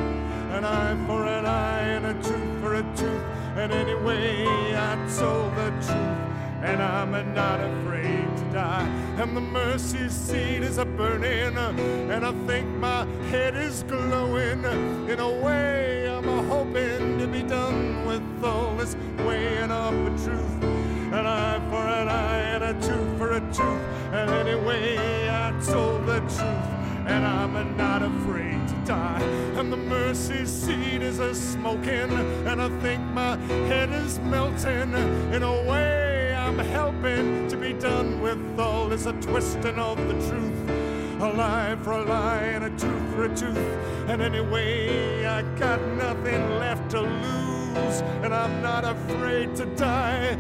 An 0.56 0.66
eye 0.66 0.98
for 1.06 1.28
an 1.28 1.46
eye 1.46 1.90
and 1.90 2.08
a 2.08 2.14
tooth 2.24 2.60
for 2.60 2.74
a 2.74 2.82
tooth. 2.98 3.24
And 3.56 3.72
anyway, 3.72 4.48
I 4.76 4.96
told 5.16 5.56
the 5.56 5.70
truth 5.86 6.30
and 6.62 6.82
I'm 6.82 7.12
not 7.34 7.60
afraid 7.60 8.26
to 8.38 8.44
die. 8.52 8.88
And 9.18 9.36
the 9.36 9.42
mercy 9.42 10.10
seat 10.10 10.62
is 10.62 10.78
a 10.78 10.86
burning, 11.00 11.58
and 12.12 12.26
I 12.26 12.34
think 12.46 12.68
my 12.76 13.06
head 13.32 13.56
is 13.56 13.84
glowing. 13.84 14.66
In 15.08 15.18
a 15.18 15.30
way, 15.30 16.10
I'm 16.10 16.28
hoping 16.50 17.18
to 17.20 17.26
be 17.26 17.42
done 17.42 18.06
with 18.06 18.44
all 18.44 18.76
this 18.76 18.98
weighing 19.20 19.72
up 19.72 19.94
a 19.94 20.10
truth. 20.26 20.64
An 21.14 21.26
eye 21.26 21.62
for 21.70 21.88
an 21.88 22.10
eye 22.10 22.42
and 22.54 22.64
a 22.66 22.74
tooth 22.86 23.18
for 23.18 23.32
a 23.32 23.40
tooth. 23.40 23.84
And 24.12 24.30
anyway, 24.30 24.98
I 25.30 25.58
told 25.66 26.06
the 26.06 26.20
truth 26.20 26.80
and 27.08 27.26
I'm 27.26 27.78
not 27.78 28.04
afraid 28.04 28.68
to 28.68 28.76
die. 28.86 29.22
And 29.58 29.72
the 29.72 29.78
mercy 29.78 30.46
seat 30.46 31.02
is 31.02 31.20
a 31.20 31.34
smoking, 31.34 32.12
and 32.46 32.62
I 32.62 32.70
think 32.82 33.02
my 33.14 33.38
head 33.72 33.90
is 33.90 34.20
melting 34.20 34.94
in 35.34 35.44
a 35.44 35.64
way. 35.64 36.36
I'm 36.36 36.60
helping 36.60 37.48
to 37.48 37.56
be 37.56 37.72
done 37.74 38.22
with 38.22 38.60
all 38.60 38.90
this 38.90 39.06
a 39.06 39.14
twisting 39.14 39.80
of 39.80 39.98
the 39.98 40.14
truth. 40.28 40.69
A 41.22 41.34
lie 41.34 41.76
for 41.84 41.92
a 41.92 42.06
lie 42.06 42.44
and 42.44 42.64
a 42.64 42.70
tooth 42.70 43.14
for 43.14 43.26
a 43.26 43.36
tooth. 43.36 43.58
And 44.08 44.22
anyway, 44.22 45.26
I 45.26 45.42
got 45.60 45.82
nothing 45.98 46.58
left 46.60 46.92
to 46.92 47.02
lose. 47.02 48.02
And 48.24 48.34
I'm 48.34 48.62
not 48.62 48.86
afraid 48.86 49.54
to 49.58 49.66
die. 49.76 50.38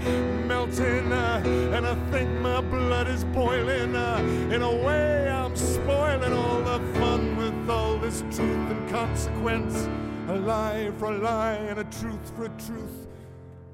Melting, 0.47 1.11
uh, 1.11 1.43
and 1.73 1.85
I 1.85 1.95
think 2.11 2.29
my 2.39 2.61
blood 2.61 3.09
is 3.09 3.25
boiling. 3.25 3.93
Uh, 3.93 4.19
in 4.53 4.61
a 4.61 4.73
way, 4.73 5.29
I'm 5.29 5.53
spoiling 5.53 6.31
all 6.31 6.61
the 6.61 6.79
fun 6.97 7.35
with 7.35 7.69
all 7.69 7.97
this 7.97 8.21
truth 8.31 8.71
and 8.71 8.89
consequence. 8.89 9.89
A 10.29 10.35
lie 10.35 10.91
for 10.97 11.07
a 11.07 11.17
lie 11.17 11.55
and 11.55 11.79
a 11.79 11.83
truth 11.99 12.31
for 12.37 12.45
a 12.45 12.49
truth. 12.57 13.05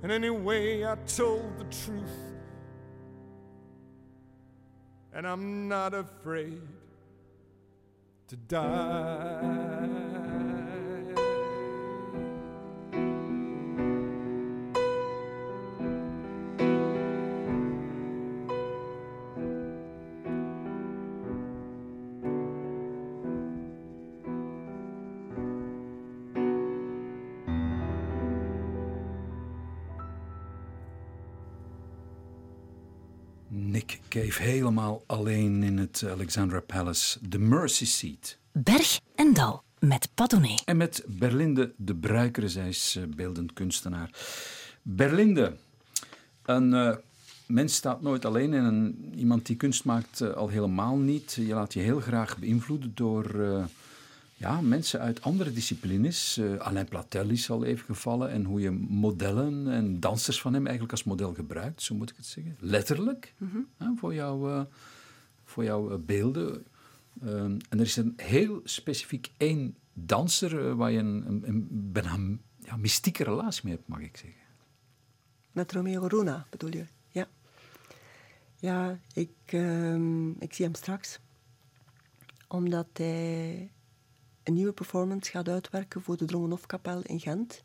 And 0.01 0.11
anyway, 0.11 0.83
I 0.83 0.95
told 1.05 1.59
the 1.59 1.65
truth. 1.65 2.17
And 5.13 5.27
I'm 5.27 5.67
not 5.67 5.93
afraid 5.93 6.63
to 8.27 8.35
die. 8.35 9.84
Helemaal 34.37 35.03
alleen 35.05 35.63
in 35.63 35.77
het 35.77 36.03
Alexandra 36.09 36.59
Palace, 36.59 37.19
The 37.29 37.37
Mercy 37.37 37.85
Seat. 37.85 38.37
Berg 38.51 38.99
en 39.15 39.33
Dal 39.33 39.63
met 39.79 40.09
Padone. 40.13 40.59
En 40.65 40.77
met 40.77 41.03
Berlinde 41.07 41.73
de 41.77 41.95
Bruikere, 41.95 42.49
zij 42.49 42.67
is 42.67 42.95
eh, 42.97 43.03
beeldend 43.15 43.53
kunstenaar. 43.53 44.09
Berlinde, 44.81 45.55
een 46.45 46.73
uh, 46.73 46.95
mens 47.47 47.75
staat 47.75 48.01
nooit 48.01 48.25
alleen 48.25 48.53
en 48.53 48.63
een, 48.63 49.13
iemand 49.15 49.45
die 49.45 49.55
kunst 49.55 49.85
maakt 49.85 50.21
uh, 50.21 50.33
al 50.33 50.47
helemaal 50.47 50.97
niet. 50.97 51.33
Je 51.33 51.53
laat 51.53 51.73
je 51.73 51.79
heel 51.79 51.99
graag 51.99 52.37
beïnvloeden 52.37 52.91
door 52.95 53.35
uh, 53.35 53.63
ja, 54.37 54.61
mensen 54.61 54.99
uit 54.99 55.21
andere 55.21 55.51
disciplines. 55.51 56.41
Alain 56.57 56.87
Platel 56.87 57.29
is 57.29 57.49
al 57.49 57.63
even 57.63 57.85
gevallen 57.85 58.29
en 58.29 58.43
hoe 58.43 58.59
je 58.61 58.71
modellen 58.71 59.67
en 59.71 59.99
dansers 59.99 60.41
van 60.41 60.53
hem 60.53 60.63
eigenlijk 60.63 60.91
als 60.91 61.03
model 61.03 61.33
gebruikt, 61.33 61.81
zo 61.81 61.95
moet 61.95 62.09
ik 62.09 62.15
het 62.15 62.25
zeggen. 62.25 62.55
Letterlijk, 62.59 63.33
mm 63.37 63.67
-hmm. 63.77 63.97
voor, 63.97 64.13
jou, 64.13 64.65
voor 65.43 65.63
jouw 65.63 65.97
beelden. 65.97 66.65
Um, 67.23 67.57
en 67.69 67.79
er 67.79 67.85
is 67.85 67.95
een 67.95 68.13
heel 68.17 68.61
specifiek 68.63 69.31
één 69.37 69.75
danser 69.93 70.65
uh, 70.65 70.73
waar 70.73 70.91
je 70.91 70.99
een, 70.99 71.23
een, 71.27 71.43
een 71.47 71.67
bijna 71.91 72.17
ja, 72.59 72.75
mystieke 72.75 73.23
relatie 73.23 73.61
mee 73.63 73.73
hebt, 73.73 73.87
mag 73.87 73.99
ik 73.99 74.17
zeggen. 74.17 74.41
Met 75.51 75.71
Romeo 75.71 76.05
Runa 76.05 76.47
bedoel 76.49 76.71
je? 76.71 76.85
Ja. 77.09 77.27
Ja, 78.55 78.99
ik, 79.13 79.51
um, 79.53 80.35
ik 80.39 80.53
zie 80.53 80.65
hem 80.65 80.75
straks. 80.75 81.19
Omdat 82.47 82.87
hij 82.93 83.71
een 84.45 84.53
nieuwe 84.53 84.71
performance 84.73 85.31
gaat 85.31 85.49
uitwerken 85.49 86.01
voor 86.01 86.17
de 86.17 86.25
Drongenhofkapel 86.25 87.01
in 87.01 87.19
Gent. 87.19 87.63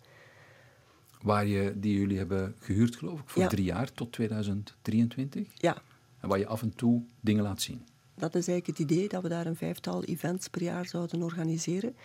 Waar 1.23 1.47
je, 1.47 1.73
die 1.77 1.99
jullie 1.99 2.19
hebben 2.19 2.55
gehuurd, 2.59 2.97
geloof 2.97 3.21
ik, 3.21 3.29
voor 3.29 3.43
Ja. 3.43 3.49
drie 3.49 3.65
jaar 3.65 3.93
tot 3.93 4.13
2023. 4.13 5.49
Ja, 5.55 5.83
En 6.21 6.29
waar 6.29 6.39
je 6.39 6.47
af 6.47 6.63
en 6.63 6.75
toe 6.75 7.03
dingen 7.21 7.43
laat 7.43 7.63
zien. 7.63 7.87
dat 8.15 8.35
is 8.35 8.49
eigenlijk 8.49 8.79
het 8.79 8.91
idee 8.91 9.09
dat 9.09 9.23
we 9.23 9.29
daar 9.29 9.47
een 9.47 9.57
vijftal 9.57 10.05
events 10.05 10.49
per 10.49 10.63
jaar 10.63 10.87
zouden 10.87 11.23
organiseren. 11.23 11.97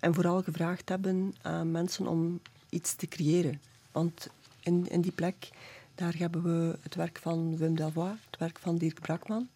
En 0.00 0.14
vooral 0.14 0.42
gevraagd 0.42 0.88
hebben 0.88 1.34
aan 1.42 1.70
mensen 1.70 2.06
om 2.06 2.40
iets 2.68 2.94
te 2.94 3.06
creëren. 3.06 3.60
Want 3.92 4.28
in, 4.62 4.88
in 4.90 5.00
die 5.00 5.12
plek, 5.12 5.50
daar 5.94 6.14
hebben 6.16 6.42
we 6.42 6.78
het 6.80 6.94
werk 6.94 7.18
van 7.18 7.56
Wim 7.56 7.74
Delvoye, 7.76 8.16
het 8.30 8.38
werk 8.38 8.58
van 8.58 8.76
Dirk 8.78 9.00
Brakman. 9.00 9.48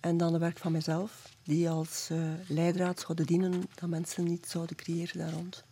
En 0.00 0.16
dan 0.16 0.32
het 0.32 0.40
werk 0.42 0.58
van 0.58 0.72
mezelf, 0.72 1.33
die 1.44 1.70
als 1.70 2.08
eh, 2.10 2.18
leidraad 2.48 3.00
zouden 3.00 3.26
dienen 3.26 3.64
dat 3.74 3.88
mensen 3.88 4.26
iets 4.26 4.50
zouden 4.50 4.76
creëren 4.76 5.18
daar 5.18 5.32
rond. 5.32 5.64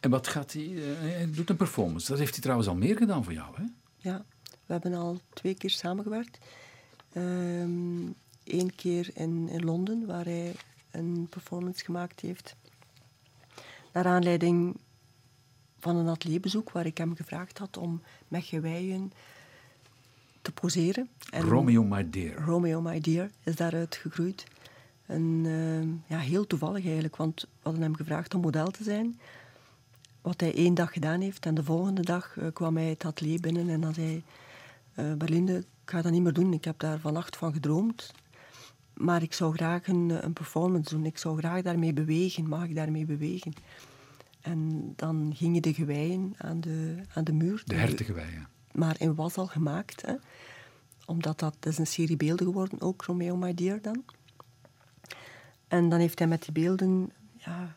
En 0.00 0.10
wat 0.10 0.28
gaat 0.28 0.52
hij... 0.52 0.62
eh, 0.62 1.00
hij 1.00 1.30
doet 1.30 1.50
een 1.50 1.56
performance. 1.56 2.08
Dat 2.08 2.18
heeft 2.18 2.32
hij 2.32 2.40
trouwens 2.40 2.68
al 2.68 2.74
meer 2.74 2.96
gedaan 2.96 3.24
voor 3.24 3.32
jou, 3.32 3.54
hè? 3.56 3.62
Ja, 3.96 4.24
we 4.66 4.72
hebben 4.72 4.94
al 4.94 5.20
twee 5.34 5.54
keer 5.54 5.70
samengewerkt. 5.70 6.38
Eén 8.44 8.72
keer 8.76 9.10
in, 9.14 9.48
in 9.48 9.64
Londen, 9.64 10.06
waar 10.06 10.24
hij 10.24 10.54
een 10.90 11.26
performance 11.30 11.84
gemaakt 11.84 12.20
heeft. 12.20 12.56
Naar 13.92 14.04
aanleiding 14.06 14.76
van 15.78 15.96
een 15.96 16.08
atelierbezoek 16.08 16.70
waar 16.70 16.86
ik 16.86 16.98
hem 16.98 17.16
gevraagd 17.16 17.58
had 17.58 17.76
om 17.76 18.02
met 18.28 18.44
geweien 18.44 19.12
te 20.42 20.52
poseren. 20.52 21.08
En 21.30 21.42
Romeo 21.42 21.82
My 21.84 22.10
Dear. 22.10 22.44
Romeo 22.44 22.80
My 22.80 23.00
Dear 23.00 23.30
is 23.44 23.56
daaruit 23.56 23.96
gegroeid. 23.96 24.44
En 25.10 25.42
eh, 25.44 26.16
ja, 26.16 26.18
heel 26.18 26.46
toevallig 26.46 26.84
eigenlijk, 26.84 27.16
want 27.16 27.40
we 27.40 27.48
hadden 27.62 27.82
hem 27.82 27.94
gevraagd 27.94 28.34
om 28.34 28.40
model 28.40 28.70
te 28.70 28.82
zijn. 28.82 29.20
Wat 30.20 30.40
hij 30.40 30.54
één 30.54 30.74
dag 30.74 30.92
gedaan 30.92 31.20
heeft. 31.20 31.46
En 31.46 31.54
de 31.54 31.64
volgende 31.64 32.02
dag 32.02 32.36
eh, 32.38 32.46
kwam 32.52 32.76
hij 32.76 32.88
het 32.88 33.04
atelier 33.04 33.40
binnen 33.40 33.68
en 33.68 33.80
dan 33.80 33.94
zei 33.94 34.22
eh 34.94 35.12
Berlinde, 35.12 35.56
ik 35.58 35.90
ga 35.90 36.02
dat 36.02 36.12
niet 36.12 36.22
meer 36.22 36.32
doen. 36.32 36.52
Ik 36.52 36.64
heb 36.64 36.78
daar 36.78 36.98
vannacht 36.98 37.36
van 37.36 37.52
gedroomd. 37.52 38.12
Maar 38.94 39.22
ik 39.22 39.32
zou 39.32 39.54
graag 39.54 39.88
een, 39.88 40.24
een 40.24 40.32
performance 40.32 40.94
doen. 40.94 41.06
Ik 41.06 41.18
zou 41.18 41.38
graag 41.38 41.62
daarmee 41.62 41.92
bewegen. 41.92 42.48
Mag 42.48 42.64
ik 42.64 42.74
daarmee 42.74 43.04
bewegen? 43.04 43.52
En 44.40 44.92
dan 44.96 45.32
gingen 45.36 45.62
de 45.62 45.74
geweien 45.74 46.34
aan 46.38 46.60
de, 46.60 46.96
aan 47.14 47.24
de 47.24 47.32
muur. 47.32 47.62
De 47.64 47.74
hertengeweien. 47.74 48.48
Maar 48.72 48.96
in 48.98 49.14
was 49.14 49.36
al 49.36 49.46
gemaakt. 49.46 50.02
Hè? 50.06 50.14
Omdat 51.06 51.38
dat, 51.38 51.56
dat 51.60 51.72
is 51.72 51.78
een 51.78 51.86
serie 51.86 52.16
beelden 52.16 52.46
geworden, 52.46 52.80
ook 52.80 53.02
Romeo 53.02 53.36
My 53.36 53.54
Dear 53.54 53.78
dan. 53.82 54.04
En 55.70 55.88
dan 55.88 55.98
heeft 55.98 56.18
hij 56.18 56.28
met 56.28 56.42
die 56.42 56.52
beelden, 56.52 57.12
ja, 57.36 57.76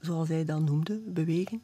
zoals 0.00 0.28
hij 0.28 0.44
dat 0.44 0.60
noemde, 0.60 0.98
bewegen. 1.06 1.62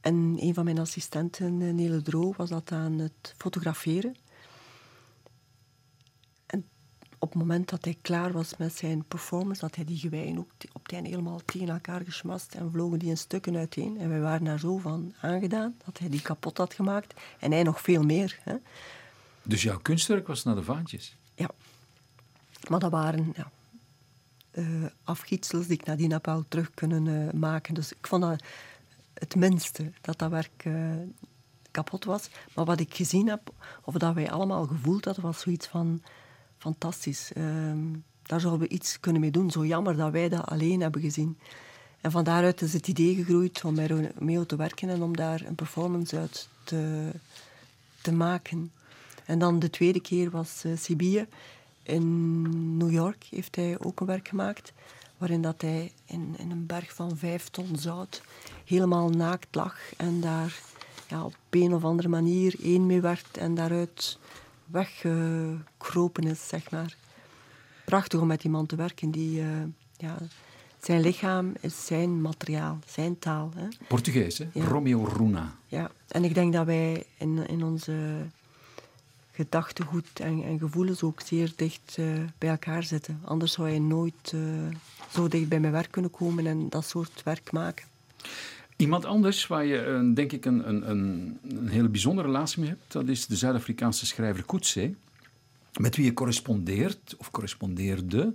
En 0.00 0.36
een 0.40 0.54
van 0.54 0.64
mijn 0.64 0.78
assistenten, 0.78 1.74
Nele 1.74 2.02
Dro, 2.02 2.32
was 2.36 2.48
dat 2.48 2.72
aan 2.72 2.98
het 2.98 3.34
fotograferen. 3.36 4.16
En 6.46 6.64
op 7.18 7.28
het 7.28 7.38
moment 7.38 7.68
dat 7.68 7.84
hij 7.84 7.96
klaar 8.00 8.32
was 8.32 8.56
met 8.56 8.76
zijn 8.76 9.04
performance, 9.04 9.60
had 9.64 9.74
hij 9.74 9.84
die 9.84 9.98
geweien 9.98 10.38
ook 10.38 10.50
op 10.72 10.82
het 10.82 10.92
einde 10.92 11.08
helemaal 11.08 11.40
tegen 11.44 11.68
elkaar 11.68 12.00
geschmast 12.00 12.54
en 12.54 12.70
vlogen 12.70 12.98
die 12.98 13.08
in 13.08 13.18
stukken 13.18 13.56
uiteen. 13.56 13.98
En 13.98 14.08
wij 14.08 14.20
waren 14.20 14.44
daar 14.44 14.58
zo 14.58 14.78
van 14.78 15.14
aangedaan 15.20 15.76
dat 15.84 15.98
hij 15.98 16.08
die 16.08 16.22
kapot 16.22 16.58
had 16.58 16.74
gemaakt. 16.74 17.20
En 17.38 17.52
hij 17.52 17.62
nog 17.62 17.80
veel 17.80 18.02
meer. 18.02 18.38
Hè. 18.42 18.54
Dus 19.42 19.62
jouw 19.62 19.78
kunstwerk 19.78 20.26
was 20.26 20.44
naar 20.44 20.54
de 20.54 20.62
vaantjes? 20.62 21.16
Ja. 21.34 21.50
Maar 22.68 22.80
dat 22.80 22.90
waren 22.90 23.32
ja, 23.36 23.50
uh, 24.54 24.84
afgietsels 25.04 25.66
die 25.66 25.78
ik 25.78 25.84
nadien 25.84 26.12
heb 26.12 26.26
wel 26.26 26.44
terug 26.48 26.70
kunnen 26.74 27.06
uh, 27.06 27.32
maken. 27.32 27.74
Dus 27.74 27.92
ik 27.92 28.06
vond 28.06 28.22
dat 28.22 28.42
het 29.14 29.34
minste, 29.34 29.92
dat 30.00 30.18
dat 30.18 30.30
werk 30.30 30.64
uh, 30.64 30.94
kapot 31.70 32.04
was. 32.04 32.28
Maar 32.54 32.64
wat 32.64 32.80
ik 32.80 32.94
gezien 32.94 33.28
heb, 33.28 33.52
of 33.84 33.94
dat 33.94 34.14
wij 34.14 34.30
allemaal 34.30 34.66
gevoeld 34.66 35.04
hadden, 35.04 35.24
was 35.24 35.40
zoiets 35.40 35.66
van 35.66 36.02
fantastisch. 36.58 37.32
Ehm, 37.32 37.78
daar 38.22 38.40
zouden 38.40 38.68
we 38.68 38.74
iets 38.74 39.00
kunnen 39.00 39.20
mee 39.20 39.30
doen. 39.30 39.50
Zo 39.50 39.66
jammer 39.66 39.96
dat 39.96 40.12
wij 40.12 40.28
dat 40.28 40.46
alleen 40.46 40.80
hebben 40.80 41.00
gezien. 41.00 41.38
En 42.00 42.10
van 42.10 42.24
daaruit 42.24 42.62
is 42.62 42.72
het 42.72 42.88
idee 42.88 43.14
gegroeid 43.14 43.64
om 43.64 43.74
mee 44.18 44.46
te 44.46 44.56
werken 44.56 44.88
en 44.88 45.02
om 45.02 45.16
daar 45.16 45.42
een 45.46 45.54
performance 45.54 46.18
uit 46.18 46.48
te, 46.64 47.10
te 48.00 48.12
maken. 48.12 48.72
En 49.24 49.38
dan 49.38 49.58
de 49.58 49.70
tweede 49.70 50.00
keer 50.00 50.30
was 50.30 50.64
Sibië. 50.76 51.26
In 51.82 52.76
New 52.76 52.90
York 52.90 53.24
heeft 53.30 53.56
hij 53.56 53.76
ook 53.78 54.00
een 54.00 54.06
werk 54.06 54.28
gemaakt. 54.28 54.72
Waarin 55.18 55.42
dat 55.42 55.60
hij 55.60 55.92
in, 56.06 56.34
in 56.38 56.50
een 56.50 56.66
berg 56.66 56.94
van 56.94 57.16
vijf 57.16 57.48
ton 57.48 57.76
zout 57.76 58.22
helemaal 58.64 59.08
naakt 59.08 59.54
lag. 59.54 59.76
En 59.96 60.20
daar 60.20 60.60
ja, 61.08 61.24
op 61.24 61.36
een 61.50 61.74
of 61.74 61.84
andere 61.84 62.08
manier 62.08 62.54
één 62.62 62.86
mee 62.86 63.00
werd. 63.00 63.36
En 63.38 63.54
daaruit 63.54 64.18
weggekropen 64.66 66.24
is, 66.24 66.48
zeg 66.48 66.70
maar. 66.70 66.96
Prachtig 67.84 68.20
om 68.20 68.26
met 68.26 68.40
die 68.40 68.50
man 68.50 68.66
te 68.66 68.76
werken. 68.76 69.10
Die, 69.10 69.40
uh, 69.40 69.46
ja, 69.96 70.16
zijn 70.82 71.00
lichaam 71.00 71.52
is 71.60 71.86
zijn 71.86 72.20
materiaal, 72.20 72.78
zijn 72.86 73.18
taal. 73.18 73.50
Hè. 73.56 73.68
Portugees, 73.88 74.38
hè? 74.38 74.46
Romeo 74.54 75.04
Runa. 75.04 75.54
Ja, 75.66 75.90
en 76.08 76.24
ik 76.24 76.34
denk 76.34 76.52
dat 76.52 76.66
wij 76.66 77.04
in, 77.18 77.48
in 77.48 77.64
onze 77.64 78.26
gedachtegoed 79.32 80.20
en, 80.20 80.42
en 80.42 80.58
gevoelens 80.58 81.02
ook 81.02 81.20
zeer 81.20 81.52
dicht 81.56 81.96
uh, 81.98 82.06
bij 82.38 82.48
elkaar 82.48 82.82
zitten. 82.82 83.20
Anders 83.24 83.52
zou 83.52 83.68
je 83.68 83.80
nooit 83.80 84.32
uh, 84.34 84.40
zo 85.12 85.28
dicht 85.28 85.48
bij 85.48 85.60
mijn 85.60 85.72
werk 85.72 85.90
kunnen 85.90 86.10
komen 86.10 86.46
en 86.46 86.68
dat 86.68 86.84
soort 86.84 87.22
werk 87.24 87.52
maken. 87.52 87.86
Iemand 88.76 89.04
anders 89.04 89.46
waar 89.46 89.64
je 89.64 90.10
denk 90.14 90.32
ik 90.32 90.44
een, 90.44 90.68
een, 90.68 90.90
een, 90.90 91.68
hele 91.68 91.88
bijzondere 91.88 92.26
relatie 92.26 92.60
mee 92.60 92.68
hebt, 92.68 92.92
dat 92.92 93.08
is 93.08 93.26
de 93.26 93.36
Zuid-Afrikaanse 93.36 94.06
schrijver 94.06 94.44
Coetzee, 94.44 94.96
met 95.80 95.96
wie 95.96 96.04
je 96.04 96.12
correspondeert 96.12 97.14
of 97.18 97.30
correspondeerde. 97.30 98.34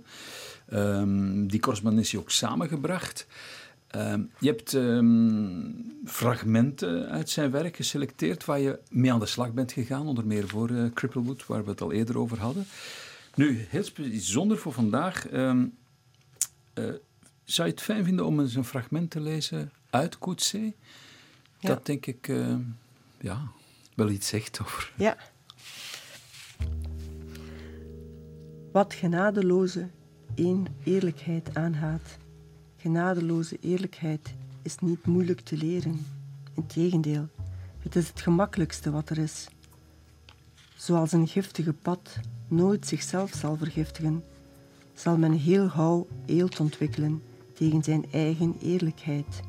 Um, 0.72 1.46
die 1.46 1.60
correspondentie 1.60 2.18
ook 2.18 2.30
samengebracht. 2.30 3.26
Ehm, 3.88 4.22
je 4.38 4.46
hebt 4.46 4.74
ehm, 4.74 5.70
fragmenten 6.04 7.08
uit 7.08 7.30
zijn 7.30 7.50
werk 7.50 7.76
geselecteerd 7.76 8.44
waar 8.44 8.58
je 8.58 8.78
mee 8.90 9.12
aan 9.12 9.18
de 9.18 9.26
slag 9.26 9.52
bent 9.52 9.72
gegaan, 9.72 10.06
onder 10.06 10.26
meer 10.26 10.48
voor 10.48 10.70
uh, 10.70 10.92
Cripplewood, 10.92 11.46
waar 11.46 11.64
we 11.64 11.70
het 11.70 11.80
al 11.80 11.92
eerder 11.92 12.18
over 12.18 12.38
hadden. 12.38 12.66
Nu, 13.34 13.66
heel 13.68 13.84
bijzonder 13.94 14.58
voor 14.58 14.72
vandaag. 14.72 15.30
Uh, 15.30 15.62
zou 17.44 17.68
je 17.68 17.74
het 17.74 17.82
fijn 17.82 18.04
vinden 18.04 18.26
om 18.26 18.40
eens 18.40 18.54
een 18.54 18.64
fragment 18.64 19.10
te 19.10 19.20
lezen 19.20 19.72
uit 19.90 20.18
Coetzee? 20.18 20.76
Ja. 21.58 21.68
Dat 21.68 21.86
denk 21.86 22.06
ik 22.06 22.30
ja, 23.20 23.50
wel 23.94 24.10
iets 24.10 24.28
zegt 24.28 24.60
over. 24.60 24.92
Ja. 24.96 25.16
Wat 28.72 28.94
genadeloze 28.94 29.88
een 30.34 30.66
eerlijkheid 30.84 31.54
aanhaat 31.54 32.18
Genadeloze 32.80 33.58
eerlijkheid 33.60 34.34
is 34.62 34.78
niet 34.78 35.06
moeilijk 35.06 35.40
te 35.40 35.56
leren. 35.56 36.06
Integendeel, 36.54 37.28
het 37.78 37.96
is 37.96 38.08
het 38.08 38.20
gemakkelijkste 38.20 38.90
wat 38.90 39.10
er 39.10 39.18
is. 39.18 39.48
Zoals 40.76 41.12
een 41.12 41.28
giftige 41.28 41.72
pad 41.72 42.18
nooit 42.48 42.86
zichzelf 42.86 43.32
zal 43.34 43.56
vergiftigen, 43.56 44.24
zal 44.94 45.16
men 45.16 45.32
heel 45.32 45.68
gauw 45.68 46.06
eelt 46.26 46.60
ontwikkelen 46.60 47.22
tegen 47.52 47.82
zijn 47.82 48.04
eigen 48.12 48.56
eerlijkheid. 48.62 49.40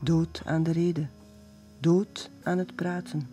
Dood 0.00 0.42
aan 0.44 0.62
de 0.62 0.72
reden, 0.72 1.10
dood 1.80 2.30
aan 2.42 2.58
het 2.58 2.74
praten. 2.74 3.28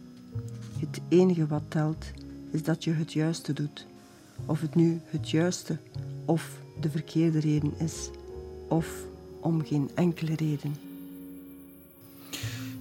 Het 0.80 1.02
enige 1.08 1.48
wat 1.48 1.64
telt 1.68 2.06
is 2.52 2.64
dat 2.64 2.84
je 2.84 2.92
het 2.92 3.14
juiste 3.14 3.54
doet, 3.54 3.86
of 4.46 4.62
het 4.62 4.76
nu 4.76 5.02
het 5.06 5.30
juiste 5.30 5.78
of 6.26 6.58
de 6.82 6.90
verkeerde 6.90 7.40
reden 7.40 7.74
is 7.80 8.10
of 8.74 9.06
om 9.40 9.66
geen 9.66 9.90
enkele 9.94 10.36
reden. 10.36 10.76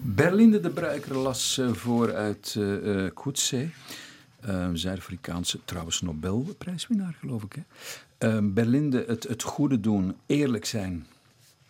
Berlinde 0.00 0.60
de 0.60 0.70
Bruiker 0.70 1.16
las 1.16 1.58
uh, 1.58 1.72
voor 1.72 2.14
uit 2.14 2.54
uh, 2.58 3.10
Coetzee. 3.14 3.70
Uh, 4.48 4.68
Zuid-Afrikaanse, 4.72 5.58
trouwens 5.64 6.00
Nobelprijswinnaar 6.00 7.16
geloof 7.20 7.42
ik. 7.42 7.56
Hè? 8.18 8.42
Berlinde, 8.42 9.04
het, 9.06 9.22
het 9.22 9.42
goede 9.42 9.80
doen, 9.80 10.16
eerlijk 10.26 10.64
zijn. 10.64 11.06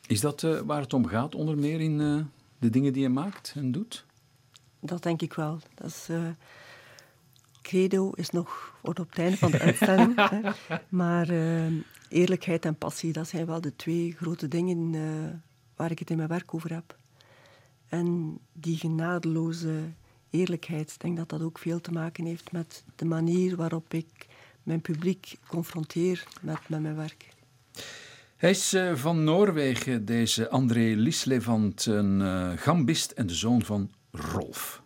Is 0.07 0.20
dat 0.20 0.41
waar 0.41 0.81
het 0.81 0.93
om 0.93 1.07
gaat, 1.07 1.35
onder 1.35 1.59
meer 1.59 1.81
in 1.81 1.99
de 2.59 2.70
dingen 2.70 2.93
die 2.93 3.03
je 3.03 3.09
maakt 3.09 3.53
en 3.57 3.73
doet? 3.73 4.05
Dat 4.81 5.03
denk 5.03 5.23
ik 5.23 5.35
wel. 5.35 5.59
Dat 5.75 5.87
is, 5.87 6.09
credo 7.62 8.11
is 8.11 8.31
nog 8.31 8.75
wordt 8.81 9.01
op 9.01 9.09
het 9.09 9.18
einde 9.18 9.37
van 9.37 9.51
de 9.51 9.59
uitstelling. 9.59 10.14
maar 11.03 11.29
eerlijkheid 12.12 12.64
en 12.64 12.76
passie, 12.76 13.12
dat 13.12 13.28
zijn 13.28 13.46
wel 13.46 13.60
de 13.60 13.76
twee 13.76 14.14
grote 14.18 14.48
dingen 14.48 14.92
uh, 14.92 15.02
waar 15.76 15.90
ik 15.90 15.98
het 15.98 16.10
in 16.10 16.16
mijn 16.16 16.28
werk 16.28 16.54
over 16.54 16.72
heb. 16.72 16.96
En 17.88 18.38
die 18.52 18.76
genadeloze 18.76 19.80
eerlijkheid, 20.30 20.90
ik 20.90 21.00
denk 21.00 21.16
dat 21.16 21.28
dat 21.28 21.42
ook 21.42 21.58
veel 21.58 21.80
te 21.80 21.92
maken 21.92 22.24
heeft 22.24 22.52
met 22.52 22.84
de 22.96 23.04
manier 23.04 23.56
waarop 23.56 23.94
ik 23.94 24.26
mijn 24.62 24.80
publiek 24.80 25.38
confronteer 25.46 26.24
met, 26.40 26.58
met 26.68 26.80
mijn 26.80 26.96
werk. 26.96 27.28
Hij 28.36 28.50
is 28.50 28.74
uh, 28.74 28.94
van 28.94 29.24
Noorwegen, 29.24 30.04
deze 30.04 30.48
André 30.48 30.94
Lislevant, 30.96 31.86
een 31.86 32.20
uh, 32.20 32.52
gambist 32.56 33.10
en 33.10 33.26
de 33.26 33.34
zoon 33.34 33.62
van 33.62 33.90
Rolf. 34.10 34.82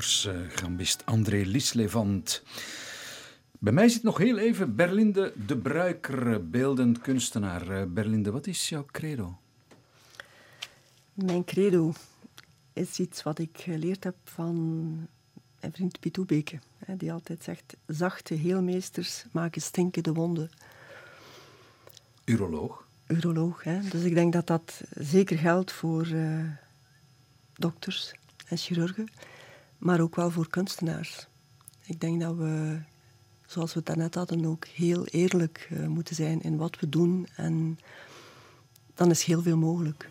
De 0.00 0.06
Noorse 0.06 0.46
gambist 0.48 1.06
André 1.06 1.42
Lislevant. 1.44 2.42
Bij 3.58 3.72
mij 3.72 3.88
zit 3.88 4.02
nog 4.02 4.18
heel 4.18 4.38
even 4.38 4.76
Berlinde 4.76 5.32
de 5.46 5.56
Bruiker, 5.56 6.50
beeldend 6.50 7.00
kunstenaar. 7.00 7.68
Eh, 7.68 7.86
Berlinde, 7.88 8.30
wat 8.30 8.46
is 8.46 8.68
jouw 8.68 8.86
credo? 8.90 9.38
Mijn 11.12 11.44
credo 11.44 11.92
is 12.72 12.98
iets 12.98 13.22
wat 13.22 13.38
ik 13.38 13.50
geleerd 13.52 14.04
heb 14.04 14.14
van 14.24 14.86
mijn 15.60 15.72
vriend 15.72 16.00
Piet 16.00 16.18
Oebeke. 16.18 16.58
Die 16.86 17.12
altijd 17.12 17.44
zegt, 17.44 17.76
zachte 17.86 18.34
heelmeesters 18.34 19.24
maken 19.32 19.62
stinkende 19.62 20.12
wonden. 20.12 20.50
Uroloog? 22.24 22.84
Uroloog, 23.06 23.64
hè. 23.64 23.80
Dus 23.88 24.02
ik 24.02 24.14
denk 24.14 24.32
dat 24.32 24.46
dat 24.46 24.82
zeker 24.94 25.38
geldt 25.38 25.72
voor 25.72 26.06
uh, 26.06 26.44
dokters 27.54 28.12
en 28.46 28.56
chirurgen, 28.56 29.08
maar 29.80 30.00
ook 30.00 30.16
wel 30.16 30.30
voor 30.30 30.48
kunstenaars. 30.48 31.26
Ik 31.84 32.00
denk 32.00 32.20
dat 32.20 32.36
we, 32.36 32.78
zoals 33.46 33.72
we 33.72 33.78
het 33.78 33.86
daarnet 33.86 34.14
hadden, 34.14 34.44
ook 34.44 34.66
heel 34.66 35.06
eerlijk 35.06 35.68
uh, 35.72 35.86
moeten 35.86 36.14
zijn 36.14 36.40
in 36.40 36.56
wat 36.56 36.80
we 36.80 36.88
doen. 36.88 37.26
En 37.36 37.78
dan 38.94 39.10
is 39.10 39.22
heel 39.22 39.42
veel 39.42 39.56
mogelijk. 39.56 40.10